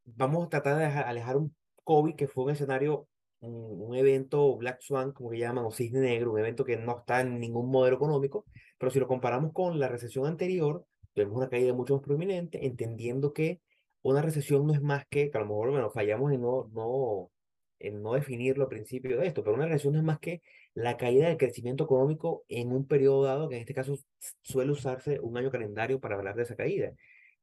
vamos 0.06 0.46
a 0.46 0.50
tratar 0.50 0.78
de 0.78 0.86
alejar 0.86 1.36
un 1.36 1.54
COVID 1.84 2.16
que 2.16 2.28
fue 2.28 2.46
un 2.46 2.52
escenario, 2.52 3.10
un, 3.48 3.96
evento 3.96 4.56
Black 4.58 4.82
Swan, 4.82 5.12
como 5.12 5.30
que 5.32 5.40
llaman, 5.40 5.66
o 5.66 5.72
cisne 5.72 6.02
negro, 6.02 6.34
un 6.34 6.40
evento 6.40 6.64
que 6.66 6.78
no 6.78 7.00
está 7.00 7.22
en 7.22 7.40
ningún 7.40 7.70
modelo 7.72 7.96
económico, 7.96 8.46
pero 8.78 8.92
si 8.92 9.00
lo 9.00 9.08
comparamos 9.08 9.54
con 9.54 9.80
la 9.80 9.88
recesión 9.88 10.28
anterior, 10.28 10.86
vemos 11.16 11.38
una 11.38 11.50
caída 11.50 11.74
mucho 11.74 11.96
más 11.96 12.04
prominente, 12.04 12.66
entendiendo 12.66 13.34
que 13.34 13.62
una 14.02 14.22
recesión 14.22 14.68
no 14.68 14.74
es 14.74 14.82
más 14.82 15.06
que, 15.10 15.32
que 15.32 15.38
a 15.38 15.42
lo 15.42 15.48
mejor, 15.48 15.72
bueno, 15.72 15.90
fallamos 15.90 16.32
en 16.32 16.42
no, 16.42 16.70
no, 16.74 17.32
en 17.80 18.02
no 18.02 18.14
definirlo 18.14 18.64
al 18.64 18.70
principio 18.70 19.18
de 19.20 19.28
esto, 19.28 19.44
pero 19.44 19.56
una 19.56 19.66
recesión 19.66 19.94
no 19.94 20.00
es 20.00 20.06
más 20.06 20.20
que 20.20 20.42
la 20.74 20.98
caída 20.98 21.28
del 21.28 21.38
crecimiento 21.38 21.86
económico 21.86 22.44
en 22.48 22.72
un 22.72 22.88
periodo 22.88 23.24
dado, 23.24 23.50
que 23.50 23.56
en 23.56 23.62
este 23.62 23.74
caso 23.74 23.96
suele 24.44 24.72
usarse 24.72 25.20
un 25.20 25.38
año 25.38 25.50
calendario 25.52 26.00
para 26.00 26.16
hablar 26.16 26.36
de 26.36 26.44
esa 26.44 26.56
caída, 26.56 26.92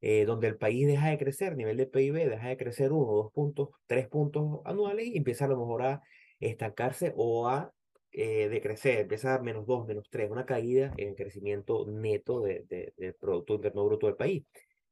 eh, 0.06 0.26
donde 0.26 0.48
el 0.48 0.58
país 0.58 0.86
deja 0.86 1.08
de 1.08 1.16
crecer, 1.16 1.56
nivel 1.56 1.78
de 1.78 1.86
PIB 1.86 2.28
deja 2.28 2.48
de 2.48 2.58
crecer 2.58 2.92
uno, 2.92 3.10
dos 3.10 3.32
puntos, 3.32 3.70
tres 3.86 4.06
puntos 4.06 4.60
anuales 4.66 5.06
y 5.06 5.16
empieza 5.16 5.46
a 5.46 5.48
lo 5.48 5.56
mejor 5.56 5.80
a 5.80 6.02
estancarse 6.40 7.14
o 7.16 7.48
a 7.48 7.72
eh, 8.12 8.50
decrecer, 8.50 8.98
empieza 8.98 9.36
a 9.36 9.38
menos 9.38 9.64
dos, 9.64 9.86
menos 9.86 10.10
tres, 10.10 10.30
una 10.30 10.44
caída 10.44 10.92
en 10.98 11.08
el 11.08 11.14
crecimiento 11.14 11.86
neto 11.86 12.42
de, 12.42 12.66
de, 12.68 12.92
del 12.98 13.14
Producto 13.14 13.54
Interno 13.54 13.86
Bruto 13.86 14.06
del 14.06 14.16
país. 14.16 14.44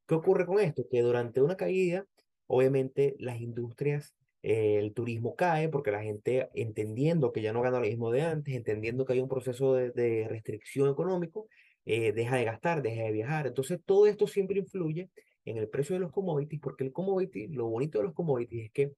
¿Qué 0.07 0.15
ocurre 0.15 0.47
con 0.47 0.59
esto? 0.61 0.87
Que 0.91 1.03
durante 1.03 1.43
una 1.43 1.59
caída, 1.59 2.07
obviamente 2.47 3.15
las 3.19 3.39
industrias, 3.39 4.15
eh, 4.43 4.79
el 4.79 4.95
turismo 4.95 5.37
cae 5.37 5.69
porque 5.69 5.91
la 5.91 6.03
gente 6.03 6.49
entendiendo 6.55 7.33
que 7.33 7.43
ya 7.43 7.53
no 7.53 7.61
gana 7.61 7.81
lo 7.81 7.87
mismo 7.87 8.11
de 8.11 8.23
antes, 8.23 8.55
entendiendo 8.55 9.05
que 9.05 9.13
hay 9.13 9.21
un 9.21 9.29
proceso 9.29 9.75
de, 9.75 9.91
de 9.91 10.27
restricción 10.27 10.89
económico, 10.89 11.49
eh, 11.87 12.13
deja 12.13 12.37
de 12.37 12.45
gastar, 12.45 12.83
deja 12.83 13.03
de 13.03 13.13
viajar. 13.13 13.47
Entonces 13.47 13.81
todo 13.85 14.07
esto 14.07 14.27
siempre 14.27 14.59
influye 14.59 15.11
en 15.45 15.57
el 15.57 15.69
precio 15.69 15.95
de 15.95 16.01
los 16.01 16.13
commodities, 16.13 16.61
porque 16.61 16.85
el 16.85 16.93
commodity, 16.93 17.49
lo 17.49 17.69
bonito 17.69 17.99
de 17.99 18.05
los 18.05 18.15
commodities 18.15 18.67
es 18.67 18.71
que 18.73 18.93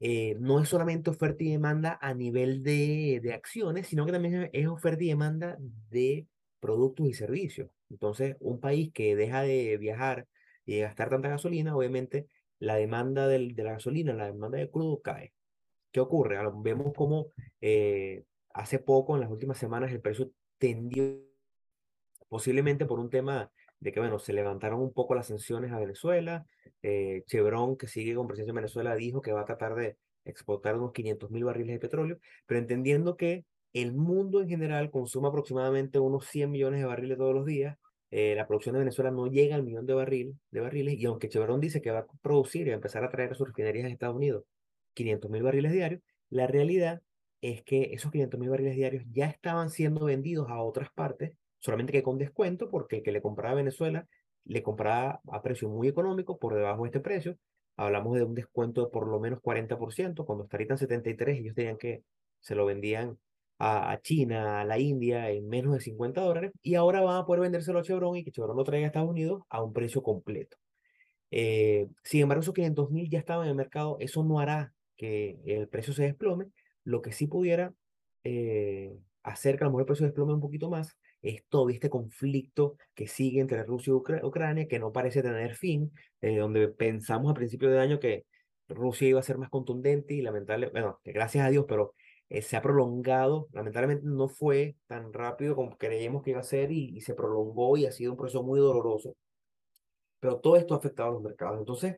eh, 0.00 0.36
no 0.40 0.60
es 0.60 0.68
solamente 0.68 1.10
oferta 1.10 1.42
y 1.42 1.50
demanda 1.52 1.98
a 2.00 2.12
nivel 2.12 2.62
de, 2.62 3.20
de 3.22 3.32
acciones, 3.32 3.86
sino 3.86 4.04
que 4.04 4.12
también 4.12 4.50
es 4.52 4.66
oferta 4.66 5.02
y 5.04 5.08
demanda 5.08 5.56
de 5.90 6.26
productos 6.60 7.06
y 7.08 7.14
servicios. 7.14 7.70
Entonces, 7.90 8.36
un 8.40 8.60
país 8.60 8.92
que 8.92 9.16
deja 9.16 9.42
de 9.42 9.76
viajar 9.78 10.26
y 10.64 10.80
gastar 10.80 11.10
tanta 11.10 11.28
gasolina, 11.28 11.76
obviamente 11.76 12.26
la 12.58 12.76
demanda 12.76 13.28
del, 13.28 13.54
de 13.54 13.64
la 13.64 13.72
gasolina, 13.72 14.12
la 14.12 14.26
demanda 14.26 14.58
de 14.58 14.70
crudo 14.70 15.00
cae. 15.00 15.32
¿Qué 15.92 16.00
ocurre? 16.00 16.38
Vemos 16.62 16.92
como 16.94 17.28
eh, 17.60 18.24
hace 18.52 18.78
poco, 18.78 19.14
en 19.14 19.20
las 19.20 19.30
últimas 19.30 19.58
semanas, 19.58 19.92
el 19.92 20.00
precio 20.00 20.30
tendió, 20.58 21.04
posiblemente 22.36 22.84
por 22.84 23.00
un 23.00 23.08
tema 23.08 23.50
de 23.80 23.92
que, 23.92 23.98
bueno, 23.98 24.18
se 24.18 24.34
levantaron 24.34 24.78
un 24.82 24.92
poco 24.92 25.14
las 25.14 25.28
sanciones 25.28 25.72
a 25.72 25.78
Venezuela. 25.78 26.44
Eh, 26.82 27.22
Chevron, 27.26 27.78
que 27.78 27.88
sigue 27.88 28.14
con 28.14 28.26
presencia 28.26 28.50
en 28.50 28.56
Venezuela, 28.56 28.94
dijo 28.94 29.22
que 29.22 29.32
va 29.32 29.40
a 29.40 29.46
tratar 29.46 29.74
de 29.74 29.96
exportar 30.26 30.76
unos 30.76 30.92
500 30.92 31.30
mil 31.30 31.44
barriles 31.44 31.76
de 31.76 31.80
petróleo, 31.80 32.18
pero 32.44 32.60
entendiendo 32.60 33.16
que 33.16 33.46
el 33.72 33.94
mundo 33.94 34.42
en 34.42 34.50
general 34.50 34.90
consume 34.90 35.28
aproximadamente 35.28 35.98
unos 35.98 36.26
100 36.26 36.50
millones 36.50 36.80
de 36.80 36.86
barriles 36.86 37.16
todos 37.16 37.34
los 37.34 37.46
días, 37.46 37.78
eh, 38.10 38.34
la 38.36 38.46
producción 38.46 38.74
de 38.74 38.80
Venezuela 38.80 39.10
no 39.10 39.28
llega 39.28 39.54
al 39.54 39.62
millón 39.62 39.86
de, 39.86 39.94
barril, 39.94 40.38
de 40.50 40.60
barriles 40.60 40.98
y 40.98 41.06
aunque 41.06 41.30
Chevron 41.30 41.58
dice 41.58 41.80
que 41.80 41.90
va 41.90 42.00
a 42.00 42.06
producir 42.20 42.66
y 42.66 42.72
a 42.72 42.74
empezar 42.74 43.02
a 43.02 43.08
traer 43.08 43.32
a 43.32 43.34
sus 43.34 43.48
refinerías 43.48 43.86
en 43.86 43.92
Estados 43.92 44.16
Unidos 44.16 44.44
500 44.92 45.30
mil 45.30 45.42
barriles 45.42 45.72
diarios, 45.72 46.02
la 46.28 46.46
realidad 46.46 47.00
es 47.40 47.62
que 47.62 47.94
esos 47.94 48.12
500 48.12 48.38
mil 48.38 48.50
barriles 48.50 48.76
diarios 48.76 49.04
ya 49.10 49.24
estaban 49.24 49.70
siendo 49.70 50.04
vendidos 50.04 50.50
a 50.50 50.60
otras 50.60 50.90
partes, 50.90 51.32
solamente 51.66 51.92
que 51.92 52.02
con 52.02 52.18
descuento, 52.18 52.70
porque 52.70 52.96
el 52.98 53.02
que 53.02 53.12
le 53.12 53.20
compraba 53.20 53.52
a 53.52 53.56
Venezuela 53.56 54.06
le 54.44 54.62
compraba 54.62 55.20
a 55.32 55.42
precio 55.42 55.68
muy 55.68 55.88
económico 55.88 56.38
por 56.38 56.54
debajo 56.54 56.84
de 56.84 56.88
este 56.88 57.00
precio. 57.00 57.36
Hablamos 57.76 58.14
de 58.16 58.22
un 58.22 58.34
descuento 58.34 58.84
de 58.84 58.90
por 58.90 59.08
lo 59.08 59.18
menos 59.20 59.40
40%, 59.40 60.24
cuando 60.24 60.44
estaría 60.44 60.68
en 60.70 60.78
73 60.78 61.38
ellos 61.40 61.54
tenían 61.54 61.76
que 61.76 62.04
se 62.40 62.54
lo 62.54 62.64
vendían 62.64 63.18
a, 63.58 63.98
China, 64.02 64.60
a 64.60 64.64
la 64.64 64.78
India 64.78 65.30
en 65.30 65.48
menos 65.48 65.74
de 65.74 65.80
50 65.80 66.20
dólares 66.20 66.52
y 66.62 66.74
ahora 66.74 67.00
van 67.00 67.16
a 67.16 67.26
poder 67.26 67.40
vendérselo 67.40 67.78
a 67.80 67.82
Chevron 67.82 68.16
y 68.16 68.24
que 68.24 68.30
Chevron 68.30 68.56
lo 68.56 68.64
traiga 68.64 68.86
a 68.86 68.88
Estados 68.88 69.10
Unidos 69.10 69.42
a 69.48 69.62
un 69.62 69.72
precio 69.72 70.02
completo. 70.02 70.56
Eh, 71.30 71.88
sin 72.04 72.22
embargo, 72.22 72.42
esos 72.42 72.54
500 72.54 72.90
mil 72.90 73.10
ya 73.10 73.18
estaban 73.18 73.46
en 73.46 73.50
el 73.50 73.56
mercado, 73.56 73.96
eso 73.98 74.22
no 74.24 74.38
hará 74.38 74.72
que 74.96 75.38
el 75.44 75.68
precio 75.68 75.92
se 75.92 76.04
desplome, 76.04 76.46
lo 76.84 77.02
que 77.02 77.12
sí 77.12 77.26
pudiera 77.26 77.74
eh, 78.24 78.96
hacer 79.22 79.58
que 79.58 79.64
a 79.64 79.66
lo 79.66 79.70
mejor 79.72 79.82
el 79.82 79.86
precio 79.86 80.06
desplome 80.06 80.34
un 80.34 80.40
poquito 80.40 80.70
más 80.70 80.96
es 81.28 81.44
todo 81.48 81.68
este 81.70 81.90
conflicto 81.90 82.76
que 82.94 83.08
sigue 83.08 83.40
entre 83.40 83.64
Rusia 83.64 83.92
y 83.92 84.24
Ucrania, 84.24 84.68
que 84.68 84.78
no 84.78 84.92
parece 84.92 85.22
tener 85.22 85.56
fin, 85.56 85.92
eh, 86.20 86.38
donde 86.38 86.68
pensamos 86.68 87.30
a 87.30 87.34
principio 87.34 87.70
de 87.70 87.80
año 87.80 87.98
que 87.98 88.26
Rusia 88.68 89.08
iba 89.08 89.20
a 89.20 89.22
ser 89.22 89.38
más 89.38 89.50
contundente 89.50 90.14
y 90.14 90.22
lamentable, 90.22 90.68
bueno, 90.70 91.00
gracias 91.04 91.44
a 91.46 91.50
Dios, 91.50 91.64
pero 91.68 91.94
eh, 92.28 92.42
se 92.42 92.56
ha 92.56 92.62
prolongado, 92.62 93.48
lamentablemente 93.52 94.06
no 94.06 94.28
fue 94.28 94.76
tan 94.86 95.12
rápido 95.12 95.56
como 95.56 95.76
creíamos 95.76 96.22
que 96.22 96.30
iba 96.30 96.40
a 96.40 96.44
ser 96.44 96.70
y, 96.72 96.96
y, 96.96 97.00
se 97.00 97.14
prolongó 97.14 97.76
y 97.76 97.86
ha 97.86 97.92
sido 97.92 98.12
un 98.12 98.18
proceso 98.18 98.42
muy 98.42 98.60
doloroso. 98.60 99.14
Pero 100.20 100.38
todo 100.40 100.56
esto 100.56 100.74
ha 100.74 100.78
afectado 100.78 101.10
a 101.10 101.12
los 101.12 101.22
mercados. 101.22 101.58
Entonces, 101.58 101.96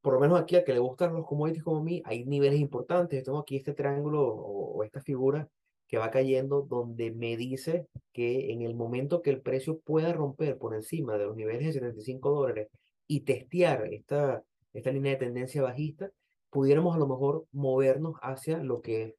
por 0.00 0.14
lo 0.14 0.20
menos 0.20 0.40
aquí 0.40 0.56
a 0.56 0.64
que 0.64 0.72
le 0.72 0.78
gustan 0.80 1.14
los 1.14 1.26
commodities 1.26 1.62
como 1.64 1.78
a 1.78 1.82
mí, 1.82 2.02
hay 2.04 2.24
niveles 2.24 2.60
importantes. 2.60 3.24
Tengo 3.24 3.38
aquí 3.38 3.56
este 3.56 3.74
triángulo 3.74 4.22
o, 4.22 4.76
o 4.78 4.84
esta 4.84 5.00
figura 5.02 5.48
que 5.88 5.98
va 5.98 6.10
cayendo, 6.10 6.62
donde 6.62 7.10
me 7.10 7.36
dice 7.36 7.86
que 8.12 8.52
en 8.52 8.62
el 8.62 8.74
momento 8.74 9.22
que 9.22 9.30
el 9.30 9.40
precio 9.40 9.78
pueda 9.80 10.12
romper 10.12 10.58
por 10.58 10.74
encima 10.74 11.16
de 11.16 11.26
los 11.26 11.36
niveles 11.36 11.66
de 11.66 11.72
75 11.72 12.30
dólares 12.30 12.68
y 13.06 13.20
testear 13.20 13.92
esta, 13.92 14.42
esta 14.74 14.92
línea 14.92 15.12
de 15.12 15.18
tendencia 15.18 15.62
bajista, 15.62 16.10
pudiéramos 16.50 16.94
a 16.94 16.98
lo 16.98 17.08
mejor 17.08 17.46
movernos 17.52 18.16
hacia 18.22 18.58
lo 18.58 18.82
que 18.82 19.16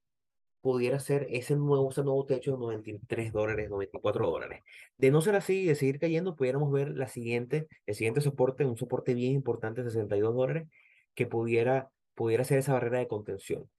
pudiera 0.61 0.99
ser 0.99 1.27
ese 1.29 1.55
nuevo, 1.55 1.89
ese 1.89 2.03
nuevo 2.03 2.25
techo 2.25 2.51
de 2.51 2.57
93 2.57 3.31
dólares, 3.31 3.69
94 3.69 4.29
dólares. 4.29 4.63
De 4.97 5.09
no 5.09 5.21
ser 5.21 5.35
así, 5.35 5.65
de 5.65 5.75
seguir 5.75 5.99
cayendo, 5.99 6.35
pudiéramos 6.35 6.71
ver 6.71 6.89
la 6.89 7.07
siguiente, 7.07 7.67
el 7.85 7.95
siguiente 7.95 8.21
soporte, 8.21 8.65
un 8.65 8.77
soporte 8.77 9.13
bien 9.13 9.33
importante, 9.33 9.83
62 9.83 10.35
dólares, 10.35 10.67
que 11.15 11.25
pudiera, 11.25 11.89
pudiera 12.13 12.43
ser 12.43 12.59
esa 12.59 12.73
barrera 12.73 12.99
de 12.99 13.07
contención. 13.07 13.69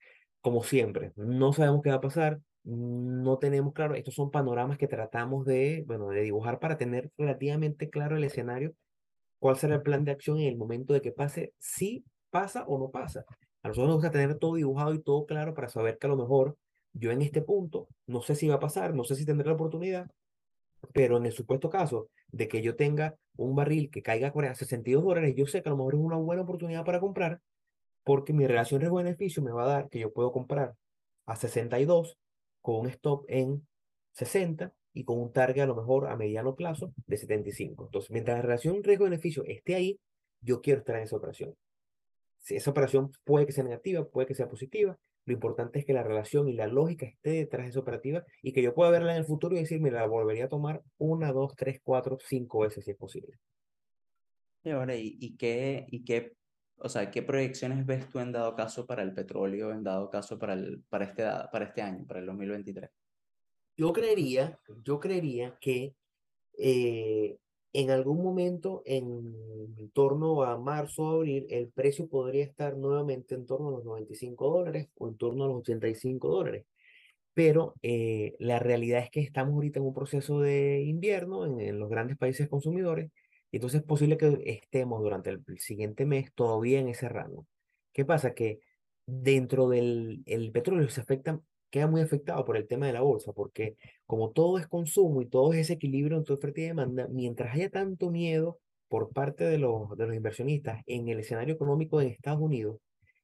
Como 0.41 0.63
siempre, 0.65 1.13
no 1.17 1.53
sabemos 1.53 1.83
qué 1.83 1.91
va 1.91 1.97
a 1.97 2.01
pasar, 2.01 2.41
no 2.65 3.39
tenemos 3.39 3.73
claro, 3.73 3.95
estos 3.95 4.15
son 4.15 4.31
panoramas 4.31 4.79
que 4.79 4.87
tratamos 4.87 5.47
de, 5.47 5.85
bueno, 5.87 6.09
de 6.09 6.23
dibujar 6.23 6.59
para 6.59 6.77
tener 6.77 7.11
relativamente 7.17 7.89
claro 7.91 8.17
el 8.17 8.25
escenario, 8.25 8.75
cuál 9.39 9.57
será 9.57 9.77
el 9.77 9.83
plan 9.83 10.05
de 10.05 10.13
acción 10.13 10.39
en 10.39 10.49
el 10.49 10.57
momento 10.57 10.93
de 10.93 11.01
que 11.01 11.13
pase, 11.13 11.53
si 11.59 12.05
pasa 12.31 12.65
o 12.67 12.79
no 12.79 12.91
pasa. 12.91 13.25
A 13.63 13.69
nosotros 13.69 13.89
nos 13.89 13.97
gusta 13.97 14.11
tener 14.11 14.37
todo 14.39 14.55
dibujado 14.55 14.95
y 14.95 15.03
todo 15.03 15.27
claro 15.27 15.55
para 15.55 15.69
saber 15.69 15.99
que 15.99 16.07
a 16.07 16.11
lo 16.11 16.17
mejor 16.17 16.57
yo 16.93 17.11
en 17.11 17.23
este 17.23 17.43
punto 17.43 17.89
no 18.07 18.21
sé 18.21 18.35
si 18.35 18.49
va 18.49 18.57
a 18.57 18.61
pasar, 18.61 18.95
no 18.95 19.05
sé 19.05 19.17
si 19.17 19.25
tendré 19.25 19.47
la 19.47 19.55
oportunidad, 19.55 20.11
pero 20.93 21.17
en 21.17 21.27
el 21.27 21.33
supuesto 21.33 21.71
caso 21.71 22.09
de 22.29 22.49
que 22.49 22.63
yo 22.63 22.77
tenga 22.77 23.17
un 23.37 23.55
barril 23.55 23.91
que 23.91 24.03
caiga 24.03 24.29
a 24.29 24.55
62 24.55 25.03
dólares, 25.05 25.35
yo 25.37 25.47
sé 25.47 25.63
que 25.63 25.69
a 25.69 25.73
lo 25.73 25.79
mejor 25.79 25.95
es 25.95 26.01
una 26.01 26.17
buena 26.17 26.43
oportunidad 26.43 26.85
para 26.85 27.01
comprar, 27.01 27.41
porque 28.05 28.33
mi 28.33 28.47
relación 28.47 28.81
riesgo-beneficio 28.81 29.43
me 29.43 29.53
va 29.53 29.65
a 29.65 29.69
dar 29.69 29.89
que 29.89 29.99
yo 29.99 30.13
puedo 30.13 30.33
comprar 30.33 30.75
a 31.27 31.37
62 31.37 32.17
con 32.61 32.77
un 32.77 32.87
stop 32.89 33.25
en 33.29 33.67
60 34.13 34.73
y 34.93 35.05
con 35.05 35.19
un 35.21 35.33
target 35.33 35.63
a 35.63 35.67
lo 35.67 35.77
mejor 35.77 36.09
a 36.09 36.17
mediano 36.17 36.55
plazo 36.55 36.93
de 37.07 37.17
75. 37.17 37.87
Entonces, 37.87 38.11
mientras 38.11 38.39
la 38.39 38.43
relación 38.43 38.83
riesgo-beneficio 38.83 39.45
esté 39.45 39.75
ahí, 39.75 40.01
yo 40.41 40.61
quiero 40.61 40.81
estar 40.81 40.97
en 40.97 41.03
esa 41.05 41.17
operación. 41.17 41.55
Si 42.39 42.57
esa 42.57 42.71
operación 42.71 43.13
puede 43.25 43.47
que 43.47 43.53
sea 43.53 43.65
negativa, 43.65 44.05
puede 44.05 44.27
que 44.27 44.35
sea 44.35 44.49
positiva, 44.49 44.99
lo 45.27 45.35
importante 45.35 45.79
es 45.79 45.85
que 45.85 45.93
la 45.93 46.03
relación 46.03 46.49
y 46.49 46.55
la 46.55 46.67
lógica 46.67 47.07
esté 47.07 47.31
detrás 47.31 47.67
de 47.67 47.71
esa 47.71 47.81
operativa 47.81 48.25
y 48.43 48.53
que 48.53 48.63
yo 48.63 48.75
pueda 48.75 48.91
verla 48.91 49.13
en 49.13 49.19
el 49.19 49.27
futuro 49.27 49.55
y 49.55 49.61
decir, 49.61 49.81
mira, 49.81 50.01
la 50.01 50.07
volvería 50.07 50.47
a 50.47 50.49
tomar 50.49 50.83
una, 50.99 51.33
dos, 51.33 51.55
tres, 51.55 51.81
cuatro, 51.83 52.19
cinco 52.27 52.61
veces 52.61 52.85
si 52.85 52.93
es 52.93 52.97
posible. 52.97 53.39
Y 54.65 54.71
ahora, 54.71 54.95
¿y, 54.97 55.37
qué, 55.37 55.87
y 55.89 56.05
qué, 56.05 56.33
o 56.83 56.89
sea, 56.89 57.11
qué 57.11 57.23
proyecciones 57.23 57.85
ves 57.85 58.09
tú 58.09 58.19
en 58.21 58.33
dado 58.33 58.55
caso 58.55 58.87
para 58.87 59.03
el 59.03 59.13
petróleo, 59.13 59.73
en 59.73 59.85
dado 59.85 60.09
caso 60.11 60.39
para, 60.39 60.55
el, 60.55 60.83
para, 60.89 61.05
este, 61.05 61.25
para 61.53 61.67
este 61.67 61.83
año, 61.83 62.07
para 62.07 62.21
el 62.21 62.27
2023? 62.27 62.91
Yo 63.77 63.93
creería, 63.93 64.59
yo 64.83 64.99
creería 64.99 65.57
que 65.61 65.95
eh, 66.59 67.37
en 67.73 67.91
algún 67.91 68.23
momento, 68.23 68.83
en 68.85 69.91
torno 69.93 70.43
a 70.43 70.59
marzo 70.59 71.03
o 71.03 71.17
abril, 71.19 71.47
el 71.51 71.69
precio 71.69 72.09
podría 72.09 72.45
estar 72.45 72.77
nuevamente 72.77 73.35
en 73.35 73.47
torno 73.47 73.69
a 73.69 73.73
los 73.73 73.85
95 73.85 74.51
dólares 74.51 74.89
o 74.99 75.09
en 75.09 75.17
torno 75.17 75.45
a 75.45 75.49
los 75.49 75.59
85 75.59 76.29
dólares. 76.29 76.67
Pero 77.33 77.75
eh, 77.83 78.35
la 78.39 78.59
realidad 78.59 79.05
es 79.05 79.11
que 79.11 79.21
estamos 79.21 79.55
ahorita 79.55 79.79
en 79.79 79.87
un 79.87 79.95
proceso 79.95 80.41
de 80.41 80.83
invierno 80.83 81.47
en, 81.47 81.61
en 81.61 81.79
los 81.79 81.89
grandes 81.89 82.17
países 82.19 82.49
consumidores, 82.49 83.13
y 83.51 83.57
entonces 83.57 83.81
es 83.81 83.87
posible 83.87 84.17
que 84.17 84.43
estemos 84.47 85.03
durante 85.03 85.31
el, 85.31 85.43
siguiente 85.59 86.07
mes 86.07 86.33
todavía 86.35 86.81
en 86.81 86.89
ese 86.89 87.09
rango. 87.09 87.47
¿Qué 87.93 88.05
pasa? 88.05 88.35
Que 88.35 88.61
dentro 89.07 89.69
del 89.69 90.23
el 90.27 90.53
petróleo 90.53 90.89
se 90.89 91.01
afecta 91.01 91.41
queda 91.71 91.87
muy 91.87 92.01
afectado 92.01 92.45
por 92.45 92.57
el 92.57 92.67
tema 92.67 92.87
de 92.87 92.93
la 92.93 93.01
bolsa, 93.01 93.33
porque 93.33 93.77
como 94.07 94.31
todo 94.33 94.59
es 94.59 94.67
consumo 94.67 95.23
y 95.23 95.27
todo 95.27 95.53
es 95.53 95.61
ese 95.61 95.75
equilibrio 95.75 96.19
entre 96.19 96.35
oferta 96.35 96.61
y 96.61 96.65
demanda, 96.65 97.09
mientras 97.09 97.55
haya 97.55 97.71
tanto 97.71 98.11
miedo 98.11 98.59
por 98.89 99.13
parte 99.13 99.45
de 99.45 99.59
los, 99.59 99.89
inversionistas 100.13 100.83
en 100.87 101.09
el 101.09 101.21
escenario 101.21 101.55
económico 101.55 102.01
de 102.01 102.09
Estados 102.09 102.41
Unidos, 102.41 102.79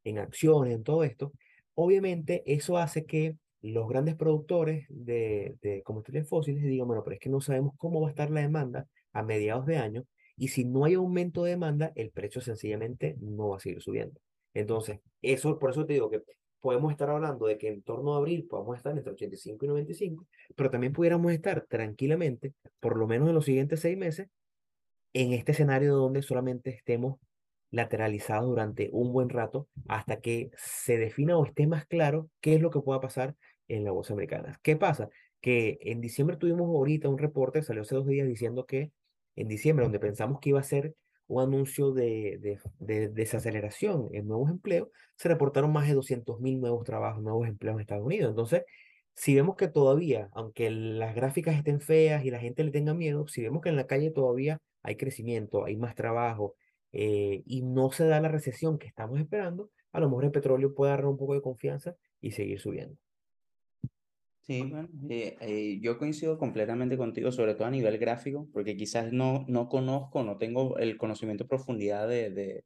en 0.05 0.19
acciones, 0.19 0.75
en 0.75 0.85
todo 0.85 1.03
esto, 1.05 1.33
obviamente 1.75 2.43
eso 2.47 2.79
hace 2.79 3.05
que 3.05 3.37
los 3.63 3.89
grandes 3.89 4.15
productores 4.15 4.87
de, 4.89 5.57
de 5.61 5.83
combustibles 5.83 6.29
fósiles 6.29 6.63
digan, 6.63 6.87
bueno, 6.87 7.03
pero 7.03 7.15
es 7.15 7.21
que 7.21 7.29
no 7.29 7.41
sabemos 7.41 7.75
cómo 7.77 8.01
va 8.01 8.09
a 8.09 8.11
estar 8.11 8.31
la 8.31 8.43
demanda 8.43 8.87
a 9.13 9.23
mediados 9.25 9.67
de 9.67 9.79
año, 9.79 10.05
y 10.37 10.49
si 10.49 10.65
no 10.65 10.85
hay 10.85 10.95
aumento 10.95 11.45
de 11.45 11.51
demanda, 11.51 11.93
el 11.95 12.11
precio 12.11 12.41
sencillamente 12.41 13.17
no 13.21 13.49
va 13.49 13.57
a 13.57 13.61
seguir 13.61 13.83
subiendo. 13.83 14.21
Entonces, 14.55 15.01
eso, 15.23 15.59
por 15.59 15.71
eso 15.71 15.87
te 15.87 15.95
digo 15.95 16.11
que 16.11 16.23
podemos 16.61 16.91
estar 16.91 17.11
hablando 17.11 17.47
de 17.47 17.59
que 17.59 17.69
en 17.69 17.83
torno 17.83 18.15
a 18.15 18.19
abril 18.19 18.47
podemos 18.49 18.77
estar 18.77 18.97
entre 18.97 19.13
85 19.13 19.65
y 19.65 19.69
95, 19.69 20.27
pero 20.55 20.71
también 20.71 20.93
pudiéramos 20.93 21.33
estar 21.33 21.65
tranquilamente, 21.69 22.55
por 22.81 22.97
lo 22.97 23.07
menos 23.07 23.29
en 23.29 23.35
los 23.35 23.45
siguientes 23.45 23.81
seis 23.81 23.97
meses, 23.97 24.29
en 25.13 25.33
este 25.33 25.53
escenario 25.53 25.95
donde 25.95 26.23
solamente 26.23 26.71
estemos 26.71 27.19
lateralizados 27.71 28.49
durante 28.49 28.91
un 28.93 29.13
buen 29.13 29.29
rato 29.29 29.69
hasta 29.89 30.21
que 30.21 30.51
se 30.57 30.99
defina 30.99 31.37
o 31.37 31.45
esté 31.45 31.67
más 31.67 31.87
claro 31.87 32.29
qué 32.41 32.55
es 32.55 32.61
lo 32.61 32.71
que 32.71 32.81
pueda 32.81 33.01
pasar 33.01 33.35
en 33.69 33.85
la 33.85 33.93
bolsa 33.93 34.13
americana. 34.15 34.59
¿Qué 34.63 34.77
pasa? 34.77 35.09
Que 35.41 35.79
en 35.83 36.01
diciembre 36.01 36.37
tuvimos 36.37 36.69
ahorita 36.69 37.09
un 37.09 37.19
reporte, 37.19 37.63
salió 37.63 37.83
hace 37.83 37.95
dos 37.95 38.07
días 38.07 38.27
diciendo 38.27 38.67
que 38.67 38.93
en 39.37 39.49
diciembre, 39.49 39.85
donde 39.85 40.01
pensamos 40.01 40.41
que 40.41 40.51
iba 40.51 40.61
a 40.61 40.65
ser 40.65 40.95
un 41.29 41.43
anuncio 41.43 41.93
de, 41.93 42.39
de, 42.41 42.59
de, 42.79 43.09
desaceleración 43.09 44.09
en 44.13 44.27
nuevos 44.29 44.51
empleos, 44.51 44.89
se 45.17 45.29
reportaron 45.29 45.73
más 45.73 45.89
de 45.89 45.95
200 45.95 46.41
mil 46.41 46.61
nuevos 46.61 46.85
trabajos, 46.85 47.23
nuevos 47.23 47.49
empleos 47.49 47.77
en 47.77 47.81
Estados 47.81 48.05
Unidos. 48.05 48.31
Entonces, 48.31 48.63
si 49.15 49.35
vemos 49.35 49.57
que 49.57 49.69
todavía, 49.69 50.29
aunque 50.33 50.71
las 50.71 51.15
gráficas 51.15 51.57
estén 51.57 51.81
feas 51.81 52.25
y 52.25 52.31
la 52.31 52.39
gente 52.39 52.63
le 52.65 52.71
tenga 52.71 52.95
miedo, 52.95 53.27
si 53.29 53.43
vemos 53.43 53.63
que 53.63 53.71
en 53.71 53.77
la 53.77 53.87
calle 53.87 54.11
todavía 54.11 54.59
hay 54.83 54.97
crecimiento, 54.97 55.65
hay 55.65 55.77
más 55.77 55.95
trabajo 55.95 56.55
eh, 56.93 57.43
y 57.47 57.63
no 57.63 57.91
se 57.91 58.07
da 58.07 58.21
la 58.21 58.29
recesión 58.29 58.79
que 58.79 58.87
estamos 58.87 59.19
esperando, 59.19 59.71
a 59.93 60.01
lo 60.01 60.09
mejor 60.09 60.27
el 60.27 60.33
petróleo 60.33 60.75
puede 60.75 60.93
dar 60.93 61.07
un 61.07 61.17
poco 61.17 61.35
de 61.35 61.43
confianza 61.43 61.97
y 62.21 62.33
seguir 62.33 62.61
subiendo. 62.61 62.97
Sí, 64.47 64.63
bueno, 64.63 64.89
eh, 65.11 65.37
eh, 65.41 65.79
yo 65.81 65.99
coincido 65.99 66.39
completamente 66.39 66.97
contigo, 66.97 67.33
sobre 67.33 67.55
todo 67.55 67.67
a 67.67 67.71
nivel 67.71 67.99
gráfico, 67.99 68.49
porque 68.53 68.77
quizás 68.77 69.13
no, 69.13 69.45
no 69.49 69.69
conozco, 69.69 70.23
no 70.23 70.39
tengo 70.39 70.79
el 70.79 70.97
conocimiento 70.99 71.45
en 71.45 71.49
profundidad 71.49 72.07
de, 72.07 72.31
de, 72.31 72.65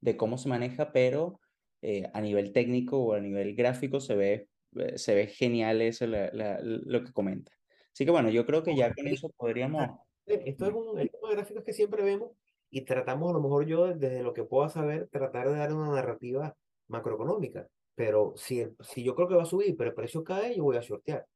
de 0.00 0.16
cómo 0.16 0.38
se 0.38 0.48
maneja, 0.48 0.92
pero 0.92 1.40
eh, 1.82 2.08
a 2.14 2.20
nivel 2.20 2.52
técnico 2.52 2.98
o 2.98 3.14
a 3.14 3.20
nivel 3.20 3.56
gráfico 3.56 3.98
se 3.98 4.14
ve, 4.14 4.48
se 4.94 5.16
ve 5.16 5.26
genial 5.26 5.82
eso 5.82 6.06
lo 6.06 7.04
que 7.04 7.12
comenta. 7.12 7.52
Así 7.92 8.04
que 8.04 8.12
bueno, 8.12 8.30
yo 8.30 8.46
creo 8.46 8.62
que 8.62 8.76
ya 8.76 8.94
con 8.94 9.08
eso 9.08 9.30
podríamos... 9.36 9.98
Esto 10.26 10.66
es 10.66 10.74
un 10.74 10.98
el 10.98 11.10
tipo 11.10 11.28
de 11.28 11.34
gráficos 11.34 11.64
que 11.64 11.72
siempre 11.72 12.04
vemos 12.04 12.32
y 12.70 12.84
tratamos, 12.84 13.30
a 13.30 13.32
lo 13.32 13.40
mejor 13.40 13.66
yo, 13.66 13.94
desde 13.94 14.22
lo 14.22 14.32
que 14.32 14.44
puedo 14.44 14.68
saber, 14.68 15.08
tratar 15.08 15.48
de 15.48 15.56
dar 15.56 15.72
una 15.72 15.90
narrativa 15.90 16.56
macroeconómica. 16.88 17.68
Pero 17.96 18.34
si, 18.36 18.64
si 18.82 19.02
yo 19.02 19.16
creo 19.16 19.26
que 19.26 19.34
va 19.34 19.42
a 19.42 19.46
subir, 19.46 19.76
pero 19.76 19.90
el 19.90 19.96
precio 19.96 20.22
cae, 20.22 20.56
yo 20.56 20.62
voy 20.62 20.76
a 20.76 20.82
shortear. 20.82 21.26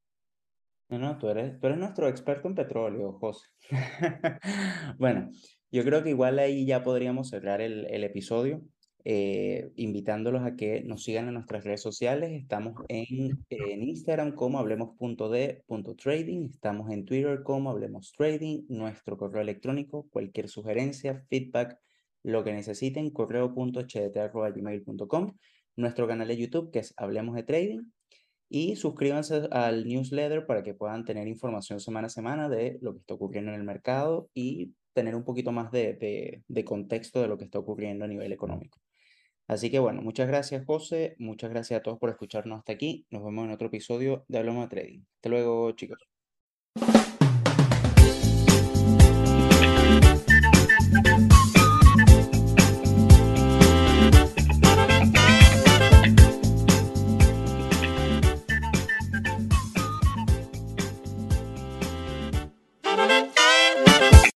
No, 0.91 0.99
no, 0.99 1.17
tú 1.19 1.29
eres, 1.29 1.59
tú 1.59 1.67
eres 1.67 1.79
nuestro 1.79 2.09
experto 2.09 2.49
en 2.49 2.55
petróleo, 2.55 3.13
José. 3.15 3.49
bueno, 4.99 5.31
yo 5.73 5.85
creo 5.85 6.03
que 6.03 6.11
igual 6.11 6.39
ahí 6.39 6.67
ya 6.67 6.83
podríamos 6.83 7.31
cerrar 7.31 7.61
el, 7.61 7.87
el 7.87 8.05
episodio, 8.05 8.63
eh, 9.05 9.71
invitándolos 9.77 10.43
a 10.43 10.57
que 10.57 10.83
nos 10.83 11.05
sigan 11.05 11.29
en 11.29 11.35
nuestras 11.35 11.65
redes 11.65 11.81
sociales. 11.81 12.33
Estamos 12.33 12.75
en, 12.89 13.45
en 13.49 13.83
Instagram 13.83 14.35
como 14.35 14.59
hablemos.de.trading, 14.59 16.51
estamos 16.51 16.91
en 16.91 17.07
Twitter 17.07 17.43
como 17.43 17.71
hablemos 17.71 18.13
trading, 18.13 18.65
nuestro 18.69 19.17
correo 19.17 19.41
electrónico, 19.41 20.07
cualquier 20.11 20.49
sugerencia, 20.49 21.25
feedback, 21.31 21.79
lo 22.23 22.45
que 22.45 22.53
necesiten, 22.53 23.09
correo.hdt.gmail.com 23.11 25.33
nuestro 25.81 26.07
canal 26.07 26.29
de 26.29 26.37
YouTube 26.37 26.71
que 26.71 26.81
es 26.81 26.95
Hablemos 26.97 27.35
de 27.35 27.43
Trading 27.43 27.83
y 28.49 28.77
suscríbanse 28.77 29.49
al 29.53 29.87
newsletter 29.87 30.45
para 30.45 30.63
que 30.63 30.75
puedan 30.75 31.05
tener 31.05 31.29
información 31.29 31.81
semana 31.81 32.09
a 32.09 32.11
semana 32.11 32.49
de 32.49 32.79
lo 32.83 32.93
que 32.93 32.99
está 32.99 33.15
ocurriendo 33.15 33.53
en 33.53 33.57
el 33.57 33.65
mercado 33.65 34.29
y 34.35 34.75
tener 34.93 35.15
un 35.15 35.25
poquito 35.25 35.53
más 35.53 35.71
de, 35.71 36.43
de, 36.49 36.65
contexto 36.65 37.23
de 37.23 37.29
lo 37.29 37.39
que 37.39 37.45
está 37.45 37.61
ocurriendo 37.61 38.05
a 38.05 38.09
nivel 38.09 38.33
económico. 38.33 38.81
Así 39.47 39.71
que 39.71 39.79
bueno, 39.79 40.03
muchas 40.03 40.29
gracias 40.29 40.65
José, 40.67 41.17
muchas 41.19 41.51
gracias 41.51 41.81
a 41.81 41.83
todos 41.83 41.99
por 41.99 42.11
escucharnos 42.11 42.59
hasta 42.59 42.73
aquí. 42.73 43.07
Nos 43.11 43.25
vemos 43.25 43.45
en 43.45 43.53
otro 43.53 43.69
episodio 43.69 44.25
de 44.29 44.39
Hablemos 44.39 44.69
de 44.69 44.77
Trading. 44.77 45.01
Hasta 45.17 45.29
luego 45.29 45.73
chicos. 45.73 46.10